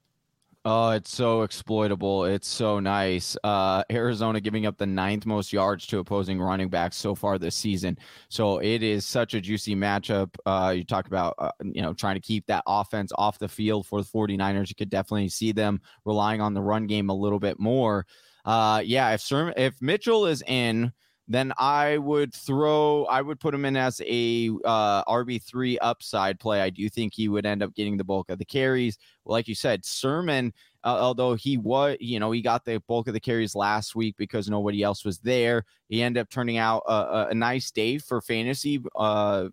Oh, 0.64 0.90
it's 0.90 1.14
so 1.14 1.42
exploitable. 1.42 2.24
It's 2.24 2.46
so 2.46 2.78
nice. 2.78 3.36
Uh, 3.42 3.84
Arizona 3.90 4.40
giving 4.40 4.66
up 4.66 4.76
the 4.76 4.86
ninth 4.86 5.24
most 5.24 5.52
yards 5.52 5.86
to 5.86 5.98
opposing 5.98 6.40
running 6.40 6.68
backs 6.68 6.96
so 6.96 7.14
far 7.14 7.38
this 7.38 7.54
season. 7.54 7.96
So 8.28 8.58
it 8.58 8.82
is 8.82 9.06
such 9.06 9.34
a 9.34 9.40
juicy 9.40 9.74
matchup. 9.74 10.34
Uh, 10.44 10.74
you 10.76 10.84
talk 10.84 11.06
about, 11.06 11.36
uh, 11.38 11.52
you 11.62 11.80
know, 11.80 11.94
trying 11.94 12.16
to 12.16 12.20
keep 12.20 12.44
that 12.46 12.64
offense 12.66 13.12
off 13.16 13.38
the 13.38 13.48
field 13.48 13.86
for 13.86 14.02
the 14.02 14.08
49ers. 14.08 14.68
You 14.68 14.74
could 14.74 14.90
definitely 14.90 15.28
see 15.30 15.52
them 15.52 15.80
relying 16.04 16.40
on 16.40 16.54
the 16.54 16.60
run 16.62 16.86
game 16.86 17.08
a 17.08 17.14
little 17.14 17.40
bit 17.40 17.58
more. 17.58 18.04
Uh, 18.44 18.82
yeah, 18.84 19.12
if 19.14 19.26
if 19.56 19.80
Mitchell 19.80 20.26
is 20.26 20.42
in, 20.46 20.92
then 21.28 21.52
I 21.58 21.98
would 21.98 22.34
throw, 22.34 23.04
I 23.04 23.20
would 23.20 23.38
put 23.38 23.54
him 23.54 23.66
in 23.66 23.76
as 23.76 24.00
a 24.04 24.50
uh, 24.64 25.04
RB3 25.04 25.76
upside 25.82 26.40
play. 26.40 26.62
I 26.62 26.70
do 26.70 26.88
think 26.88 27.12
he 27.14 27.28
would 27.28 27.44
end 27.44 27.62
up 27.62 27.74
getting 27.74 27.98
the 27.98 28.04
bulk 28.04 28.30
of 28.30 28.38
the 28.38 28.46
carries. 28.46 28.98
like 29.26 29.46
you 29.46 29.54
said, 29.54 29.84
Sermon, 29.84 30.54
uh, 30.84 30.98
although 31.00 31.34
he 31.34 31.58
was, 31.58 31.98
you 32.00 32.18
know, 32.18 32.30
he 32.30 32.40
got 32.40 32.64
the 32.64 32.82
bulk 32.88 33.08
of 33.08 33.14
the 33.14 33.20
carries 33.20 33.54
last 33.54 33.94
week 33.94 34.16
because 34.16 34.48
nobody 34.48 34.82
else 34.82 35.04
was 35.04 35.18
there. 35.18 35.64
He 35.88 36.02
ended 36.02 36.22
up 36.22 36.30
turning 36.30 36.56
out 36.56 36.82
a, 36.86 37.28
a 37.30 37.34
nice 37.34 37.70
day 37.70 37.98
for 37.98 38.22
fantasy. 38.22 38.82
Uh, 38.96 39.48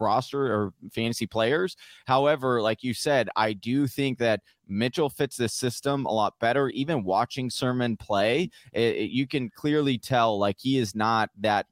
roster 0.00 0.52
or 0.52 0.72
fantasy 0.92 1.26
players. 1.26 1.76
However, 2.06 2.60
like 2.62 2.82
you 2.82 2.94
said, 2.94 3.28
I 3.36 3.52
do 3.52 3.86
think 3.86 4.18
that 4.18 4.40
Mitchell 4.68 5.10
fits 5.10 5.36
this 5.36 5.52
system 5.52 6.06
a 6.06 6.12
lot 6.12 6.34
better. 6.40 6.68
Even 6.70 7.04
watching 7.04 7.50
Sermon 7.50 7.96
play, 7.96 8.50
it, 8.72 8.96
it, 8.96 9.10
you 9.10 9.26
can 9.26 9.50
clearly 9.50 9.98
tell 9.98 10.38
like 10.38 10.56
he 10.58 10.78
is 10.78 10.94
not 10.94 11.30
that 11.40 11.66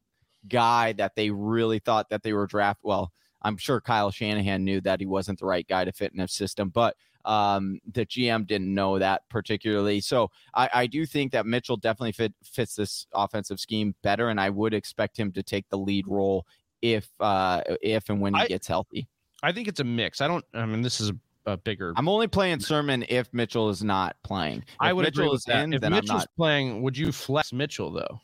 guy 0.48 0.92
that 0.92 1.14
they 1.14 1.30
really 1.30 1.78
thought 1.78 2.10
that 2.10 2.22
they 2.22 2.32
were 2.32 2.46
draft. 2.46 2.80
Well, 2.82 3.12
I'm 3.42 3.56
sure 3.56 3.80
Kyle 3.80 4.10
Shanahan 4.10 4.64
knew 4.64 4.80
that 4.82 5.00
he 5.00 5.06
wasn't 5.06 5.40
the 5.40 5.46
right 5.46 5.66
guy 5.66 5.84
to 5.84 5.92
fit 5.92 6.12
in 6.12 6.20
his 6.20 6.32
system, 6.32 6.68
but 6.68 6.96
um, 7.24 7.80
the 7.92 8.04
GM 8.06 8.46
didn't 8.46 8.72
know 8.72 8.98
that 8.98 9.22
particularly. 9.28 10.00
So 10.00 10.30
I, 10.54 10.68
I 10.74 10.86
do 10.86 11.06
think 11.06 11.32
that 11.32 11.46
Mitchell 11.46 11.76
definitely 11.76 12.12
fit, 12.12 12.34
fits 12.42 12.74
this 12.74 13.06
offensive 13.14 13.60
scheme 13.60 13.94
better, 14.02 14.28
and 14.28 14.40
I 14.40 14.50
would 14.50 14.74
expect 14.74 15.18
him 15.18 15.32
to 15.32 15.42
take 15.42 15.68
the 15.68 15.78
lead 15.78 16.06
role 16.08 16.46
if 16.82 17.08
uh, 17.20 17.62
if 17.80 18.10
and 18.10 18.20
when 18.20 18.34
he 18.34 18.42
I, 18.42 18.46
gets 18.48 18.66
healthy. 18.66 19.08
I 19.42 19.52
think 19.52 19.68
it's 19.68 19.80
a 19.80 19.84
mix. 19.84 20.20
I 20.20 20.28
don't. 20.28 20.44
I 20.52 20.66
mean, 20.66 20.82
this 20.82 21.00
is 21.00 21.10
a, 21.10 21.52
a 21.52 21.56
bigger. 21.56 21.94
I'm 21.96 22.08
only 22.08 22.28
playing 22.28 22.60
Sermon 22.60 23.04
if 23.08 23.32
Mitchell 23.32 23.70
is 23.70 23.82
not 23.82 24.16
playing. 24.22 24.58
If 24.58 24.74
I 24.80 24.92
would 24.92 25.04
Mitchell 25.04 25.22
agree 25.22 25.34
is 25.34 25.46
with 25.46 25.54
that. 25.54 25.64
in, 25.64 25.72
if 25.72 25.80
then 25.80 25.92
Mitchell's 25.92 26.10
I'm 26.10 26.16
not. 26.18 26.36
playing, 26.36 26.82
would 26.82 26.96
you 26.96 27.12
flex 27.12 27.52
Mitchell 27.52 27.90
though? 27.90 28.20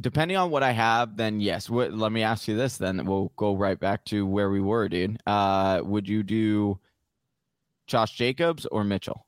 Depending 0.00 0.36
on 0.36 0.50
what 0.50 0.64
I 0.64 0.72
have, 0.72 1.16
then 1.16 1.40
yes. 1.40 1.70
What, 1.70 1.92
let 1.94 2.10
me 2.10 2.22
ask 2.22 2.48
you 2.48 2.56
this. 2.56 2.78
Then 2.78 3.06
we'll 3.06 3.30
go 3.36 3.54
right 3.54 3.78
back 3.78 4.04
to 4.06 4.26
where 4.26 4.50
we 4.50 4.60
were, 4.60 4.88
dude. 4.88 5.18
Uh, 5.24 5.82
would 5.84 6.08
you 6.08 6.24
do 6.24 6.80
Josh 7.86 8.16
Jacobs 8.16 8.66
or 8.66 8.82
Mitchell? 8.82 9.24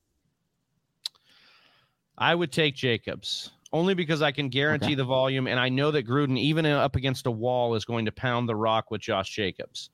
I 2.19 2.35
would 2.35 2.51
take 2.51 2.75
Jacobs 2.75 3.53
only 3.77 3.95
because 3.95 4.23
I 4.23 4.33
can 4.33 4.49
guarantee 4.49 4.87
Okay. 4.87 4.95
the 4.97 5.05
volume, 5.05 5.47
and 5.47 5.61
I 5.61 5.69
know 5.69 5.91
that 5.91 6.07
Gruden, 6.07 6.39
even 6.39 6.65
up 6.67 6.97
against 6.97 7.27
a 7.27 7.31
wall, 7.31 7.75
is 7.75 7.85
going 7.85 8.05
to 8.07 8.13
pound 8.13 8.49
the 8.49 8.57
rock 8.57 8.91
with 8.91 9.01
Josh 9.01 9.31
Jacobs. 9.31 9.91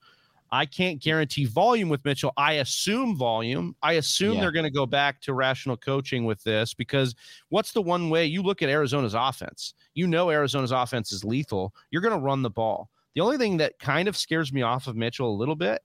I 0.51 0.67
can't 0.67 1.01
guarantee 1.01 1.45
volume 1.45 1.89
with 1.89 2.05
Mitchell. 2.05 2.31
I 2.37 2.53
assume 2.53 3.17
volume. 3.17 3.75
I 3.81 3.93
assume 3.93 4.35
Yeah. 4.35 4.41
they're 4.41 4.51
going 4.51 4.65
to 4.65 4.69
go 4.71 4.85
back 4.85 5.19
to 5.21 5.33
rational 5.33 5.75
coaching 5.75 6.25
with 6.25 6.43
this 6.43 6.75
because 6.75 7.15
what's 7.49 7.71
the 7.71 7.81
one 7.81 8.09
way 8.11 8.25
you 8.27 8.43
look 8.43 8.61
at 8.61 8.69
Arizona's 8.69 9.15
offense? 9.15 9.73
You 9.95 10.05
know 10.05 10.29
Arizona's 10.29 10.71
offense 10.71 11.11
is 11.11 11.23
lethal. 11.25 11.73
You're 11.89 12.03
going 12.03 12.13
to 12.13 12.23
run 12.23 12.43
the 12.43 12.51
ball. 12.51 12.91
The 13.15 13.21
only 13.21 13.37
thing 13.37 13.57
that 13.57 13.79
kind 13.79 14.07
of 14.07 14.15
scares 14.15 14.53
me 14.53 14.61
off 14.61 14.85
of 14.87 14.95
Mitchell 14.95 15.27
a 15.29 15.35
little 15.35 15.55
bit, 15.55 15.81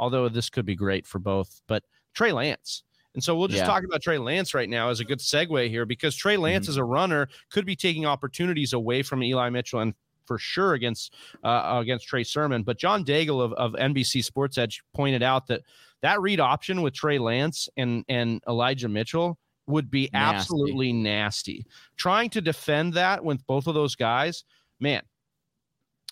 although 0.00 0.28
this 0.28 0.50
could 0.50 0.66
be 0.66 0.74
great 0.74 1.06
for 1.06 1.20
both, 1.20 1.62
but 1.68 1.84
Trey 2.12 2.32
Lance. 2.32 2.82
And 3.14 3.22
so 3.24 3.36
we'll 3.36 3.48
just 3.48 3.60
Yeah. 3.62 3.66
talk 3.66 3.82
about 3.84 4.02
Trey 4.02 4.18
Lance 4.18 4.54
right 4.54 4.68
now 4.68 4.88
as 4.88 5.00
a 5.00 5.04
good 5.04 5.18
segue 5.18 5.68
here 5.68 5.84
because 5.84 6.14
Trey 6.14 6.36
Lance 6.36 6.66
Mhm. 6.66 6.70
as 6.70 6.76
a 6.76 6.84
runner 6.84 7.28
could 7.50 7.66
be 7.66 7.74
taking 7.74 8.06
opportunities 8.06 8.72
away 8.72 9.02
from 9.02 9.22
Eli 9.22 9.48
Mitchell 9.50 9.80
and 9.80 9.94
for 10.26 10.38
sure 10.38 10.74
against 10.74 11.12
uh, 11.42 11.78
against 11.82 12.06
Trey 12.06 12.22
Sermon. 12.22 12.62
But 12.62 12.78
John 12.78 13.04
Daigle 13.04 13.40
of, 13.42 13.52
of 13.54 13.74
NBC 13.74 14.22
Sports 14.22 14.58
Edge 14.58 14.82
pointed 14.94 15.22
out 15.24 15.48
that 15.48 15.62
that 16.02 16.20
read 16.20 16.38
option 16.38 16.82
with 16.82 16.94
Trey 16.94 17.18
Lance 17.18 17.68
and 17.76 18.04
and 18.08 18.40
Elijah 18.48 18.88
Mitchell 18.88 19.38
would 19.66 19.90
be 19.90 20.08
Nasty. 20.12 20.36
absolutely 20.36 20.92
nasty. 20.92 21.66
Trying 21.96 22.30
to 22.30 22.40
defend 22.40 22.94
that 22.94 23.24
with 23.24 23.44
both 23.46 23.66
of 23.66 23.74
those 23.74 23.94
guys, 23.96 24.44
man, 24.78 25.02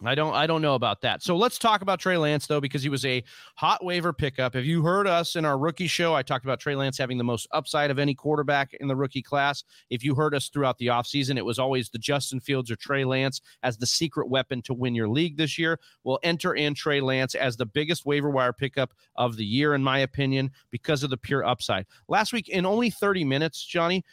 I 0.05 0.15
don't 0.15 0.33
I 0.33 0.47
don't 0.47 0.63
know 0.63 0.77
about 0.77 1.01
that. 1.01 1.23
So 1.23 1.37
let's 1.37 1.59
talk 1.59 1.83
about 1.83 1.99
Trey 1.99 2.17
Lance 2.17 2.47
though 2.47 2.61
because 2.61 2.83
he 2.83 2.89
was 2.89 3.05
a 3.05 3.25
hot 3.57 3.85
waiver 3.85 4.13
pickup. 4.13 4.55
If 4.55 4.65
you 4.65 4.83
heard 4.83 5.09
us 5.09 5.35
in 5.35 5.45
our 5.45 5.59
rookie 5.59 5.89
show, 5.89 6.15
I 6.15 6.23
talked 6.23 6.45
about 6.45 6.61
Trey 6.61 6.77
Lance 6.77 6.97
having 6.97 7.19
the 7.19 7.25
most 7.25 7.49
upside 7.51 7.91
of 7.91 7.99
any 7.99 8.15
quarterback 8.15 8.75
in 8.75 8.87
the 8.87 8.95
rookie 8.95 9.23
class. 9.23 9.65
If 9.91 10.05
you 10.05 10.15
heard 10.15 10.37
us 10.37 10.49
throughout 10.49 10.79
the 10.79 10.87
offseason, 10.87 11.37
it 11.37 11.45
was 11.45 11.59
always 11.59 11.89
the 11.89 11.99
Justin 11.99 12.39
Fields 12.39 12.71
or 12.71 12.77
Trey 12.77 13.05
Lance 13.05 13.41
as 13.65 13.77
the 13.77 13.87
secret 13.87 14.29
weapon 14.29 14.63
to 14.63 14.75
win 14.75 14.95
your 14.95 15.09
league 15.09 15.37
this 15.37 15.59
year. 15.59 15.81
We'll 16.05 16.21
enter 16.23 16.55
in 16.55 16.75
Trey 16.75 17.01
Lance 17.01 17.35
as 17.35 17.57
the 17.57 17.67
biggest 17.67 18.07
waiver 18.07 18.31
wire 18.31 18.53
pickup 18.53 18.95
of 19.17 19.37
the 19.37 19.45
year, 19.45 19.75
in 19.75 19.83
my 19.83 19.99
opinion, 19.99 20.53
because 20.71 21.03
of 21.03 21.11
the 21.11 21.17
pure 21.17 21.45
upside. 21.45 21.87
Last 22.07 22.33
week, 22.33 22.49
in 22.49 22.65
only 22.65 22.91
30 22.91 23.25
minutes, 23.25 23.65
Johnny, 23.65 24.05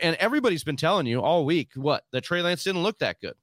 and 0.00 0.14
everybody's 0.16 0.62
been 0.62 0.76
telling 0.76 1.06
you 1.06 1.20
all 1.20 1.44
week 1.44 1.70
what 1.74 2.04
that 2.12 2.22
Trey 2.22 2.42
Lance 2.42 2.62
didn't 2.62 2.84
look 2.84 3.00
that 3.00 3.20
good. 3.20 3.34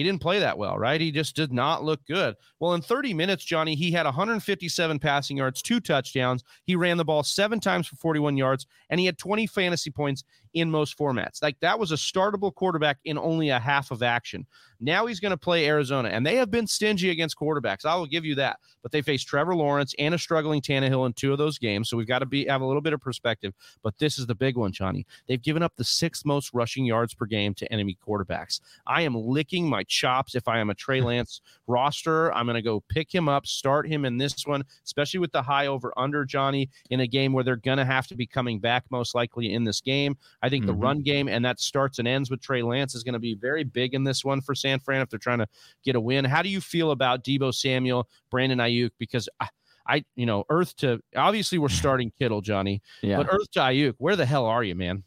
He 0.00 0.04
didn't 0.04 0.22
play 0.22 0.38
that 0.38 0.56
well, 0.56 0.78
right? 0.78 0.98
He 0.98 1.12
just 1.12 1.36
did 1.36 1.52
not 1.52 1.84
look 1.84 2.00
good. 2.06 2.34
Well, 2.58 2.72
in 2.72 2.80
30 2.80 3.12
minutes, 3.12 3.44
Johnny, 3.44 3.74
he 3.74 3.92
had 3.92 4.06
157 4.06 4.98
passing 4.98 5.36
yards, 5.36 5.60
two 5.60 5.78
touchdowns. 5.78 6.42
He 6.64 6.74
ran 6.74 6.96
the 6.96 7.04
ball 7.04 7.22
seven 7.22 7.60
times 7.60 7.86
for 7.86 7.96
41 7.96 8.38
yards, 8.38 8.66
and 8.88 8.98
he 8.98 9.04
had 9.04 9.18
20 9.18 9.46
fantasy 9.46 9.90
points 9.90 10.24
in 10.54 10.70
most 10.70 10.98
formats. 10.98 11.42
Like 11.42 11.58
that 11.60 11.78
was 11.78 11.92
a 11.92 11.96
startable 11.96 12.54
quarterback 12.54 12.98
in 13.04 13.18
only 13.18 13.50
a 13.50 13.58
half 13.58 13.90
of 13.90 14.02
action. 14.02 14.46
Now 14.80 15.06
he's 15.06 15.20
going 15.20 15.30
to 15.30 15.36
play 15.36 15.66
Arizona, 15.66 16.08
and 16.08 16.26
they 16.26 16.36
have 16.36 16.50
been 16.50 16.66
stingy 16.66 17.10
against 17.10 17.36
quarterbacks. 17.36 17.84
I 17.84 17.94
will 17.96 18.06
give 18.06 18.24
you 18.24 18.34
that. 18.36 18.58
But 18.82 18.92
they 18.92 19.02
faced 19.02 19.28
Trevor 19.28 19.54
Lawrence 19.54 19.94
and 19.98 20.14
a 20.14 20.18
struggling 20.18 20.62
Tannehill 20.62 21.04
in 21.04 21.12
two 21.12 21.32
of 21.32 21.38
those 21.38 21.58
games, 21.58 21.90
so 21.90 21.98
we've 21.98 22.06
got 22.06 22.20
to 22.20 22.26
be 22.26 22.46
have 22.46 22.62
a 22.62 22.66
little 22.66 22.80
bit 22.80 22.94
of 22.94 23.00
perspective. 23.00 23.52
But 23.82 23.98
this 23.98 24.18
is 24.18 24.26
the 24.26 24.34
big 24.34 24.56
one, 24.56 24.72
Johnny. 24.72 25.06
They've 25.28 25.42
given 25.42 25.62
up 25.62 25.74
the 25.76 25.84
sixth 25.84 26.24
most 26.24 26.54
rushing 26.54 26.86
yards 26.86 27.12
per 27.12 27.26
game 27.26 27.52
to 27.54 27.70
enemy 27.70 27.98
quarterbacks. 28.06 28.60
I 28.86 29.02
am 29.02 29.14
licking 29.14 29.68
my 29.68 29.84
chops 29.84 30.34
if 30.34 30.48
I 30.48 30.58
am 30.58 30.70
a 30.70 30.74
Trey 30.74 31.00
Lance 31.02 31.42
roster. 31.66 32.32
I'm 32.32 32.46
going 32.46 32.54
to 32.54 32.62
go 32.62 32.82
pick 32.88 33.14
him 33.14 33.28
up, 33.28 33.46
start 33.46 33.86
him 33.86 34.06
in 34.06 34.16
this 34.16 34.46
one, 34.46 34.64
especially 34.86 35.20
with 35.20 35.32
the 35.32 35.42
high 35.42 35.66
over 35.66 35.92
under 35.98 36.24
Johnny 36.24 36.70
in 36.88 37.00
a 37.00 37.06
game 37.06 37.34
where 37.34 37.44
they're 37.44 37.56
going 37.56 37.78
to 37.78 37.84
have 37.84 38.06
to 38.06 38.16
be 38.16 38.26
coming 38.26 38.60
back 38.60 38.84
most 38.90 39.14
likely 39.14 39.52
in 39.52 39.64
this 39.64 39.82
game. 39.82 40.16
I 40.42 40.48
think 40.48 40.66
the 40.66 40.74
Mhm. 40.74 40.82
run 40.82 41.02
game 41.02 41.28
and 41.28 41.44
that 41.44 41.60
starts 41.60 41.98
and 41.98 42.08
ends 42.08 42.30
with 42.30 42.40
Trey 42.40 42.62
Lance 42.62 42.94
is 42.94 43.02
going 43.02 43.12
to 43.12 43.18
be 43.18 43.34
very 43.34 43.64
big 43.64 43.94
in 43.94 44.04
this 44.04 44.24
one 44.24 44.40
for 44.40 44.54
San 44.54 44.80
Fran 44.80 45.02
if 45.02 45.10
they're 45.10 45.18
trying 45.18 45.38
to 45.40 45.46
get 45.84 45.96
a 45.96 46.00
win. 46.00 46.24
How 46.24 46.42
do 46.42 46.48
you 46.48 46.60
feel 46.60 46.90
about 46.92 47.24
Deebo 47.24 47.52
Samuel, 47.54 48.08
Brandon 48.30 48.58
Aiyuk? 48.58 48.90
Because 48.98 49.28
I, 49.40 49.48
I 49.86 50.04
you 50.16 50.26
know, 50.26 50.44
Earth 50.50 50.76
to 50.76 51.00
obviously 51.16 51.58
we're 51.58 51.68
starting 51.68 52.10
Kittle, 52.18 52.40
Johnny, 52.40 52.80
Yeah. 53.02 53.16
but 53.18 53.28
Earth 53.30 53.50
to 53.52 53.60
Aiyuk, 53.60 53.94
where 53.98 54.16
the 54.16 54.26
hell 54.26 54.46
are 54.46 54.64
you, 54.64 54.74
man? 54.74 55.02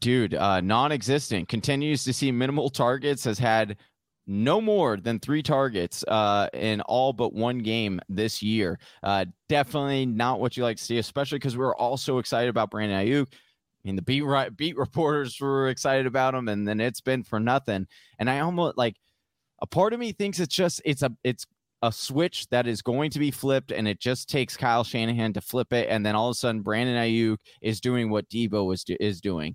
Dude, 0.00 0.34
uh, 0.34 0.60
non-existent. 0.60 1.48
Continues 1.48 2.04
to 2.04 2.12
see 2.12 2.30
minimal 2.30 2.70
targets. 2.70 3.24
Has 3.24 3.38
had 3.38 3.76
no 4.26 4.60
more 4.60 4.96
than 4.96 5.18
three 5.18 5.42
targets 5.42 6.02
uh, 6.08 6.48
in 6.54 6.80
all 6.82 7.12
but 7.12 7.32
one 7.34 7.58
game 7.58 8.00
this 8.08 8.42
year. 8.42 8.78
Uh, 9.02 9.24
definitely 9.48 10.06
not 10.06 10.40
what 10.40 10.56
you 10.56 10.62
like 10.62 10.76
to 10.78 10.84
see, 10.84 10.98
especially 10.98 11.36
because 11.38 11.56
we're 11.56 11.74
all 11.76 11.96
so 11.96 12.18
excited 12.18 12.48
about 12.48 12.70
Brandon 12.70 13.04
Aiyuk. 13.06 13.26
I 13.84 13.88
mean, 13.88 13.96
the 13.96 14.02
beat 14.02 14.22
right 14.22 14.54
beat 14.54 14.76
reporters 14.76 15.38
were 15.38 15.68
excited 15.68 16.06
about 16.06 16.34
him, 16.34 16.48
and 16.48 16.66
then 16.66 16.80
it's 16.80 17.02
been 17.02 17.22
for 17.22 17.38
nothing. 17.38 17.86
And 18.18 18.30
I 18.30 18.40
almost 18.40 18.78
like 18.78 18.96
a 19.60 19.66
part 19.66 19.92
of 19.92 20.00
me 20.00 20.12
thinks 20.12 20.40
it's 20.40 20.54
just 20.54 20.80
it's 20.84 21.02
a 21.02 21.12
it's 21.22 21.46
a 21.82 21.92
switch 21.92 22.48
that 22.48 22.66
is 22.66 22.80
going 22.80 23.10
to 23.10 23.18
be 23.18 23.30
flipped, 23.30 23.72
and 23.72 23.86
it 23.86 24.00
just 24.00 24.30
takes 24.30 24.56
Kyle 24.56 24.84
Shanahan 24.84 25.34
to 25.34 25.42
flip 25.42 25.72
it, 25.72 25.88
and 25.90 26.04
then 26.04 26.14
all 26.14 26.28
of 26.28 26.32
a 26.32 26.34
sudden 26.34 26.62
Brandon 26.62 26.96
Aiyuk 26.96 27.36
is 27.60 27.80
doing 27.80 28.08
what 28.08 28.28
Deebo 28.30 28.72
is 28.72 28.84
do- 28.84 28.96
is 29.00 29.20
doing. 29.20 29.54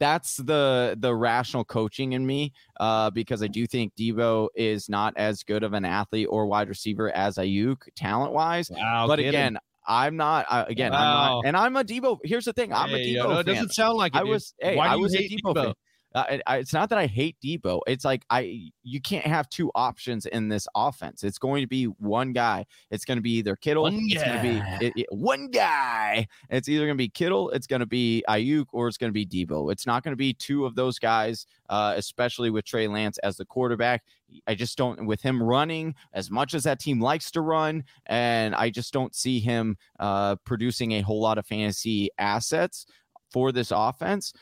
That's 0.00 0.36
the 0.36 0.96
the 0.98 1.14
rational 1.14 1.64
coaching 1.64 2.12
in 2.12 2.26
me, 2.26 2.52
uh, 2.80 3.10
because 3.10 3.40
I 3.40 3.46
do 3.46 3.68
think 3.68 3.94
Deebo 3.94 4.48
is 4.56 4.88
not 4.88 5.14
as 5.16 5.44
good 5.44 5.62
of 5.62 5.74
an 5.74 5.84
athlete 5.84 6.26
or 6.28 6.46
wide 6.46 6.68
receiver 6.68 7.10
as 7.12 7.36
Aiyuk 7.36 7.82
talent 7.94 8.32
wise. 8.32 8.68
Wow, 8.68 9.06
but 9.06 9.20
again, 9.20 9.58
I'm 9.88 10.16
not. 10.16 10.46
Uh, 10.48 10.64
again, 10.68 10.92
I'm 10.92 11.00
not, 11.00 11.42
and 11.46 11.56
I'm 11.56 11.74
a 11.76 11.82
Deebo. 11.82 12.18
Here's 12.22 12.44
the 12.44 12.52
thing: 12.52 12.72
I'm 12.72 12.90
a 12.94 12.98
Hey, 12.98 13.14
Deebo 13.14 13.24
no, 13.24 13.38
it 13.38 13.46
fan. 13.46 13.54
doesn't 13.54 13.70
sound 13.74 13.96
like 13.96 14.14
it. 14.14 14.18
I 14.18 14.20
dude. 14.20 14.28
was. 14.30 14.54
Hey, 14.60 14.76
Why 14.76 14.88
do 14.88 14.92
I 14.92 14.96
you 14.96 15.00
was 15.02 15.14
a 15.14 15.18
Deebo, 15.18 15.54
Deebo? 15.54 15.64
fan. 15.64 15.74
Uh, 16.14 16.38
I, 16.46 16.56
it's 16.56 16.72
not 16.72 16.88
that 16.88 16.98
I 16.98 17.06
hate 17.06 17.36
Deebo. 17.44 17.80
It's 17.86 18.04
like 18.04 18.24
I 18.30 18.70
you 18.82 19.00
can't 19.00 19.26
have 19.26 19.48
two 19.50 19.70
options 19.74 20.24
in 20.26 20.48
this 20.48 20.66
offense. 20.74 21.22
It's 21.22 21.38
going 21.38 21.62
to 21.62 21.66
be 21.66 21.84
one 21.84 22.32
guy. 22.32 22.64
It's 22.90 23.04
going 23.04 23.18
to 23.18 23.22
be 23.22 23.32
either 23.32 23.56
Kittle. 23.56 23.82
One 23.82 24.00
it's 24.08 24.22
going 24.24 24.36
to 24.36 24.42
be 24.42 24.58
guy. 24.58 24.78
it- 24.80 24.92
it- 24.96 25.06
one 25.10 25.48
guy. 25.50 26.26
It's 26.48 26.68
either 26.68 26.86
going 26.86 26.96
to 26.96 27.02
be 27.02 27.10
Kittle. 27.10 27.50
It's 27.50 27.66
going 27.66 27.80
to 27.80 27.86
be 27.86 28.24
Aiyuk, 28.28 28.66
or 28.72 28.88
it's 28.88 28.96
going 28.96 29.12
to 29.12 29.14
be 29.14 29.26
Deebo. 29.26 29.70
It's 29.70 29.86
not 29.86 30.02
going 30.02 30.12
to 30.12 30.16
be 30.16 30.32
two 30.32 30.64
of 30.64 30.74
those 30.74 30.98
guys, 30.98 31.46
uh, 31.68 31.92
especially 31.96 32.48
with 32.50 32.64
Trey 32.64 32.88
Lance 32.88 33.18
as 33.18 33.36
the 33.36 33.44
quarterback. 33.44 34.02
I 34.46 34.54
just 34.54 34.76
don't 34.78 35.06
with 35.06 35.20
him 35.22 35.42
running 35.42 35.94
as 36.14 36.30
much 36.30 36.54
as 36.54 36.64
that 36.64 36.80
team 36.80 37.00
likes 37.00 37.30
to 37.32 37.40
run, 37.42 37.84
and 38.06 38.54
I 38.54 38.70
just 38.70 38.92
don't 38.94 39.14
see 39.14 39.40
him 39.40 39.76
uh, 40.00 40.36
producing 40.44 40.92
a 40.92 41.00
whole 41.02 41.20
lot 41.20 41.36
of 41.38 41.46
fantasy 41.46 42.10
assets 42.18 42.86
for 43.30 43.52
this 43.52 43.70
offense. 43.74 44.32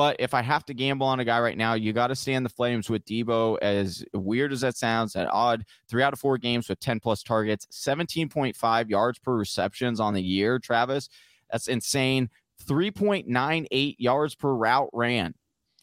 But 0.00 0.16
if 0.18 0.32
I 0.32 0.40
have 0.40 0.64
to 0.64 0.72
gamble 0.72 1.06
on 1.06 1.20
a 1.20 1.26
guy 1.26 1.40
right 1.40 1.58
now, 1.58 1.74
you 1.74 1.92
got 1.92 2.06
to 2.06 2.16
stand 2.16 2.46
the 2.46 2.48
flames 2.48 2.88
with 2.88 3.04
Deebo. 3.04 3.58
As 3.60 4.02
weird 4.14 4.50
as 4.50 4.62
that 4.62 4.74
sounds, 4.74 5.14
at 5.14 5.28
odd 5.30 5.66
three 5.90 6.02
out 6.02 6.14
of 6.14 6.18
four 6.18 6.38
games 6.38 6.70
with 6.70 6.80
10 6.80 7.00
plus 7.00 7.22
targets, 7.22 7.66
17.5 7.70 8.88
yards 8.88 9.18
per 9.18 9.36
receptions 9.36 10.00
on 10.00 10.14
the 10.14 10.22
year. 10.22 10.58
Travis, 10.58 11.10
that's 11.52 11.68
insane. 11.68 12.30
3.98 12.66 13.96
yards 13.98 14.34
per 14.34 14.54
route 14.54 14.88
ran. 14.94 15.34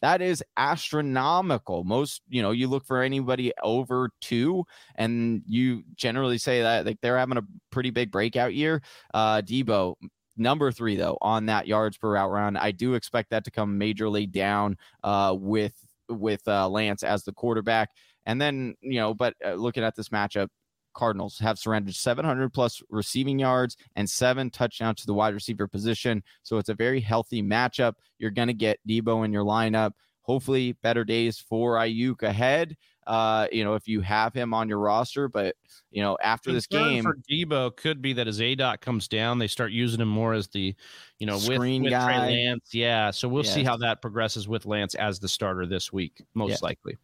That 0.02 0.20
is 0.20 0.42
astronomical. 0.56 1.84
Most, 1.84 2.22
you 2.28 2.42
know, 2.42 2.50
you 2.50 2.66
look 2.66 2.86
for 2.86 3.02
anybody 3.02 3.52
over 3.62 4.10
two, 4.20 4.64
and 4.96 5.42
you 5.46 5.84
generally 5.94 6.38
say 6.38 6.62
that 6.62 6.86
like 6.86 6.98
they're 7.02 7.18
having 7.18 7.38
a 7.38 7.46
pretty 7.70 7.90
big 7.90 8.10
breakout 8.10 8.52
year. 8.52 8.82
Uh, 9.14 9.42
Deebo, 9.42 9.94
number 10.38 10.72
three 10.72 10.96
though 10.96 11.18
on 11.20 11.46
that 11.46 11.66
yards 11.66 11.96
per 11.96 12.12
route 12.12 12.30
run. 12.30 12.56
I 12.56 12.72
do 12.72 12.94
expect 12.94 13.30
that 13.30 13.44
to 13.44 13.50
come 13.50 13.78
majorly 13.78 14.30
down 14.30 14.76
uh, 15.02 15.34
with 15.38 15.74
with 16.08 16.46
uh, 16.48 16.68
Lance 16.68 17.02
as 17.02 17.24
the 17.24 17.32
quarterback. 17.32 17.90
And 18.26 18.40
then, 18.40 18.74
you 18.80 19.00
know, 19.00 19.14
but 19.14 19.34
uh, 19.44 19.54
looking 19.54 19.84
at 19.84 19.96
this 19.96 20.10
matchup, 20.10 20.48
Cardinals 20.94 21.38
have 21.38 21.58
surrendered 21.58 21.94
700 21.94 22.52
plus 22.52 22.82
receiving 22.90 23.38
yards 23.38 23.76
and 23.94 24.08
seven 24.08 24.50
touchdowns 24.50 25.00
to 25.00 25.06
the 25.06 25.14
wide 25.14 25.34
receiver 25.34 25.68
position. 25.68 26.22
So 26.42 26.58
it's 26.58 26.68
a 26.68 26.74
very 26.74 27.00
healthy 27.00 27.42
matchup. 27.42 27.94
You're 28.18 28.32
going 28.32 28.48
to 28.48 28.54
get 28.54 28.80
Deebo 28.88 29.24
in 29.24 29.32
your 29.32 29.44
lineup. 29.44 29.92
Hopefully, 30.22 30.72
better 30.82 31.04
days 31.04 31.38
for 31.38 31.76
Aiyuk 31.76 32.22
ahead. 32.22 32.76
Uh, 33.08 33.48
you 33.50 33.64
know, 33.64 33.74
if 33.74 33.88
you 33.88 34.02
have 34.02 34.34
him 34.34 34.52
on 34.52 34.68
your 34.68 34.78
roster, 34.78 35.28
but 35.28 35.56
you 35.90 36.02
know, 36.02 36.18
after 36.22 36.52
this 36.52 36.66
game, 36.66 37.02
for 37.02 37.16
Deebo 37.28 37.74
could 37.74 38.02
be 38.02 38.12
that 38.12 38.28
as 38.28 38.38
aDOT 38.38 38.82
comes 38.82 39.08
down, 39.08 39.38
they 39.38 39.46
start 39.46 39.72
using 39.72 40.00
him 40.00 40.08
more 40.08 40.34
as 40.34 40.46
the, 40.48 40.76
you 41.18 41.26
know, 41.26 41.38
Screen 41.38 41.82
with 41.82 41.92
guy. 41.92 42.04
Trey 42.04 42.18
Lance. 42.18 42.74
Yeah, 42.74 43.10
so 43.10 43.26
we'll 43.26 43.44
see 43.44 43.64
how 43.64 43.78
that 43.78 44.02
progresses 44.02 44.46
with 44.46 44.66
Lance 44.66 44.94
as 44.94 45.18
the 45.18 45.28
starter 45.28 45.64
this 45.64 45.90
week, 45.90 46.22
most 46.34 46.50
Yeah. 46.50 46.56
likely. 46.60 46.98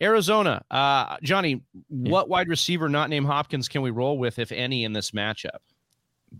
Arizona, 0.00 0.62
uh, 0.70 1.16
Johnny, 1.22 1.62
what 1.88 2.28
wide 2.28 2.48
receiver 2.48 2.88
not 2.88 3.08
named 3.10 3.26
Hopkins 3.26 3.68
can 3.68 3.82
we 3.82 3.90
roll 3.90 4.18
with, 4.18 4.38
if 4.38 4.52
any, 4.52 4.84
in 4.84 4.92
this 4.92 5.12
matchup? 5.12 5.60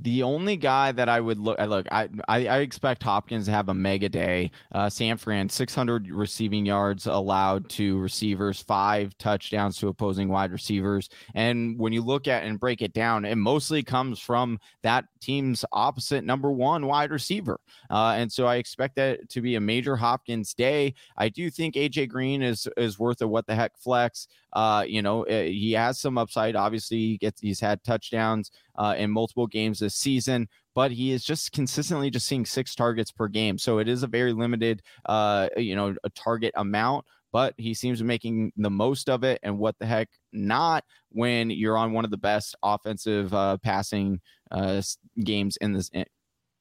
The 0.00 0.22
only 0.22 0.56
guy 0.56 0.92
that 0.92 1.08
I 1.08 1.20
would 1.20 1.38
look, 1.38 1.58
I 1.58 1.64
look, 1.64 1.86
I, 1.90 2.08
I, 2.28 2.46
I 2.46 2.58
expect 2.58 3.02
Hopkins 3.02 3.46
to 3.46 3.50
have 3.52 3.68
a 3.68 3.74
mega 3.74 4.08
day. 4.08 4.50
Uh, 4.72 4.88
San 4.90 5.16
Fran, 5.16 5.48
600 5.48 6.10
receiving 6.10 6.66
yards 6.66 7.06
allowed 7.06 7.68
to 7.70 7.98
receivers, 7.98 8.60
five 8.60 9.16
touchdowns 9.18 9.78
to 9.78 9.88
opposing 9.88 10.28
wide 10.28 10.52
receivers. 10.52 11.08
And 11.34 11.78
when 11.78 11.92
you 11.92 12.02
look 12.02 12.28
at 12.28 12.44
and 12.44 12.60
break 12.60 12.82
it 12.82 12.92
down, 12.92 13.24
it 13.24 13.36
mostly 13.36 13.82
comes 13.82 14.20
from 14.20 14.58
that 14.82 15.06
team's 15.20 15.64
opposite 15.72 16.24
number 16.24 16.52
one 16.52 16.86
wide 16.86 17.10
receiver. 17.10 17.58
Uh, 17.90 18.14
and 18.16 18.30
so 18.30 18.46
I 18.46 18.56
expect 18.56 18.96
that 18.96 19.28
to 19.30 19.40
be 19.40 19.54
a 19.54 19.60
major 19.60 19.96
Hopkins 19.96 20.54
day. 20.54 20.94
I 21.16 21.28
do 21.28 21.50
think 21.50 21.74
AJ 21.74 22.08
Green 22.08 22.42
is 22.42 22.68
is 22.76 22.98
worth 22.98 23.20
a 23.22 23.28
what 23.28 23.46
the 23.46 23.54
heck 23.54 23.76
flex. 23.78 24.28
Uh, 24.52 24.84
you 24.86 25.02
know, 25.02 25.24
uh, 25.26 25.42
he 25.42 25.72
has 25.72 26.00
some 26.00 26.18
upside. 26.18 26.56
Obviously, 26.56 26.98
he 26.98 27.18
gets 27.18 27.40
he's 27.40 27.60
had 27.60 27.82
touchdowns 27.84 28.50
uh, 28.78 28.94
in 28.96 29.10
multiple 29.10 29.46
games 29.46 29.80
this 29.80 29.96
season, 29.96 30.48
but 30.74 30.90
he 30.90 31.12
is 31.12 31.24
just 31.24 31.52
consistently 31.52 32.08
just 32.08 32.26
seeing 32.26 32.46
six 32.46 32.74
targets 32.74 33.10
per 33.10 33.28
game. 33.28 33.58
So 33.58 33.78
it 33.78 33.88
is 33.88 34.04
a 34.04 34.06
very 34.06 34.32
limited, 34.32 34.80
uh, 35.06 35.48
you 35.56 35.76
know, 35.76 35.94
a 36.04 36.10
target 36.10 36.54
amount. 36.56 37.04
But 37.30 37.52
he 37.58 37.74
seems 37.74 38.02
making 38.02 38.52
the 38.56 38.70
most 38.70 39.10
of 39.10 39.22
it, 39.22 39.38
and 39.42 39.58
what 39.58 39.78
the 39.78 39.84
heck 39.84 40.08
not 40.32 40.82
when 41.10 41.50
you're 41.50 41.76
on 41.76 41.92
one 41.92 42.06
of 42.06 42.10
the 42.10 42.16
best 42.16 42.56
offensive 42.62 43.34
uh, 43.34 43.58
passing 43.58 44.20
uh, 44.50 44.80
games 45.22 45.58
in 45.58 45.74
this. 45.74 45.90
In, 45.92 46.06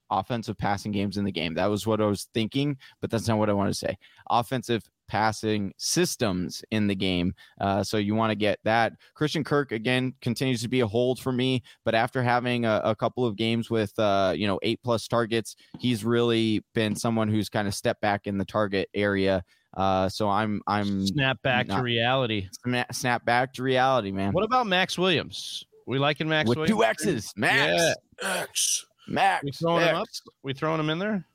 offensive 0.10 0.58
passing 0.58 0.94
games 0.94 1.18
in 1.18 1.26
the 1.26 1.32
game. 1.32 1.54
That 1.54 1.66
was 1.66 1.86
what 1.86 2.02
I 2.02 2.06
was 2.06 2.30
thinking, 2.34 2.78
but 3.02 3.10
that's 3.10 3.28
not 3.28 3.38
what 3.38 3.50
I 3.50 3.54
want 3.54 3.70
to 3.70 3.74
say. 3.74 3.98
Offensive 4.30 4.82
passing 5.08 5.74
systems 5.78 6.64
in 6.72 6.88
the 6.88 6.96
game. 6.96 7.34
Uh, 7.60 7.84
so 7.84 7.98
you 7.98 8.16
want 8.16 8.32
to 8.32 8.36
get 8.36 8.60
that. 8.64 8.94
Christian 9.14 9.44
Kirk 9.44 9.72
again 9.72 10.14
continues 10.22 10.62
to 10.62 10.68
be 10.68 10.82
a 10.82 10.88
hold 10.88 11.20
for 11.20 11.32
me, 11.32 11.64
but 11.86 11.96
after 11.96 12.22
having 12.24 12.66
a, 12.66 12.82
a 12.84 12.96
couple 12.96 13.26
of 13.26 13.36
games 13.36 13.70
with 13.70 13.98
uh, 14.00 14.34
you 14.36 14.48
know 14.48 14.60
eight 14.64 14.80
plus 14.84 15.08
targets, 15.08 15.56
he's 15.80 16.04
really 16.04 16.64
been 16.74 16.96
someone 16.96 17.28
who's 17.28 17.50
kind 17.50 17.68
of 17.68 17.74
stepped 17.74 18.02
back 18.02 18.28
in 18.28 18.38
the 18.38 18.46
target 18.46 18.90
area. 18.94 19.44
Uh, 19.76 20.10
so 20.10 20.28
I'm 20.30 20.62
I'm 20.66 21.06
Snap 21.06 21.42
back 21.44 21.68
to 21.68 21.82
reality. 21.82 22.48
snap 22.92 23.26
back 23.26 23.54
to 23.54 23.64
reality, 23.64 24.12
man. 24.12 24.34
What 24.34 24.44
about 24.44 24.66
Maxx 24.68 24.98
Williams? 24.98 25.66
We 25.86 26.00
liking 26.00 26.28
Max 26.28 26.50
With 26.50 26.58
Williams? 26.58 26.78
two 26.80 26.84
X's, 26.84 27.34
Max, 27.36 27.96
Yeah. 28.22 28.42
X. 28.42 28.86
Max. 29.08 29.44
We 29.46 29.52
throwing 29.52 29.88
him 29.88 29.96
up? 29.96 30.08
We 30.44 30.54
throwing 30.54 30.80
him 30.80 30.90
in 30.90 31.00
there? 31.00 31.26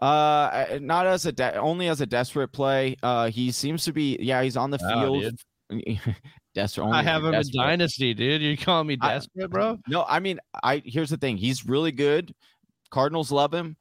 Uh, 0.00 0.78
not 0.80 1.06
as 1.06 1.26
a 1.26 1.32
de- 1.32 1.56
only 1.56 1.88
as 1.88 2.00
a 2.00 2.06
desperate 2.06 2.48
play. 2.48 2.96
Uh, 3.02 3.28
he 3.28 3.52
seems 3.52 3.84
to 3.84 3.92
be. 3.92 4.16
Yeah, 4.20 4.42
he's 4.42 4.56
on 4.56 4.70
the 4.70 4.78
Wow, 4.82 5.20
field. 5.20 5.34
desperate. 6.54 6.84
only 6.84 6.98
I 6.98 7.02
have 7.02 7.22
you're 7.22 7.32
him 7.34 7.40
in 7.40 7.50
dynasty, 7.52 8.14
dude. 8.14 8.42
You 8.42 8.56
calling 8.56 8.86
me 8.88 8.96
I- 9.00 9.08
desperate, 9.14 9.50
bro? 9.50 9.78
No, 9.88 10.04
I 10.08 10.18
mean, 10.20 10.40
I 10.62 10.82
here's 10.84 11.10
the 11.10 11.16
thing. 11.16 11.36
He's 11.36 11.66
really 11.66 11.92
good. 11.92 12.34
Cardinals 12.90 13.30
love 13.32 13.54
him, 13.54 13.76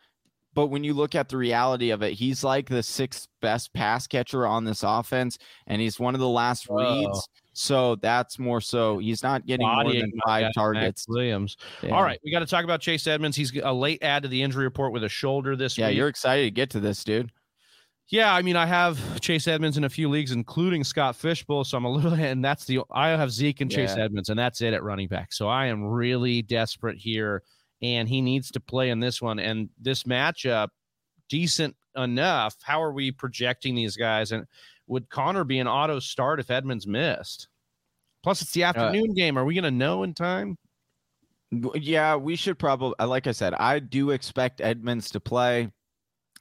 but 0.54 0.68
when 0.68 0.84
you 0.84 0.94
look 0.94 1.16
at 1.16 1.28
the 1.28 1.38
reality 1.38 1.90
of 1.90 2.02
it, 2.02 2.14
he's 2.14 2.44
like 2.44 2.70
the 2.70 2.84
sixth 2.84 3.28
best 3.42 3.74
pass 3.74 4.08
catcher 4.08 4.46
on 4.48 4.64
this 4.64 4.84
offense, 4.84 5.38
and 5.68 5.82
he's 5.82 6.00
one 6.00 6.14
of 6.14 6.22
the 6.22 6.30
last 6.30 6.66
Whoa. 6.70 7.02
reads. 7.02 7.28
So 7.62 7.96
that's 7.98 8.40
more 8.40 8.60
so. 8.60 8.98
He's 8.98 9.22
not 9.22 9.46
getting 9.46 9.68
more 9.68 9.84
than 9.94 10.12
five 10.26 10.42
guy, 10.42 10.42
Max 10.42 10.56
targets. 10.56 11.06
Williams. 11.08 11.58
Yeah. 11.84 11.92
All 11.92 12.04
right, 12.04 12.20
we 12.26 12.32
got 12.32 12.40
to 12.40 12.46
talk 12.48 12.64
about 12.64 12.82
Chase 12.82 13.06
Edmonds. 13.06 13.38
He's 13.38 13.56
a 13.62 13.72
late 13.72 14.02
add 14.02 14.24
to 14.24 14.30
the 14.30 14.42
injury 14.42 14.64
report 14.64 14.94
with 14.94 15.04
a 15.04 15.10
shoulder 15.10 15.56
this 15.56 15.78
Yeah, 15.78 15.88
week. 15.88 15.94
Yeah, 15.94 15.98
you're 16.00 16.08
excited 16.08 16.44
to 16.44 16.52
get 16.52 16.72
to 16.72 16.80
this, 16.80 17.04
dude. 17.04 17.32
Yeah, 18.10 18.34
I 18.34 18.42
mean, 18.42 18.56
I 18.56 18.66
have 18.66 19.22
Chase 19.22 19.48
Edmonds 19.48 19.78
in 19.78 19.84
a 19.84 19.90
few 19.90 20.10
leagues, 20.10 20.32
including 20.32 20.84
Scott 20.84 21.16
Fish 21.16 21.46
Bowl. 21.46 21.64
So 21.64 21.78
I'm 21.78 21.86
a 21.86 21.92
little, 21.92 22.14
and 22.16 22.44
that's 22.44 22.66
the 22.66 22.82
I 22.92 23.10
have 23.10 23.32
Zeke 23.32 23.62
and 23.62 23.70
Chase 23.72 23.96
Yeah. 23.96 24.06
Edmonds, 24.06 24.30
and 24.30 24.38
that's 24.40 24.62
it 24.62 24.74
at 24.74 24.84
running 24.84 25.08
back. 25.08 25.32
So 25.32 25.48
I 25.48 25.68
am 25.68 25.84
really 25.86 26.42
desperate 26.42 26.98
here, 26.98 27.44
and 27.82 28.10
he 28.10 28.22
needs 28.22 28.50
to 28.52 28.60
play 28.60 28.90
in 28.90 29.00
this 29.00 29.22
one. 29.22 29.38
And 29.40 29.70
this 29.80 30.04
matchup, 30.04 30.70
decent 31.30 31.76
enough. 31.96 32.56
How 32.64 32.82
are 32.82 32.92
we 32.92 33.12
projecting 33.12 33.76
these 33.76 33.96
guys? 33.96 34.32
And 34.32 34.46
would 34.88 35.08
Conner 35.10 35.44
be 35.46 35.60
an 35.60 35.68
auto 35.68 36.00
start 36.00 36.40
if 36.42 36.52
Edmonds 36.52 36.88
missed? 36.88 37.48
Plus, 38.24 38.42
it's 38.42 38.52
the 38.52 38.64
afternoon 38.64 39.14
game. 39.14 39.38
Are 39.38 39.46
we 39.46 39.56
going 39.56 39.64
to 39.64 39.72
know 39.72 40.04
in 40.04 40.14
time? 40.14 40.58
Yeah, 41.76 42.16
we 42.16 42.36
should 42.36 42.58
probably, 42.58 42.94
like 43.06 43.28
I 43.28 43.32
said, 43.32 43.54
I 43.56 43.80
do 43.80 44.12
expect 44.12 44.62
Edmonds 44.62 45.12
to 45.12 45.20
play. 45.20 45.70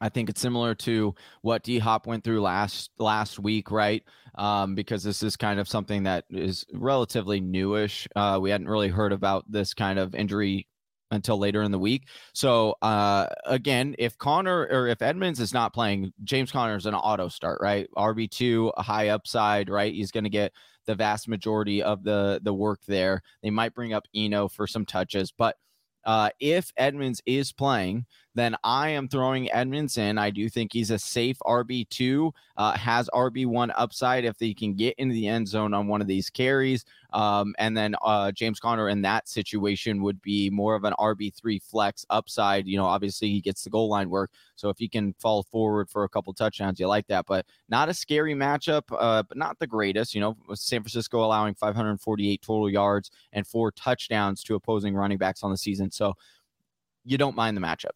I 0.00 0.08
think 0.08 0.30
it's 0.30 0.40
similar 0.40 0.74
to 0.76 1.14
what 1.42 1.62
D 1.62 1.78
Hop 1.78 2.06
went 2.06 2.24
through 2.24 2.40
last 2.40 2.90
last 2.98 3.38
week, 3.38 3.70
right? 3.70 4.02
Um, 4.36 4.74
because 4.74 5.02
this 5.02 5.22
is 5.22 5.36
kind 5.36 5.60
of 5.60 5.68
something 5.68 6.04
that 6.04 6.24
is 6.30 6.64
relatively 6.72 7.40
newish. 7.40 8.08
Uh, 8.16 8.38
we 8.40 8.50
hadn't 8.50 8.68
really 8.68 8.88
heard 8.88 9.12
about 9.12 9.44
this 9.50 9.74
kind 9.74 9.98
of 9.98 10.14
injury 10.14 10.66
until 11.10 11.38
later 11.38 11.62
in 11.62 11.72
the 11.72 11.78
week. 11.78 12.08
So 12.32 12.76
uh, 12.82 13.26
again, 13.44 13.94
if 13.98 14.16
Conner 14.18 14.68
or 14.70 14.86
if 14.88 15.02
Edmonds 15.02 15.40
is 15.40 15.52
not 15.52 15.74
playing, 15.74 16.12
James 16.24 16.52
Conner 16.52 16.76
is 16.76 16.86
an 16.86 16.94
auto 16.94 17.28
start, 17.28 17.58
right? 17.60 17.88
RB 17.96 18.30
two, 18.30 18.72
a 18.76 18.82
high 18.82 19.08
upside, 19.08 19.68
right? 19.68 19.92
He's 19.92 20.12
going 20.12 20.24
to 20.24 20.30
get 20.30 20.52
the 20.86 20.94
vast 20.94 21.28
majority 21.28 21.82
of 21.82 22.02
the 22.02 22.40
the 22.42 22.54
work 22.54 22.80
there. 22.86 23.22
They 23.42 23.50
might 23.50 23.74
bring 23.74 23.92
up 23.92 24.06
Eno 24.14 24.48
for 24.48 24.66
some 24.66 24.86
touches, 24.86 25.32
but 25.36 25.56
uh, 26.04 26.30
if 26.40 26.72
Edmonds 26.76 27.20
is 27.26 27.52
playing, 27.52 28.06
then 28.34 28.54
I 28.62 28.90
am 28.90 29.08
throwing 29.08 29.50
Edmonds 29.50 29.98
in. 29.98 30.16
I 30.16 30.30
do 30.30 30.48
think 30.48 30.72
he's 30.72 30.90
a 30.90 30.98
safe 30.98 31.38
RB 31.44 31.88
two, 31.88 32.32
uh, 32.56 32.76
has 32.76 33.08
RB 33.12 33.46
one 33.46 33.72
upside 33.72 34.24
if 34.24 34.38
he 34.38 34.54
can 34.54 34.74
get 34.74 34.94
into 34.98 35.14
the 35.14 35.26
end 35.26 35.48
zone 35.48 35.74
on 35.74 35.88
one 35.88 36.00
of 36.00 36.06
these 36.06 36.30
carries. 36.30 36.84
Um, 37.12 37.54
and 37.58 37.76
then 37.76 37.96
uh, 38.02 38.30
James 38.30 38.60
Conner 38.60 38.88
in 38.88 39.02
that 39.02 39.28
situation 39.28 40.00
would 40.02 40.22
be 40.22 40.48
more 40.48 40.76
of 40.76 40.84
an 40.84 40.94
RB 40.98 41.34
three 41.34 41.58
flex 41.58 42.06
upside. 42.08 42.66
You 42.66 42.76
know, 42.76 42.84
obviously 42.84 43.28
he 43.28 43.40
gets 43.40 43.64
the 43.64 43.70
goal 43.70 43.88
line 43.88 44.08
work, 44.08 44.30
so 44.54 44.68
if 44.68 44.78
he 44.78 44.88
can 44.88 45.12
fall 45.14 45.42
forward 45.42 45.90
for 45.90 46.04
a 46.04 46.08
couple 46.08 46.32
touchdowns, 46.32 46.78
you 46.78 46.86
like 46.86 47.08
that. 47.08 47.26
But 47.26 47.46
not 47.68 47.88
a 47.88 47.94
scary 47.94 48.34
matchup, 48.34 48.82
uh, 48.96 49.24
but 49.24 49.36
not 49.36 49.58
the 49.58 49.66
greatest. 49.66 50.14
You 50.14 50.20
know, 50.20 50.36
San 50.54 50.82
Francisco 50.82 51.24
allowing 51.24 51.54
548 51.54 52.42
total 52.42 52.70
yards 52.70 53.10
and 53.32 53.44
four 53.44 53.72
touchdowns 53.72 54.44
to 54.44 54.54
opposing 54.54 54.94
running 54.94 55.18
backs 55.18 55.42
on 55.42 55.50
the 55.50 55.58
season, 55.58 55.90
so 55.90 56.14
you 57.04 57.18
don't 57.18 57.34
mind 57.34 57.56
the 57.56 57.60
matchup. 57.60 57.90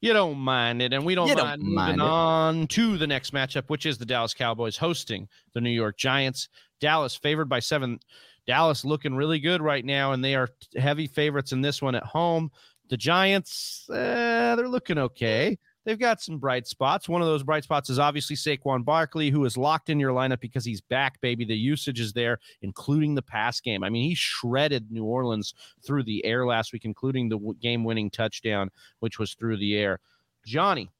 You 0.00 0.12
don't 0.12 0.38
mind 0.38 0.80
it, 0.80 0.92
and 0.92 1.04
we 1.04 1.14
don't 1.16 1.28
You 1.28 1.34
don't 1.34 1.44
mind, 1.46 1.62
mind 1.62 1.96
moving 1.98 2.00
it. 2.00 2.10
on 2.10 2.66
to 2.68 2.96
the 2.98 3.06
next 3.06 3.32
matchup, 3.32 3.64
which 3.68 3.84
is 3.84 3.98
the 3.98 4.06
Dallas 4.06 4.32
Cowboys 4.32 4.76
hosting 4.76 5.28
the 5.54 5.60
New 5.60 5.70
York 5.70 5.96
Giants. 5.96 6.48
Dallas 6.80 7.16
favored 7.16 7.48
by 7.48 7.58
seven. 7.60 7.98
Dallas 8.46 8.84
looking 8.84 9.14
really 9.14 9.40
good 9.40 9.60
right 9.60 9.84
now, 9.84 10.12
and 10.12 10.24
they 10.24 10.34
are 10.34 10.48
heavy 10.76 11.06
favorites 11.08 11.52
in 11.52 11.60
this 11.60 11.82
one 11.82 11.94
at 11.96 12.04
home. 12.04 12.50
The 12.88 12.96
Giants, 12.96 13.86
eh, 13.92 14.54
they're 14.54 14.68
looking 14.68 14.98
okay. 14.98 15.58
They've 15.88 15.98
got 15.98 16.20
some 16.20 16.36
bright 16.36 16.66
spots. 16.66 17.08
One 17.08 17.22
of 17.22 17.28
those 17.28 17.42
bright 17.42 17.64
spots 17.64 17.88
is 17.88 17.98
obviously 17.98 18.36
Saquon 18.36 18.84
Barkley, 18.84 19.30
who 19.30 19.46
is 19.46 19.56
locked 19.56 19.88
in 19.88 19.98
your 19.98 20.12
lineup 20.12 20.38
because 20.38 20.62
he's 20.62 20.82
back, 20.82 21.18
baby. 21.22 21.46
The 21.46 21.56
usage 21.56 21.98
is 21.98 22.12
there, 22.12 22.40
including 22.60 23.14
the 23.14 23.22
pass 23.22 23.58
game. 23.58 23.82
I 23.82 23.88
mean, 23.88 24.06
he 24.06 24.14
shredded 24.14 24.92
New 24.92 25.04
Orleans 25.06 25.54
through 25.82 26.02
the 26.02 26.22
air 26.26 26.44
last 26.44 26.74
week, 26.74 26.84
including 26.84 27.30
the 27.30 27.38
game 27.62 27.84
winning 27.84 28.10
touchdown, 28.10 28.68
which 28.98 29.18
was 29.18 29.32
through 29.32 29.56
the 29.56 29.78
air. 29.78 29.98
Johnny, 30.44 30.90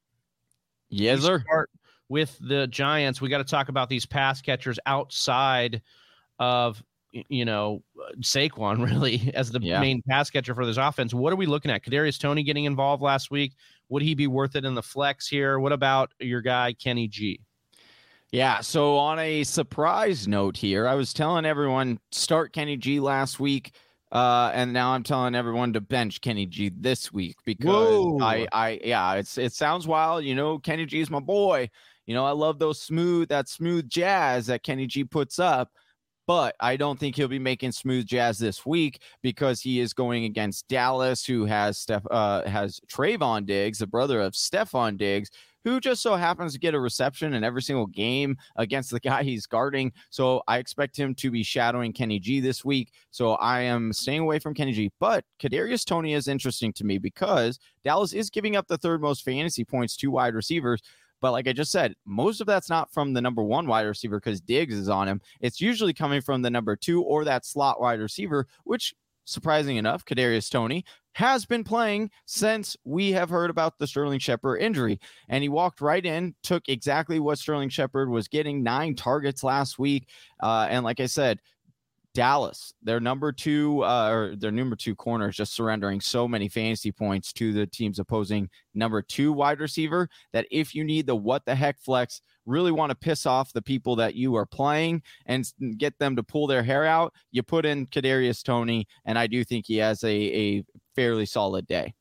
Yes, 0.88 1.20
sir. 1.20 1.42
start 1.46 1.68
with 2.08 2.38
the 2.40 2.66
Giants. 2.68 3.20
We 3.20 3.28
got 3.28 3.38
to 3.38 3.44
talk 3.44 3.68
about 3.68 3.90
these 3.90 4.06
pass 4.06 4.40
catchers 4.40 4.78
outside 4.86 5.82
of 6.38 6.82
you 7.28 7.44
know 7.44 7.82
Saquon 8.20 8.84
really 8.90 9.30
as 9.34 9.50
the 9.50 9.60
Yeah. 9.60 9.80
main 9.80 10.00
pass 10.08 10.30
catcher 10.30 10.54
for 10.54 10.64
this 10.64 10.78
offense. 10.78 11.12
What 11.12 11.32
are 11.32 11.36
we 11.36 11.44
looking 11.46 11.70
at? 11.70 11.84
Kadarius 11.84 12.18
Toney 12.18 12.42
getting 12.42 12.64
involved 12.64 13.02
last 13.02 13.30
week. 13.30 13.52
Would 13.88 14.02
he 14.02 14.14
be 14.14 14.26
worth 14.26 14.56
it 14.56 14.64
in 14.64 14.74
the 14.74 14.82
flex 14.82 15.28
here? 15.28 15.58
What 15.58 15.72
about 15.72 16.12
your 16.18 16.40
guy 16.40 16.72
Kenny 16.72 17.08
G? 17.08 17.40
Yeah. 18.30 18.60
So 18.60 18.98
on 18.98 19.18
a 19.18 19.44
surprise 19.44 20.28
note 20.28 20.56
here, 20.56 20.86
I 20.86 20.94
was 20.94 21.12
telling 21.12 21.46
everyone 21.46 21.98
start 22.12 22.52
Kenny 22.52 22.76
G 22.76 23.00
last 23.00 23.40
week. 23.40 23.74
Uh, 24.10 24.50
and 24.54 24.72
now 24.72 24.92
I'm 24.92 25.02
telling 25.02 25.34
everyone 25.34 25.74
to 25.74 25.82
bench 25.82 26.22
Kenny 26.22 26.46
G 26.46 26.70
this 26.74 27.12
week 27.12 27.36
because 27.44 27.66
Whoa. 27.66 28.18
I, 28.22 28.46
I, 28.52 28.80
yeah, 28.82 29.14
it's 29.14 29.36
it 29.36 29.52
sounds 29.52 29.86
wild, 29.86 30.24
you 30.24 30.34
know. 30.34 30.58
Kenny 30.58 30.86
G 30.86 31.00
is 31.00 31.10
my 31.10 31.20
boy, 31.20 31.68
you 32.08 32.14
know, 32.14 32.24
I 32.24 32.30
love 32.30 32.58
those 32.58 32.80
smooth, 32.80 33.28
that 33.28 33.50
smooth 33.50 33.86
jazz 33.86 34.46
that 34.46 34.62
Kenny 34.62 34.86
G 34.86 35.04
puts 35.04 35.38
up 35.38 35.70
but 36.28 36.54
I 36.60 36.76
don't 36.76 37.00
think 37.00 37.16
he'll 37.16 37.26
be 37.26 37.38
making 37.38 37.72
smooth 37.72 38.04
jazz 38.04 38.38
this 38.38 38.66
week 38.66 39.00
because 39.22 39.62
he 39.62 39.80
is 39.80 39.94
going 39.94 40.24
against 40.24 40.68
Dallas, 40.68 41.24
who 41.24 41.46
has 41.46 41.78
Steph 41.78 42.06
uh, 42.10 42.46
has 42.46 42.80
Trevon 42.86 43.46
Diggs, 43.46 43.78
the 43.78 43.86
brother 43.86 44.20
of 44.20 44.34
Stefon 44.34 44.98
Diggs, 44.98 45.30
who 45.64 45.80
just 45.80 46.02
so 46.02 46.16
happens 46.16 46.52
to 46.52 46.58
get 46.58 46.74
a 46.74 46.80
reception 46.80 47.32
in 47.32 47.44
every 47.44 47.62
single 47.62 47.86
game 47.86 48.36
against 48.56 48.90
the 48.90 49.00
guy 49.10 49.22
he's 49.22 49.46
guarding. 49.46 49.90
So 50.10 50.42
I 50.46 50.58
expect 50.58 50.98
him 50.98 51.14
to 51.14 51.30
be 51.30 51.42
shadowing 51.42 51.94
Kenny 51.94 52.18
G 52.18 52.40
this 52.40 52.62
week. 52.62 52.92
So 53.10 53.32
I 53.36 53.62
am 53.62 53.90
staying 53.94 54.20
away 54.20 54.38
from 54.38 54.52
Kenny 54.52 54.72
G. 54.72 54.90
But 55.00 55.24
Kadarius 55.40 55.86
Toney 55.86 56.12
is 56.12 56.28
interesting 56.28 56.74
to 56.74 56.84
me 56.84 56.98
because 56.98 57.58
Dallas 57.84 58.12
is 58.12 58.28
giving 58.28 58.54
up 58.54 58.68
the 58.68 58.76
third 58.76 59.00
most 59.00 59.24
fantasy 59.24 59.64
points 59.64 59.96
to 59.96 60.10
wide 60.10 60.34
receivers. 60.34 60.82
But 61.20 61.32
like 61.32 61.48
I 61.48 61.52
just 61.52 61.72
said, 61.72 61.94
most 62.06 62.40
of 62.40 62.46
that's 62.46 62.70
not 62.70 62.92
from 62.92 63.12
the 63.12 63.20
number 63.20 63.42
one 63.42 63.66
wide 63.66 63.82
receiver 63.82 64.18
because 64.18 64.40
Diggs 64.40 64.74
is 64.74 64.88
on 64.88 65.08
him. 65.08 65.20
It's 65.40 65.60
usually 65.60 65.92
coming 65.92 66.20
from 66.20 66.42
the 66.42 66.50
number 66.50 66.76
two 66.76 67.02
or 67.02 67.24
that 67.24 67.44
slot 67.44 67.80
wide 67.80 68.00
receiver, 68.00 68.46
which 68.64 68.94
surprising 69.28 69.76
enough, 69.76 70.04
Kadarius 70.04 70.50
Toney 70.50 70.84
has 71.12 71.44
been 71.44 71.64
playing 71.64 72.10
since 72.26 72.76
we 72.84 73.12
have 73.12 73.28
heard 73.28 73.50
about 73.50 73.78
the 73.78 73.86
Sterling 73.86 74.20
Shepard 74.20 74.60
injury. 74.62 74.98
And 75.28 75.42
he 75.42 75.48
walked 75.48 75.80
right 75.80 76.04
in, 76.04 76.34
took 76.42 76.68
exactly 76.68 77.20
what 77.20 77.38
Sterling 77.38 77.68
Shepard 77.68 78.08
was 78.08 78.28
getting 78.28 78.62
nine 78.62 78.94
targets 78.94 79.42
last 79.42 79.78
week. 79.78 80.08
Uh, 80.40 80.66
and 80.70 80.84
like 80.84 81.00
I 81.00 81.06
said, 81.06 81.40
Dallas, 82.14 82.72
their 82.82 83.00
number 83.00 83.32
two 83.32 83.84
uh, 83.84 84.08
or 84.10 84.36
their 84.36 84.50
number 84.50 84.76
two 84.76 84.94
corner 84.94 85.28
is 85.28 85.36
just 85.36 85.54
surrendering 85.54 86.00
so 86.00 86.26
many 86.26 86.48
fantasy 86.48 86.90
points 86.90 87.32
to 87.34 87.52
the 87.52 87.66
team's 87.66 87.98
opposing 87.98 88.48
number 88.74 89.02
two 89.02 89.32
wide 89.32 89.60
receiver 89.60 90.08
that 90.32 90.46
if 90.50 90.74
you 90.74 90.84
need 90.84 91.06
the 91.06 91.14
what 91.14 91.44
the 91.44 91.54
heck 91.54 91.78
flex, 91.78 92.20
really 92.46 92.72
want 92.72 92.90
to 92.90 92.96
piss 92.96 93.26
off 93.26 93.52
the 93.52 93.62
people 93.62 93.94
that 93.96 94.14
you 94.14 94.34
are 94.34 94.46
playing 94.46 95.02
and 95.26 95.50
get 95.76 95.96
them 95.98 96.16
to 96.16 96.22
pull 96.22 96.46
their 96.46 96.62
hair 96.62 96.84
out, 96.84 97.12
you 97.30 97.42
put 97.42 97.66
in 97.66 97.86
Kadarius 97.86 98.42
Toney, 98.42 98.86
and 99.04 99.18
I 99.18 99.26
do 99.26 99.44
think 99.44 99.66
he 99.66 99.76
has 99.76 100.02
a, 100.02 100.08
a 100.08 100.64
fairly 100.96 101.26
solid 101.26 101.66
day. 101.66 101.94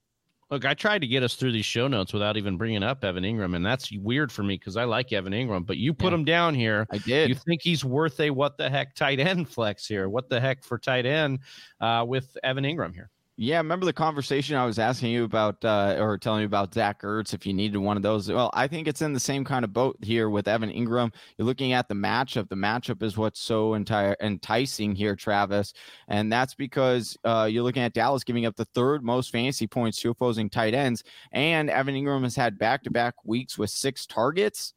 Look, 0.50 0.64
I 0.64 0.74
tried 0.74 1.00
to 1.00 1.08
get 1.08 1.24
us 1.24 1.36
through 1.36 1.52
these 1.52 1.66
show 1.66 1.90
notes 1.90 2.14
without 2.14 2.38
even 2.38 2.56
bringing 2.56 2.82
up 2.82 3.04
Evan 3.04 3.26
Engram, 3.26 3.56
and 3.56 3.66
that's 3.66 3.92
weird 3.92 4.32
for 4.32 4.44
me 4.44 4.56
because 4.56 4.78
I 4.78 4.86
like 4.86 5.12
Evan 5.12 5.34
Engram, 5.34 5.66
But 5.66 5.76
you 5.78 5.94
put 5.94 6.14
yeah. 6.14 6.20
him 6.20 6.26
down 6.26 6.56
here. 6.56 6.88
I 6.90 7.00
did. 7.00 7.28
You 7.28 7.36
think 7.36 7.62
he's 7.62 7.84
worth 7.84 8.18
a 8.22 8.30
what 8.30 8.58
the 8.58 8.70
heck 8.70 8.96
tight 8.96 9.20
end 9.20 9.50
flex 9.50 9.86
here? 9.86 10.08
What 10.08 10.30
the 10.30 10.40
heck 10.40 10.64
for 10.64 10.78
tight 10.78 11.06
end 11.06 11.40
uh, 11.82 12.06
with 12.08 12.38
Evan 12.44 12.64
Engram 12.64 12.94
here? 12.94 13.10
Yeah, 13.40 13.58
remember 13.58 13.86
the 13.86 13.94
conversation 13.94 14.56
I 14.56 14.66
was 14.66 14.80
asking 14.80 15.12
you 15.12 15.24
about, 15.24 15.64
uh, 15.64 15.98
or 16.00 16.18
telling 16.18 16.40
you 16.40 16.48
about 16.48 16.74
Zach 16.74 17.04
Ertz 17.04 17.36
if 17.36 17.46
you 17.46 17.54
needed 17.54 17.78
one 17.78 17.96
of 17.96 18.02
those? 18.02 18.32
Well, 18.32 18.50
I 18.52 18.68
think 18.68 18.88
it's 18.88 19.04
in 19.04 19.14
the 19.14 19.20
same 19.20 19.44
kind 19.46 19.64
of 19.64 19.72
boat 19.72 19.96
here 20.02 20.32
with 20.32 20.48
Evan 20.48 20.72
Engram. 20.72 21.14
You're 21.38 21.46
looking 21.46 21.72
at 21.72 21.88
the 21.88 21.94
matchup. 21.94 22.50
The 22.50 22.56
matchup 22.56 23.04
is 23.04 23.16
what's 23.16 23.40
so 23.40 23.76
entire 23.76 24.16
enticing 24.22 24.96
here, 24.96 25.16
Travis, 25.16 25.74
and 26.08 26.34
that's 26.34 26.56
because 26.56 27.16
uh, 27.26 27.48
you're 27.48 27.62
looking 27.62 27.84
at 27.84 27.94
Dallas 27.94 28.24
giving 28.24 28.48
up 28.48 28.56
the 28.56 28.66
third 28.66 29.04
most 29.04 29.32
fantasy 29.32 29.68
points 29.68 30.00
to 30.02 30.10
opposing 30.10 30.50
tight 30.50 30.74
ends, 30.74 31.04
and 31.32 31.70
Evan 31.70 31.94
Engram 31.94 32.24
has 32.24 32.36
had 32.36 32.58
back-to-back 32.58 33.14
weeks 33.24 33.56
with 33.56 33.70
six 33.70 34.08
targets. 34.08 34.74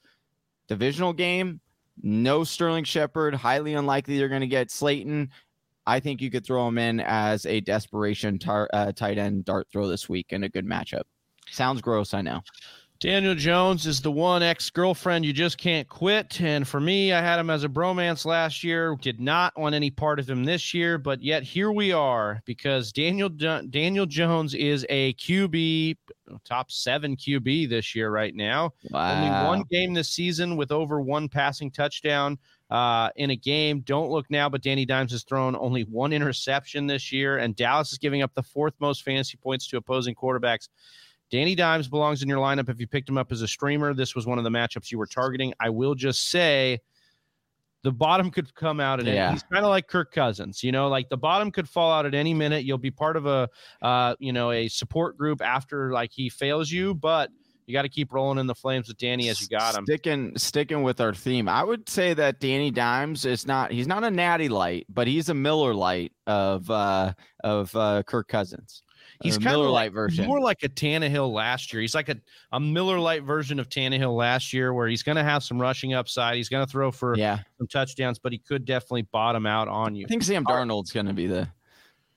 Divisional 0.68 1.14
game, 1.14 1.61
no 2.02 2.44
Sterling 2.44 2.84
Shepard. 2.84 3.34
Highly 3.34 3.72
unlikely 3.72 4.18
they're 4.18 4.28
going 4.28 4.42
to 4.42 4.46
get 4.46 4.70
Slayton. 4.70 5.30
I 5.91 5.99
think 5.99 6.22
you 6.22 6.30
could 6.30 6.47
throw 6.47 6.68
him 6.68 6.78
in 6.78 7.01
as 7.01 7.47
a 7.47 7.61
desperation 7.61 8.38
tar- 8.38 8.70
uh, 8.72 8.93
tight 8.93 9.18
end 9.18 9.45
dart 9.45 9.66
throw 9.72 9.88
this 9.88 10.09
week 10.09 10.26
in 10.30 10.45
a 10.45 10.49
good 10.49 10.64
matchup. 10.64 11.03
Sounds 11.51 11.80
gross, 11.80 12.14
I 12.14 12.22
know. 12.22 12.43
Daniel 13.01 13.34
Jones 13.34 13.86
is 13.86 14.01
the 14.01 14.12
one 14.12 14.41
ex 14.41 14.70
girlfriend 14.70 15.24
you 15.24 15.32
just 15.32 15.59
can't 15.59 15.88
quit. 15.88 16.41
And 16.41 16.68
for 16.68 16.78
me, 16.78 17.12
I 17.12 17.20
had 17.20 17.41
him 17.41 17.51
as 17.51 17.64
a 17.64 17.68
bromance 17.68 18.24
last 18.24 18.62
year. 18.62 18.95
Did 19.01 19.18
not 19.18 19.59
want 19.59 19.74
any 19.74 19.91
part 19.91 20.20
of 20.20 20.30
him 20.30 20.45
this 20.45 20.72
year, 20.72 20.97
but 20.97 21.20
yet 21.22 21.43
here 21.43 21.72
we 21.72 21.91
are 21.91 22.41
because 22.45 22.93
Daniel 22.93 23.28
Daniel 23.28 24.07
Jones 24.07 24.55
is 24.55 24.86
a 24.91 25.14
QB 25.14 25.97
top 26.45 26.70
seven 26.70 27.16
QB 27.16 27.68
this 27.68 27.97
year 27.97 28.11
right 28.11 28.34
now. 28.36 28.74
Wow. 28.91 29.14
Only 29.14 29.49
one 29.49 29.64
game 29.72 29.93
this 29.93 30.11
season 30.11 30.57
with 30.57 30.70
over 30.70 31.01
one 31.01 31.28
passing 31.28 31.72
touchdown 31.72 32.38
uh, 32.70 33.10
in 33.16 33.30
a 33.30 33.36
game. 33.36 33.80
Don't 33.80 34.10
look 34.10 34.30
now, 34.30 34.48
but 34.48 34.62
Danny 34.62 34.86
Dimes 34.86 35.12
has 35.12 35.24
thrown 35.24 35.56
only 35.56 35.82
one 35.82 36.12
interception 36.12 36.86
this 36.86 37.12
year, 37.12 37.38
and 37.38 37.56
Dallas 37.56 37.92
is 37.92 37.98
giving 37.98 38.22
up 38.22 38.32
the 38.34 38.42
fourth 38.42 38.74
most 38.80 39.02
fantasy 39.02 39.36
points 39.36 39.66
to 39.68 39.76
opposing 39.76 40.14
quarterbacks. 40.14 40.68
Danny 41.30 41.54
Dimes 41.54 41.88
belongs 41.88 42.22
in 42.22 42.28
your 42.28 42.38
lineup 42.38 42.68
if 42.68 42.80
you 42.80 42.86
picked 42.86 43.08
him 43.08 43.16
up 43.18 43.30
as 43.30 43.42
a 43.42 43.48
streamer. 43.48 43.94
This 43.94 44.14
was 44.14 44.26
one 44.26 44.38
of 44.38 44.44
the 44.44 44.50
matchups 44.50 44.90
you 44.90 44.98
were 44.98 45.06
targeting. 45.06 45.52
I 45.60 45.70
will 45.70 45.94
just 45.94 46.30
say 46.30 46.80
the 47.82 47.92
bottom 47.92 48.30
could 48.30 48.52
come 48.54 48.80
out 48.80 49.00
at 49.00 49.06
yeah. 49.06 49.26
any. 49.26 49.32
He's 49.34 49.42
kind 49.44 49.64
of 49.64 49.70
like 49.70 49.86
Kirk 49.86 50.12
Cousins, 50.12 50.62
you 50.62 50.72
know, 50.72 50.88
like 50.88 51.08
the 51.08 51.16
bottom 51.16 51.50
could 51.50 51.68
fall 51.68 51.92
out 51.92 52.04
at 52.04 52.14
any 52.14 52.34
minute. 52.34 52.64
You'll 52.64 52.78
be 52.78 52.90
part 52.90 53.16
of 53.16 53.26
a, 53.26 53.48
uh, 53.80 54.16
you 54.18 54.32
know, 54.32 54.50
a 54.50 54.68
support 54.68 55.16
group 55.16 55.40
after 55.40 55.92
like 55.92 56.10
he 56.12 56.28
fails 56.28 56.70
you, 56.70 56.94
but 56.94 57.30
you 57.70 57.76
got 57.76 57.82
to 57.82 57.88
keep 57.88 58.12
rolling 58.12 58.38
in 58.38 58.46
the 58.46 58.54
flames 58.54 58.88
with 58.88 58.98
Danny 58.98 59.28
as 59.28 59.40
you 59.40 59.46
got 59.46 59.76
him. 59.76 59.84
Sticking 59.86 60.36
sticking 60.36 60.82
with 60.82 61.00
our 61.00 61.14
theme, 61.14 61.48
I 61.48 61.62
would 61.62 61.88
say 61.88 62.12
that 62.14 62.40
Danny 62.40 62.72
Dimes 62.72 63.24
is 63.24 63.46
not. 63.46 63.70
He's 63.70 63.86
not 63.86 64.02
a 64.02 64.10
Natty 64.10 64.48
Light, 64.48 64.86
but 64.88 65.06
he's 65.06 65.28
a 65.28 65.34
Miller 65.34 65.72
Lite 65.72 66.12
of 66.26 66.68
uh, 66.70 67.12
of 67.44 67.74
uh, 67.76 68.02
Kirk 68.02 68.26
Cousins. 68.28 68.82
He's 69.22 69.36
kind 69.36 69.50
Miller 69.50 69.66
of 69.66 69.72
like, 69.72 69.92
version. 69.92 70.26
more 70.26 70.40
like 70.40 70.62
a 70.62 70.68
Tannehill 70.68 71.30
last 71.30 71.72
year. 71.72 71.82
He's 71.82 71.94
like 71.94 72.08
a, 72.08 72.16
a 72.52 72.58
Miller 72.58 72.98
Lite 72.98 73.22
version 73.22 73.60
of 73.60 73.68
Tannehill 73.68 74.16
last 74.16 74.52
year, 74.52 74.72
where 74.72 74.88
he's 74.88 75.02
going 75.02 75.16
to 75.16 75.22
have 75.22 75.42
some 75.44 75.60
rushing 75.60 75.92
upside. 75.92 76.36
He's 76.36 76.48
going 76.48 76.64
to 76.64 76.70
throw 76.70 76.90
for 76.90 77.16
yeah. 77.16 77.40
some 77.58 77.66
touchdowns, 77.66 78.18
but 78.18 78.32
he 78.32 78.38
could 78.38 78.64
definitely 78.64 79.02
bottom 79.02 79.44
out 79.44 79.68
on 79.68 79.94
you. 79.94 80.06
I 80.06 80.08
think 80.08 80.22
Sam 80.22 80.44
Darnold's 80.44 80.90
going 80.90 81.06
to 81.06 81.12
be 81.12 81.26
the 81.26 81.48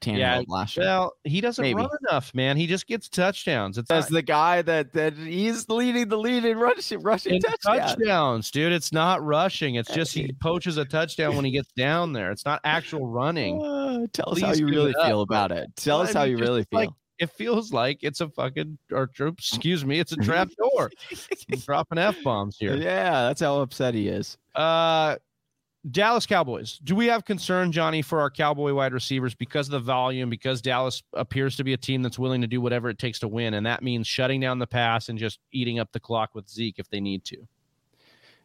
Tannehill 0.04 0.18
yeah, 0.18 0.42
last 0.48 0.78
year. 0.78 0.86
Well, 0.86 1.14
he 1.24 1.42
doesn't 1.42 1.62
Maybe. 1.62 1.76
run 1.76 1.90
enough, 2.08 2.34
man. 2.34 2.58
He 2.58 2.68
just 2.68 2.88
gets 2.88 3.08
touchdowns. 3.10 3.78
It's 3.78 3.90
as 3.90 4.08
the 4.08 4.22
guy 4.22 4.62
that 4.64 4.94
that 4.94 5.14
he's 5.18 5.70
leading 5.70 6.10
the 6.10 6.18
lead 6.18 6.46
in 6.46 6.58
rushing 6.58 7.02
rushing 7.02 7.42
touchdowns. 7.42 7.96
touchdowns, 7.96 8.52
dude. 8.52 8.74
It's 8.74 8.92
not 8.92 9.24
rushing. 9.24 9.76
It's 9.76 9.94
just 9.94 10.14
he 10.14 10.34
poaches 10.42 10.78
a 10.78 10.86
touchdown 10.86 11.36
when 11.36 11.46
he 11.46 11.52
gets 11.52 11.72
down 11.74 12.14
there. 12.14 12.32
It's 12.32 12.46
not 12.46 12.60
actual 12.64 13.08
running. 13.08 13.64
Uh, 13.64 14.08
tell 14.14 14.26
Please 14.34 14.44
us 14.44 14.50
how 14.50 14.56
you 14.56 14.68
really 14.68 14.94
feel 15.06 15.22
about 15.22 15.52
it. 15.52 15.70
Tell 15.76 16.02
us 16.02 16.14
how 16.14 16.24
you 16.24 16.38
really 16.38 16.64
feel. 16.66 16.80
Like, 16.80 16.90
it 17.20 17.32
feels 17.32 17.72
like 17.72 18.00
it's 18.02 18.22
a 18.22 18.30
fucking 18.30 18.78
or 18.92 19.10
excuse 19.20 19.86
me, 19.86 20.00
it's 20.00 20.12
a 20.12 20.18
trap 20.18 20.50
door. 20.58 20.92
dropping 21.66 21.98
f 21.98 22.18
bombs 22.24 22.58
here. 22.60 22.76
Yeah, 22.76 23.28
that's 23.28 23.42
how 23.42 23.62
upset 23.62 23.94
he 23.94 24.08
is. 24.08 24.38
Uh 24.56 25.16
Dallas 25.92 26.26
Cowboys. 26.26 26.80
Do 26.84 26.96
we 26.96 27.08
have 27.08 27.26
concern, 27.26 27.72
Johnny, 27.72 28.02
for 28.02 28.22
our 28.22 28.30
Cowboy 28.30 28.74
wide 28.74 28.94
receivers 28.94 29.36
because 29.36 29.68
of 29.68 29.72
the 29.72 29.80
volume? 29.80 30.30
Because 30.30 30.62
Dallas 30.62 31.04
appears 31.14 31.58
to 31.58 31.64
be 31.64 31.74
a 31.74 31.78
team 31.78 32.02
that's 32.02 32.18
willing 32.18 32.40
to 32.42 32.48
do 32.48 32.62
whatever 32.62 32.90
it 32.90 32.98
takes 32.98 33.20
to 33.20 33.28
win, 33.28 33.56
and 33.56 33.66
that 33.66 33.84
means 33.84 34.08
shutting 34.08 34.40
down 34.40 34.60
the 34.60 34.68
pass 34.68 35.10
and 35.10 35.20
just 35.20 35.40
eating 35.52 35.80
up 35.80 35.92
the 35.92 36.00
clock 36.00 36.36
with 36.36 36.50
Zeke 36.50 36.80
if 36.80 36.90
they 36.90 37.02
need 37.02 37.26
to 37.26 37.46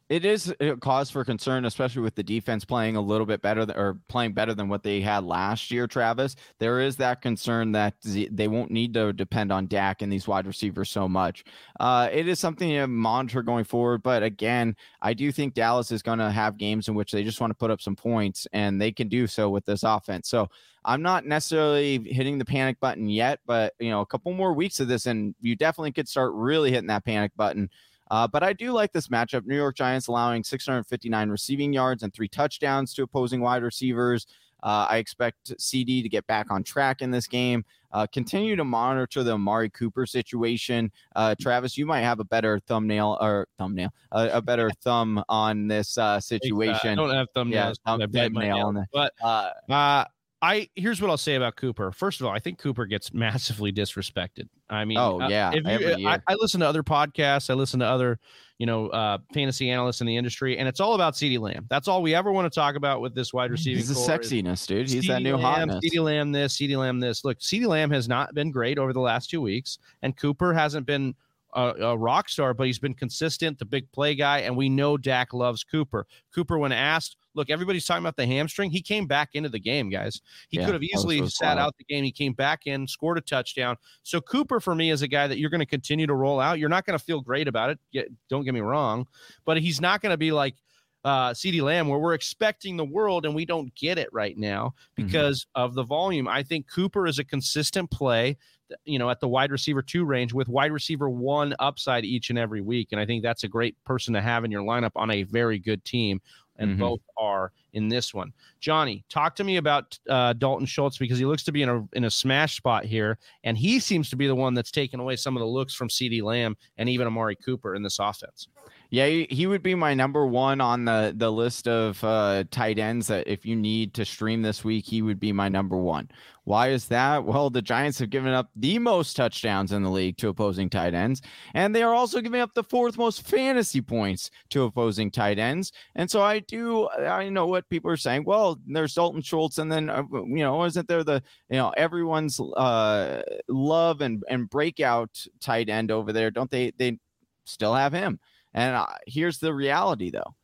it 0.09 0.25
is 0.25 0.55
a 0.61 0.77
cause 0.77 1.11
for 1.11 1.25
concern, 1.25 1.65
especially 1.67 2.03
with 2.03 2.15
the 2.15 2.23
defense 2.23 2.65
playing 2.65 2.97
a 2.97 3.01
little 3.01 3.27
bit 3.27 3.43
better 3.43 3.63
or 3.77 3.99
playing 4.09 4.33
better 4.33 4.55
than 4.55 4.69
what 4.69 4.83
they 4.83 5.01
had 5.01 5.25
last 5.25 5.71
year. 5.71 5.87
Travis, 5.87 6.35
there 6.59 6.81
is 6.81 6.97
that 6.97 7.21
concern 7.21 7.73
that 7.73 7.95
they 8.03 8.49
won't 8.49 8.71
need 8.71 8.95
to 8.95 9.13
depend 9.13 9.53
on 9.53 9.67
Dak 9.67 10.01
and 10.01 10.11
these 10.11 10.27
wide 10.27 10.47
receivers 10.47 10.91
so 10.91 11.09
much. 11.09 11.45
Uh, 11.79 12.09
it 12.11 12.27
is 12.27 12.39
something 12.39 12.71
to 12.71 12.87
monitor 12.87 13.43
going 13.43 13.65
forward, 13.65 14.03
but 14.03 14.23
again, 14.23 14.75
I 15.03 15.13
do 15.13 15.31
think 15.31 15.55
Dallas 15.55 15.93
is 15.93 16.03
going 16.03 16.21
to 16.21 16.31
have 16.31 16.57
games 16.57 16.89
in 16.89 16.95
which 16.95 17.13
they 17.13 17.23
just 17.23 17.41
want 17.41 17.51
to 17.51 17.59
put 17.59 17.71
up 17.71 17.83
some 17.83 17.97
points, 17.97 18.47
and 18.53 18.81
they 18.81 18.93
can 18.93 19.09
do 19.09 19.27
so 19.27 19.51
with 19.51 19.67
this 19.67 19.83
offense. 19.83 20.29
So 20.29 20.49
I'm 20.85 21.03
not 21.03 21.27
necessarily 21.27 21.99
hitting 21.99 22.39
the 22.39 22.47
panic 22.47 22.81
button 22.81 23.11
yet, 23.11 23.41
but 23.47 23.75
you 23.79 23.91
know, 23.91 24.01
a 24.01 24.07
couple 24.07 24.33
more 24.33 24.55
weeks 24.55 24.81
of 24.81 24.89
this, 24.89 25.05
and 25.05 25.35
you 25.43 25.55
definitely 25.55 25.93
could 25.93 26.09
start 26.09 26.33
really 26.33 26.71
hitting 26.71 26.87
that 26.87 27.05
panic 27.05 27.33
button 27.37 27.69
uh, 28.11 28.27
but 28.27 28.43
I 28.43 28.53
do 28.53 28.73
like 28.73 28.93
this 28.93 29.09
matchup. 29.09 29.47
New 29.47 29.57
York 29.57 29.77
Giants 29.77 30.09
allowing 30.09 30.45
659 30.45 31.31
receiving 31.31 31.73
yards 31.73 32.03
and 32.03 32.13
three 32.13 32.29
touchdowns 32.29 32.95
to 32.95 33.03
opposing 33.03 33.41
wide 33.41 33.63
receivers. 33.63 34.27
Uh, 34.63 34.87
I 34.91 34.97
expect 34.99 35.57
CeeDee 35.57 36.03
to 36.03 36.09
get 36.09 36.27
back 36.27 36.51
on 36.51 36.65
track 36.65 37.01
in 37.01 37.11
this 37.11 37.27
game. 37.27 37.65
Uh, 37.93 38.07
continue 38.07 38.57
to 38.57 38.65
monitor 38.65 39.23
the 39.23 39.33
Amari 39.33 39.71
Cooper 39.71 40.05
situation. 40.05 40.91
Uh, 41.17 41.35
Travis, 41.41 41.79
you 41.79 41.87
might 41.87 42.01
have 42.01 42.21
a 42.21 42.25
better 42.25 42.61
thumbnail 42.67 43.17
or 43.21 43.47
thumbnail, 43.57 43.91
a 44.13 44.43
better 44.43 44.71
thumb 44.83 45.23
on 45.29 45.69
this 45.69 45.97
uh, 45.97 46.21
situation. 46.21 46.91
I 46.91 46.95
don't 46.97 47.15
have 47.15 47.29
thumbnails. 47.35 47.53
Yeah, 47.53 47.73
thumb, 47.87 48.11
thumbnail 48.11 48.59
on 48.59 48.77
it. 48.79 48.89
But 48.93 49.13
uh, 49.23 49.51
uh, 49.71 50.05
I 50.41 50.69
here's 50.77 51.03
what 51.03 51.11
I'll 51.11 51.17
say 51.17 51.35
about 51.35 51.57
Cooper. 51.57 51.91
First 51.91 52.21
of 52.21 52.27
all, 52.27 52.33
I 52.33 52.39
think 52.39 52.59
Cooper 52.59 52.87
gets 52.87 53.13
massively 53.15 53.73
disrespected. 53.73 54.49
I 54.71 54.85
mean, 54.85 54.99
oh 54.99 55.21
uh, 55.21 55.29
yeah, 55.29 55.53
you, 55.53 56.09
I, 56.09 56.21
I, 56.27 56.35
listen 56.39 56.61
to 56.61 56.67
other 56.67 56.83
podcasts. 56.83 57.51
I 57.51 57.55
listen 57.55 57.81
to 57.81 57.87
other, 57.87 58.21
you 58.59 58.67
know, 58.67 58.89
uh, 58.89 59.19
fantasy 59.35 59.71
analysts 59.71 60.01
in 60.01 60.07
the 60.07 60.17
industry, 60.17 60.59
and 60.59 60.69
it's 60.69 60.79
all 60.79 60.95
about 60.95 61.15
CeeDee 61.15 61.41
Lamb. 61.41 61.67
That's 61.69 61.89
all 61.89 62.03
we 62.03 62.15
ever 62.15 62.31
want 62.31 62.53
to 62.53 62.55
talk 62.55 62.77
about 62.77 63.01
with 63.01 63.15
this 63.15 63.33
wide 63.33 63.51
receiving. 63.51 63.79
He's 63.79 63.89
the 63.89 63.95
sexiness, 63.95 64.67
dude. 64.67 64.89
He's 64.89 65.07
that 65.09 65.23
new 65.23 65.37
Lamb, 65.37 65.71
hotness. 65.71 65.85
CeeDee 65.85 66.03
Lamb, 66.05 66.33
this, 66.33 66.57
CeeDee 66.57 66.77
Lamb, 66.77 67.01
this. 67.01 67.25
Look, 67.25 67.41
CeeDee 67.41 67.67
Lamb 67.67 67.91
has 67.91 68.09
not 68.09 68.35
been 68.35 68.51
great 68.51 68.79
over 68.79 68.93
the 68.93 69.01
last 69.01 69.31
two 69.31 69.41
weeks, 69.41 69.79
and 70.03 70.17
Cooper 70.17 70.53
hasn't 70.53 70.87
been 70.87 71.15
a, 71.55 71.73
a 71.81 71.97
rock 71.97 72.29
star, 72.29 72.55
but 72.55 72.67
he's 72.67 72.79
been 72.79 72.95
consistent, 72.95 73.59
the 73.59 73.65
big 73.65 73.91
play 73.93 74.15
guy, 74.15 74.41
and 74.41 74.57
we 74.57 74.69
know 74.69 74.97
Dak 74.97 75.33
loves 75.33 75.65
Cooper. 75.65 76.07
Cooper, 76.35 76.59
when 76.59 76.73
asked, 76.73 77.17
look, 77.39 77.49
everybody's 77.49 77.87
talking 77.87 78.03
about 78.03 78.17
the 78.17 78.27
hamstring. 78.27 78.71
He 78.71 78.83
came 78.83 79.07
back 79.07 79.31
into 79.33 79.49
the 79.49 79.59
game, 79.59 79.89
guys. 79.89 80.21
He 80.51 80.59
Yeah, 80.59 80.67
could 80.67 80.75
have 80.75 80.83
easily 80.83 81.27
sat 81.29 81.57
wild. 81.57 81.59
out 81.69 81.75
the 81.79 81.85
game. 81.85 82.05
He 82.05 82.13
came 82.13 82.35
back 82.35 82.67
in, 82.67 82.87
scored 82.87 83.17
a 83.17 83.23
touchdown. 83.23 83.77
So 84.03 84.21
Cooper, 84.21 84.61
for 84.61 84.75
me, 84.75 84.91
is 84.91 85.01
a 85.03 85.09
guy 85.09 85.27
that 85.27 85.39
you're 85.39 85.49
going 85.49 85.61
to 85.61 85.67
continue 85.67 86.07
to 86.07 86.15
roll 86.15 86.41
out. 86.41 86.59
You're 86.59 86.69
not 86.69 86.85
going 86.85 86.99
to 86.99 87.05
feel 87.05 87.21
great 87.23 87.49
about 87.49 87.71
it. 87.71 87.79
Get, 87.93 88.09
don't 88.29 88.45
get 88.45 88.53
me 88.53 88.61
wrong, 88.61 89.07
but 89.47 89.59
he's 89.59 89.81
not 89.81 90.03
going 90.03 90.11
to 90.13 90.19
be 90.19 90.33
like 90.33 90.57
uh, 91.05 91.31
CeeDee 91.31 91.63
Lamb, 91.63 91.87
where 91.87 92.01
we're 92.01 92.13
expecting 92.15 92.77
the 92.77 92.85
world 92.85 93.25
and 93.25 93.33
we 93.35 93.47
don't 93.47 93.73
get 93.77 93.99
it 93.99 94.09
right 94.13 94.37
now 94.37 94.75
Mhm. 94.99 95.07
because 95.07 95.47
of 95.55 95.75
the 95.75 95.85
volume. 95.85 96.27
I 96.27 96.43
think 96.43 96.69
Cooper 96.69 97.07
is 97.07 97.21
a 97.21 97.25
consistent 97.25 97.89
play, 97.93 98.37
you 98.85 98.99
know, 98.99 99.09
at 99.09 99.21
the 99.21 99.29
wide 99.29 99.53
receiver 99.53 99.81
two 99.81 100.05
range 100.05 100.33
with 100.35 100.49
wide 100.49 100.73
receiver 100.73 101.09
one 101.09 101.55
upside 101.61 102.05
each 102.05 102.31
and 102.31 102.39
every 102.39 102.61
week. 102.61 102.89
And 102.91 103.01
I 103.01 103.07
think 103.07 103.23
that's 103.23 103.45
a 103.45 103.49
great 103.49 103.77
person 103.85 104.13
to 104.15 104.21
have 104.21 104.45
in 104.45 104.51
your 104.51 104.63
lineup 104.63 104.91
on 104.97 105.11
a 105.13 105.23
very 105.23 105.59
good 105.61 105.85
team. 105.85 106.21
And 106.59 106.77
Mhm. 106.77 106.79
both 106.81 107.01
are 107.17 107.53
in 107.73 107.89
this 107.89 108.13
one. 108.13 108.33
Johnny, 108.61 109.05
talk 109.09 109.37
to 109.37 109.45
me 109.45 109.57
about 109.59 109.99
uh, 110.09 110.33
Dalton 110.33 110.67
Schultz 110.67 110.99
because 110.99 111.19
he 111.19 111.25
looks 111.25 111.45
to 111.45 111.53
be 111.53 111.63
in 111.63 111.69
a 111.69 111.87
in 111.93 112.05
a 112.05 112.11
smash 112.11 112.57
spot 112.57 112.85
here, 112.85 113.19
and 113.45 113.57
he 113.57 113.79
seems 113.79 114.11
to 114.11 114.17
be 114.17 114.27
the 114.27 114.35
one 114.35 114.55
that's 114.55 114.71
taken 114.71 114.99
away 114.99 115.17
some 115.17 115.37
of 115.37 115.41
the 115.41 115.47
looks 115.47 115.75
from 115.75 115.89
CeeDee 115.89 116.23
Lamb 116.23 116.57
and 116.79 116.89
even 116.89 117.07
Amari 117.07 117.37
Cooper 117.37 117.75
in 117.75 117.83
this 117.83 117.99
offense. 118.01 118.49
Yeah, 118.91 119.07
he, 119.07 119.27
he 119.31 119.47
would 119.47 119.63
be 119.63 119.75
my 119.75 119.93
number 119.95 120.27
one 120.27 120.61
on 120.61 120.85
the 120.87 121.13
the 121.15 121.31
list 121.31 121.69
of 121.69 122.03
uh, 122.03 122.45
tight 122.51 122.79
ends 122.79 123.07
that 123.09 123.29
if 123.29 123.45
you 123.45 123.55
need 123.55 123.95
to 123.95 124.05
stream 124.05 124.43
this 124.43 124.65
week, 124.65 124.87
he 124.87 125.03
would 125.03 125.21
be 125.21 125.31
my 125.33 125.49
number 125.49 125.77
one. 125.77 126.11
Why 126.49 126.69
is 126.69 126.87
that? 126.87 127.27
Well, 127.27 127.51
the 127.51 127.61
Giants 127.61 127.99
have 127.99 128.09
given 128.09 128.33
up 128.33 128.49
the 128.57 128.79
most 128.79 129.15
touchdowns 129.15 129.73
in 129.73 129.83
the 129.83 129.91
league 129.91 130.17
to 130.17 130.29
opposing 130.29 130.71
tight 130.71 130.95
ends, 130.95 131.21
and 131.53 131.77
they 131.77 131.83
are 131.83 131.93
also 131.93 132.23
giving 132.23 132.41
up 132.41 132.55
the 132.55 132.65
fourth 132.65 132.97
most 132.97 133.29
fantasy 133.29 133.83
points 133.83 134.31
to 134.49 134.63
opposing 134.63 135.11
tight 135.11 135.39
ends. 135.39 135.73
And 135.95 136.11
so 136.11 136.23
I 136.23 136.39
do, 136.39 136.89
I 136.89 137.29
know 137.29 137.47
what 137.47 137.69
people 137.69 137.91
are 137.91 137.99
saying. 137.99 138.25
Well, 138.25 138.59
there's 138.67 138.95
Dalton 138.95 139.21
Schultz, 139.21 139.59
and 139.59 139.71
then 139.71 139.91
uh, 139.91 140.05
you 140.11 140.39
know, 140.39 140.65
isn't 140.65 140.89
there 140.89 141.05
the 141.05 141.23
you 141.51 141.59
know 141.59 141.69
everyone's 141.77 142.41
uh, 142.41 143.21
love 143.49 144.01
and 144.01 144.25
and 144.31 144.49
breakout 144.49 145.23
tight 145.41 145.69
end 145.69 145.91
over 145.91 146.15
there? 146.15 146.31
Don't 146.31 146.51
they? 146.51 146.73
They 146.79 146.99
still 147.45 147.75
have 147.75 147.93
him. 147.93 148.19
And 148.55 148.75
uh, 148.75 148.87
here's 149.07 149.37
the 149.37 149.53
reality, 149.53 150.09
though 150.09 150.35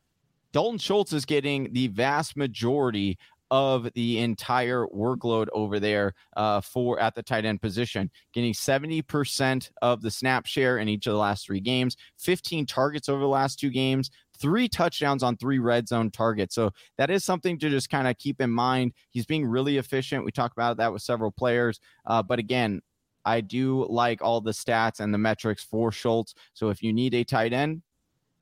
Dalton 0.55 0.77
Schultz 0.77 1.11
is 1.11 1.25
getting 1.25 1.73
the 1.73 1.87
vast 1.87 2.37
majority 2.37 3.17
of 3.51 3.89
the 3.93 4.19
entire 4.19 4.85
workload 4.87 5.47
over 5.53 5.79
there 5.79 6.13
uh, 6.35 6.61
for 6.61 6.99
at 6.99 7.15
the 7.15 7.23
tight 7.23 7.45
end 7.45 7.61
position, 7.61 8.09
getting 8.33 8.53
70% 8.53 9.69
of 9.81 10.01
the 10.01 10.11
snap 10.11 10.45
share 10.45 10.77
in 10.79 10.89
each 10.89 11.07
of 11.07 11.13
the 11.13 11.19
last 11.19 11.45
three 11.45 11.59
games, 11.59 11.95
15 12.19 12.65
targets 12.65 13.09
over 13.09 13.21
the 13.21 13.27
last 13.27 13.59
two 13.59 13.69
games, 13.69 14.09
three 14.37 14.67
touchdowns 14.67 15.23
on 15.23 15.37
three 15.37 15.59
red 15.59 15.87
zone 15.87 16.11
targets. 16.11 16.55
So 16.55 16.71
that 16.97 17.09
is 17.09 17.23
something 17.23 17.57
to 17.59 17.69
just 17.69 17.89
kind 17.89 18.07
of 18.07 18.17
keep 18.17 18.41
in 18.41 18.49
mind. 18.49 18.93
He's 19.11 19.25
being 19.25 19.45
really 19.45 19.77
efficient. 19.77 20.25
We 20.25 20.31
talked 20.31 20.57
about 20.57 20.77
that 20.77 20.91
with 20.91 21.01
several 21.01 21.31
players. 21.31 21.79
Uh, 22.05 22.23
but 22.23 22.39
again, 22.39 22.81
I 23.25 23.41
do 23.41 23.85
like 23.89 24.21
all 24.21 24.41
the 24.41 24.51
stats 24.51 24.99
and 24.99 25.13
the 25.13 25.17
metrics 25.17 25.63
for 25.63 25.91
Schultz. 25.91 26.35
So 26.53 26.69
if 26.69 26.83
you 26.83 26.93
need 26.93 27.13
a 27.13 27.23
tight 27.23 27.53
end, 27.53 27.81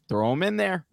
throw 0.09 0.33
him 0.33 0.43
in 0.43 0.57
there. 0.57 0.85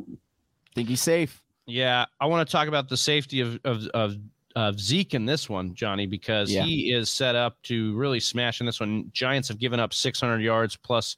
Think 0.74 0.88
he's 0.88 1.00
safe. 1.00 1.42
Yeah, 1.70 2.06
I 2.20 2.26
want 2.26 2.46
to 2.46 2.50
talk 2.50 2.68
about 2.68 2.88
the 2.88 2.96
safety 2.96 3.40
of 3.40 3.60
of 3.64 3.86
of, 3.88 4.16
of 4.56 4.80
Zeke 4.80 5.14
in 5.14 5.26
this 5.26 5.48
one, 5.48 5.74
Johnny, 5.74 6.06
because 6.06 6.50
Yeah. 6.52 6.64
he 6.64 6.92
is 6.92 7.08
set 7.08 7.36
up 7.36 7.62
to 7.64 7.94
really 7.96 8.18
smash 8.18 8.58
in 8.60 8.66
this 8.66 8.80
one. 8.80 9.08
Giants 9.12 9.46
have 9.48 9.58
given 9.58 9.78
up 9.78 9.94
600 9.94 10.40
yards 10.42 10.76
plus 10.76 11.16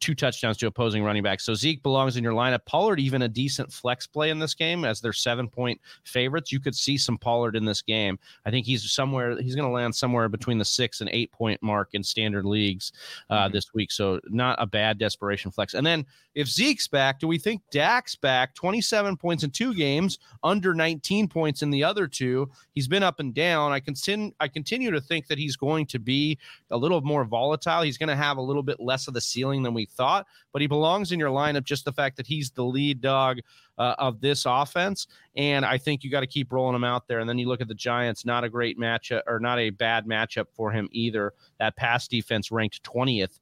two 0.00 0.14
touchdowns 0.14 0.58
to 0.58 0.66
opposing 0.66 1.02
running 1.02 1.22
backs. 1.22 1.44
So 1.44 1.54
Zeke 1.54 1.82
belongs 1.82 2.18
in 2.18 2.24
your 2.24 2.34
lineup. 2.34 2.66
Pollard 2.66 3.00
even 3.00 3.22
a 3.22 3.28
decent 3.28 3.72
flex 3.72 4.06
play 4.06 4.28
in 4.28 4.38
this 4.38 4.54
game 4.54 4.84
as 4.84 5.00
their 5.00 5.14
seven 5.14 5.48
point 5.48 5.80
favorites. 6.04 6.52
You 6.52 6.60
could 6.60 6.74
see 6.74 6.98
some 6.98 7.16
Pollard 7.16 7.56
in 7.56 7.64
this 7.64 7.80
game. 7.80 8.18
I 8.44 8.50
think 8.50 8.66
he's 8.66 8.90
somewhere. 8.92 9.40
He's 9.40 9.54
going 9.54 9.66
to 9.68 9.72
land 9.72 9.94
somewhere 9.94 10.28
between 10.28 10.58
the 10.58 10.64
six 10.64 11.00
and 11.00 11.08
eight 11.10 11.32
point 11.32 11.62
mark 11.62 11.90
in 11.94 12.02
standard 12.02 12.44
leagues 12.44 12.92
uh, 13.30 13.48
Mhm. 13.48 13.52
this 13.52 13.72
week. 13.72 13.92
So 13.92 14.20
not 14.28 14.56
a 14.60 14.66
bad 14.66 14.98
desperation 14.98 15.50
flex. 15.50 15.72
And 15.72 15.86
then 15.86 16.04
if 16.34 16.48
Zeke's 16.48 16.88
back, 16.88 17.18
do 17.18 17.26
we 17.28 17.38
think 17.38 17.62
Dak's 17.70 18.14
back? 18.16 18.54
27 18.54 19.16
points 19.16 19.42
in 19.42 19.50
two 19.50 19.72
games, 19.72 20.18
under 20.42 20.74
19 20.74 21.28
points 21.28 21.62
in 21.62 21.70
the 21.70 21.82
other 21.84 22.06
two. 22.08 22.50
He's 22.74 22.88
been 22.88 23.02
up 23.02 23.20
and 23.20 23.32
down. 23.32 23.72
I 23.72 23.80
continue 23.80 24.32
I 24.40 24.48
continue 24.48 24.90
to 24.90 25.00
think 25.00 25.28
that 25.28 25.38
he's 25.38 25.56
going 25.56 25.86
to 25.86 25.98
be 25.98 26.38
a 26.70 26.76
little 26.76 27.00
more 27.00 27.24
volatile. 27.24 27.82
He's 27.82 27.98
going 27.98 28.08
to 28.08 28.16
have 28.16 28.36
a 28.36 28.42
little 28.42 28.62
bit 28.62 28.80
less 28.80 29.06
of 29.08 29.14
the 29.14 29.20
ceiling 29.20 29.62
than 29.62 29.74
we 29.74 29.86
thought, 29.86 30.26
but 30.52 30.60
he 30.60 30.66
belongs 30.66 31.12
in 31.12 31.18
your 31.18 31.30
lineup 31.30 31.64
just 31.64 31.84
the 31.84 31.92
fact 31.92 32.16
that 32.16 32.26
he's 32.26 32.50
the 32.50 32.64
lead 32.64 33.00
dog 33.00 33.38
uh, 33.78 33.94
of 33.98 34.20
this 34.20 34.44
offense. 34.46 35.06
And 35.36 35.64
I 35.64 35.78
think 35.78 36.04
you 36.04 36.10
got 36.10 36.20
to 36.20 36.26
keep 36.26 36.52
rolling 36.52 36.74
him 36.74 36.84
out 36.84 37.06
there. 37.06 37.20
And 37.20 37.28
then 37.28 37.38
you 37.38 37.48
look 37.48 37.60
at 37.60 37.68
the 37.68 37.74
Giants, 37.74 38.24
not 38.24 38.44
a 38.44 38.48
great 38.48 38.78
matchup 38.78 39.22
or 39.26 39.38
not 39.38 39.58
a 39.58 39.70
bad 39.70 40.06
matchup 40.06 40.46
for 40.52 40.70
him 40.70 40.88
either. 40.92 41.32
That 41.58 41.76
pass 41.76 42.08
defense 42.08 42.50
ranked 42.50 42.82
20th 42.82 43.38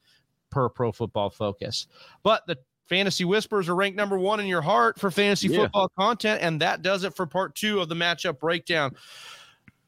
per 0.50 0.68
pro 0.68 0.92
football 0.92 1.30
focus. 1.30 1.86
But 2.22 2.46
the 2.46 2.58
Fantasy 2.88 3.24
Whispers 3.24 3.68
are 3.68 3.74
ranked 3.74 3.96
number 3.96 4.18
one 4.18 4.40
in 4.40 4.46
your 4.46 4.62
heart 4.62 4.98
for 4.98 5.10
fantasy 5.10 5.48
Yeah. 5.48 5.60
football 5.62 5.88
content. 5.98 6.42
And 6.42 6.60
that 6.60 6.82
does 6.82 7.04
it 7.04 7.14
for 7.14 7.26
part 7.26 7.54
two 7.54 7.80
of 7.80 7.88
the 7.88 7.94
matchup 7.94 8.38
breakdown. 8.38 8.94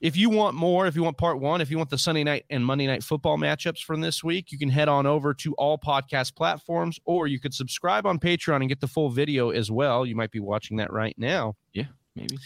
If 0.00 0.16
you 0.16 0.28
want 0.28 0.54
more, 0.54 0.86
if 0.86 0.96
you 0.96 1.02
want 1.02 1.16
part 1.16 1.40
one, 1.40 1.60
if 1.62 1.70
you 1.70 1.78
want 1.78 1.88
the 1.88 1.96
Sunday 1.96 2.24
night 2.24 2.44
and 2.50 2.64
Monday 2.64 2.86
night 2.86 3.02
football 3.02 3.38
matchups 3.38 3.78
from 3.78 4.02
this 4.02 4.22
week, 4.22 4.52
you 4.52 4.58
can 4.58 4.68
head 4.68 4.88
on 4.88 5.06
over 5.06 5.32
to 5.34 5.54
all 5.54 5.78
podcast 5.78 6.34
platforms 6.36 6.98
or 7.06 7.26
you 7.26 7.40
could 7.40 7.54
subscribe 7.54 8.04
on 8.04 8.18
Patreon 8.18 8.56
and 8.56 8.68
get 8.68 8.80
the 8.80 8.86
full 8.86 9.08
video 9.08 9.50
as 9.50 9.70
well. 9.70 10.04
You 10.04 10.14
might 10.14 10.30
be 10.30 10.40
watching 10.40 10.76
that 10.76 10.92
right 10.92 11.14
now. 11.16 11.54
Yeah, 11.72 11.86
maybe. 12.14 12.36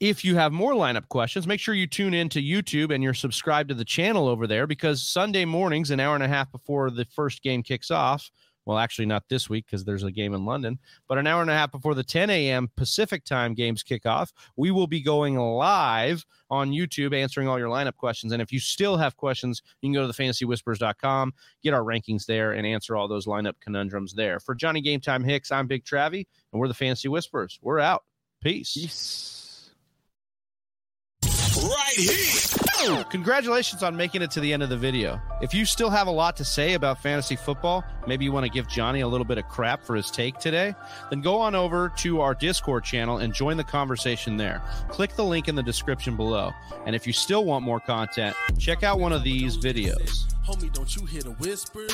If 0.00 0.24
you 0.24 0.36
have 0.36 0.52
more 0.52 0.72
lineup 0.74 1.08
questions, 1.08 1.46
make 1.46 1.60
sure 1.60 1.74
you 1.74 1.86
tune 1.88 2.14
in 2.14 2.28
to 2.30 2.40
YouTube 2.40 2.94
and 2.94 3.02
you're 3.02 3.14
subscribed 3.14 3.68
to 3.68 3.74
the 3.74 3.84
channel 3.84 4.28
over 4.28 4.46
there 4.46 4.66
because 4.66 5.02
Sunday 5.06 5.44
mornings, 5.44 5.90
an 5.90 5.98
hour 6.00 6.14
and 6.14 6.22
a 6.24 6.28
half 6.28 6.50
before 6.52 6.90
the 6.90 7.04
first 7.06 7.42
game 7.42 7.62
kicks 7.64 7.90
off, 7.90 8.30
well, 8.68 8.76
actually 8.76 9.06
not 9.06 9.26
this 9.30 9.48
week 9.48 9.64
because 9.64 9.82
there's 9.82 10.04
a 10.04 10.12
game 10.12 10.34
in 10.34 10.44
London, 10.44 10.78
but 11.08 11.16
an 11.16 11.26
hour 11.26 11.40
and 11.40 11.50
a 11.50 11.54
half 11.54 11.72
before 11.72 11.94
the 11.94 12.04
10 12.04 12.28
a.m. 12.28 12.70
Pacific 12.76 13.24
time 13.24 13.54
games 13.54 13.82
kick 13.82 14.04
off, 14.04 14.30
we 14.58 14.70
will 14.70 14.86
be 14.86 15.00
going 15.00 15.38
live 15.38 16.22
on 16.50 16.70
YouTube 16.70 17.16
answering 17.16 17.48
all 17.48 17.58
your 17.58 17.70
lineup 17.70 17.96
questions. 17.96 18.30
And 18.30 18.42
if 18.42 18.52
you 18.52 18.60
still 18.60 18.98
have 18.98 19.16
questions, 19.16 19.62
you 19.80 19.88
can 19.88 19.94
go 19.94 20.06
to 20.06 20.12
thefantasywhispers.com, 20.12 21.32
get 21.62 21.72
our 21.72 21.80
rankings 21.80 22.26
there, 22.26 22.52
and 22.52 22.66
answer 22.66 22.94
all 22.94 23.08
those 23.08 23.24
lineup 23.24 23.54
conundrums 23.58 24.12
there. 24.12 24.38
For 24.38 24.54
Johnny 24.54 24.82
Game 24.82 25.00
Time 25.00 25.24
Hicks, 25.24 25.50
I'm 25.50 25.66
Big 25.66 25.86
Travie, 25.86 26.26
and 26.52 26.60
we're 26.60 26.68
the 26.68 26.74
Fantasy 26.74 27.08
Whispers. 27.08 27.58
We're 27.62 27.78
out. 27.78 28.04
Peace. 28.42 28.74
Peace. 28.74 29.70
Right 31.56 31.96
here. 31.96 32.67
Congratulations 33.10 33.82
on 33.82 33.96
making 33.96 34.22
it 34.22 34.30
to 34.30 34.40
the 34.40 34.52
end 34.52 34.62
of 34.62 34.68
the 34.68 34.76
video. 34.76 35.20
If 35.42 35.52
you 35.52 35.64
still 35.64 35.90
have 35.90 36.06
a 36.06 36.10
lot 36.10 36.36
to 36.36 36.44
say 36.44 36.74
about 36.74 37.02
fantasy 37.02 37.34
football, 37.34 37.84
maybe 38.06 38.24
you 38.24 38.32
want 38.32 38.46
to 38.46 38.50
give 38.50 38.68
Johnny 38.68 39.00
a 39.00 39.08
little 39.08 39.24
bit 39.24 39.36
of 39.36 39.48
crap 39.48 39.84
for 39.84 39.96
his 39.96 40.10
take 40.10 40.38
today, 40.38 40.74
then 41.10 41.20
go 41.20 41.40
on 41.40 41.54
over 41.54 41.92
to 41.98 42.20
our 42.20 42.34
Discord 42.34 42.84
channel 42.84 43.18
and 43.18 43.34
join 43.34 43.56
the 43.56 43.64
conversation 43.64 44.36
there. 44.36 44.62
Click 44.88 45.16
the 45.16 45.24
link 45.24 45.48
in 45.48 45.54
the 45.54 45.62
description 45.62 46.16
below. 46.16 46.52
And 46.86 46.94
if 46.94 47.06
you 47.06 47.12
still 47.12 47.44
want 47.44 47.64
more 47.64 47.80
content, 47.80 48.36
check 48.58 48.82
out 48.82 49.00
one 49.00 49.12
of 49.12 49.24
these 49.24 49.56
videos. 49.56 50.32
Homie, 50.46 50.72
don't 50.72 50.94
you 50.96 51.04
hear 51.04 51.22
the 51.22 51.32
whispers? 51.32 51.86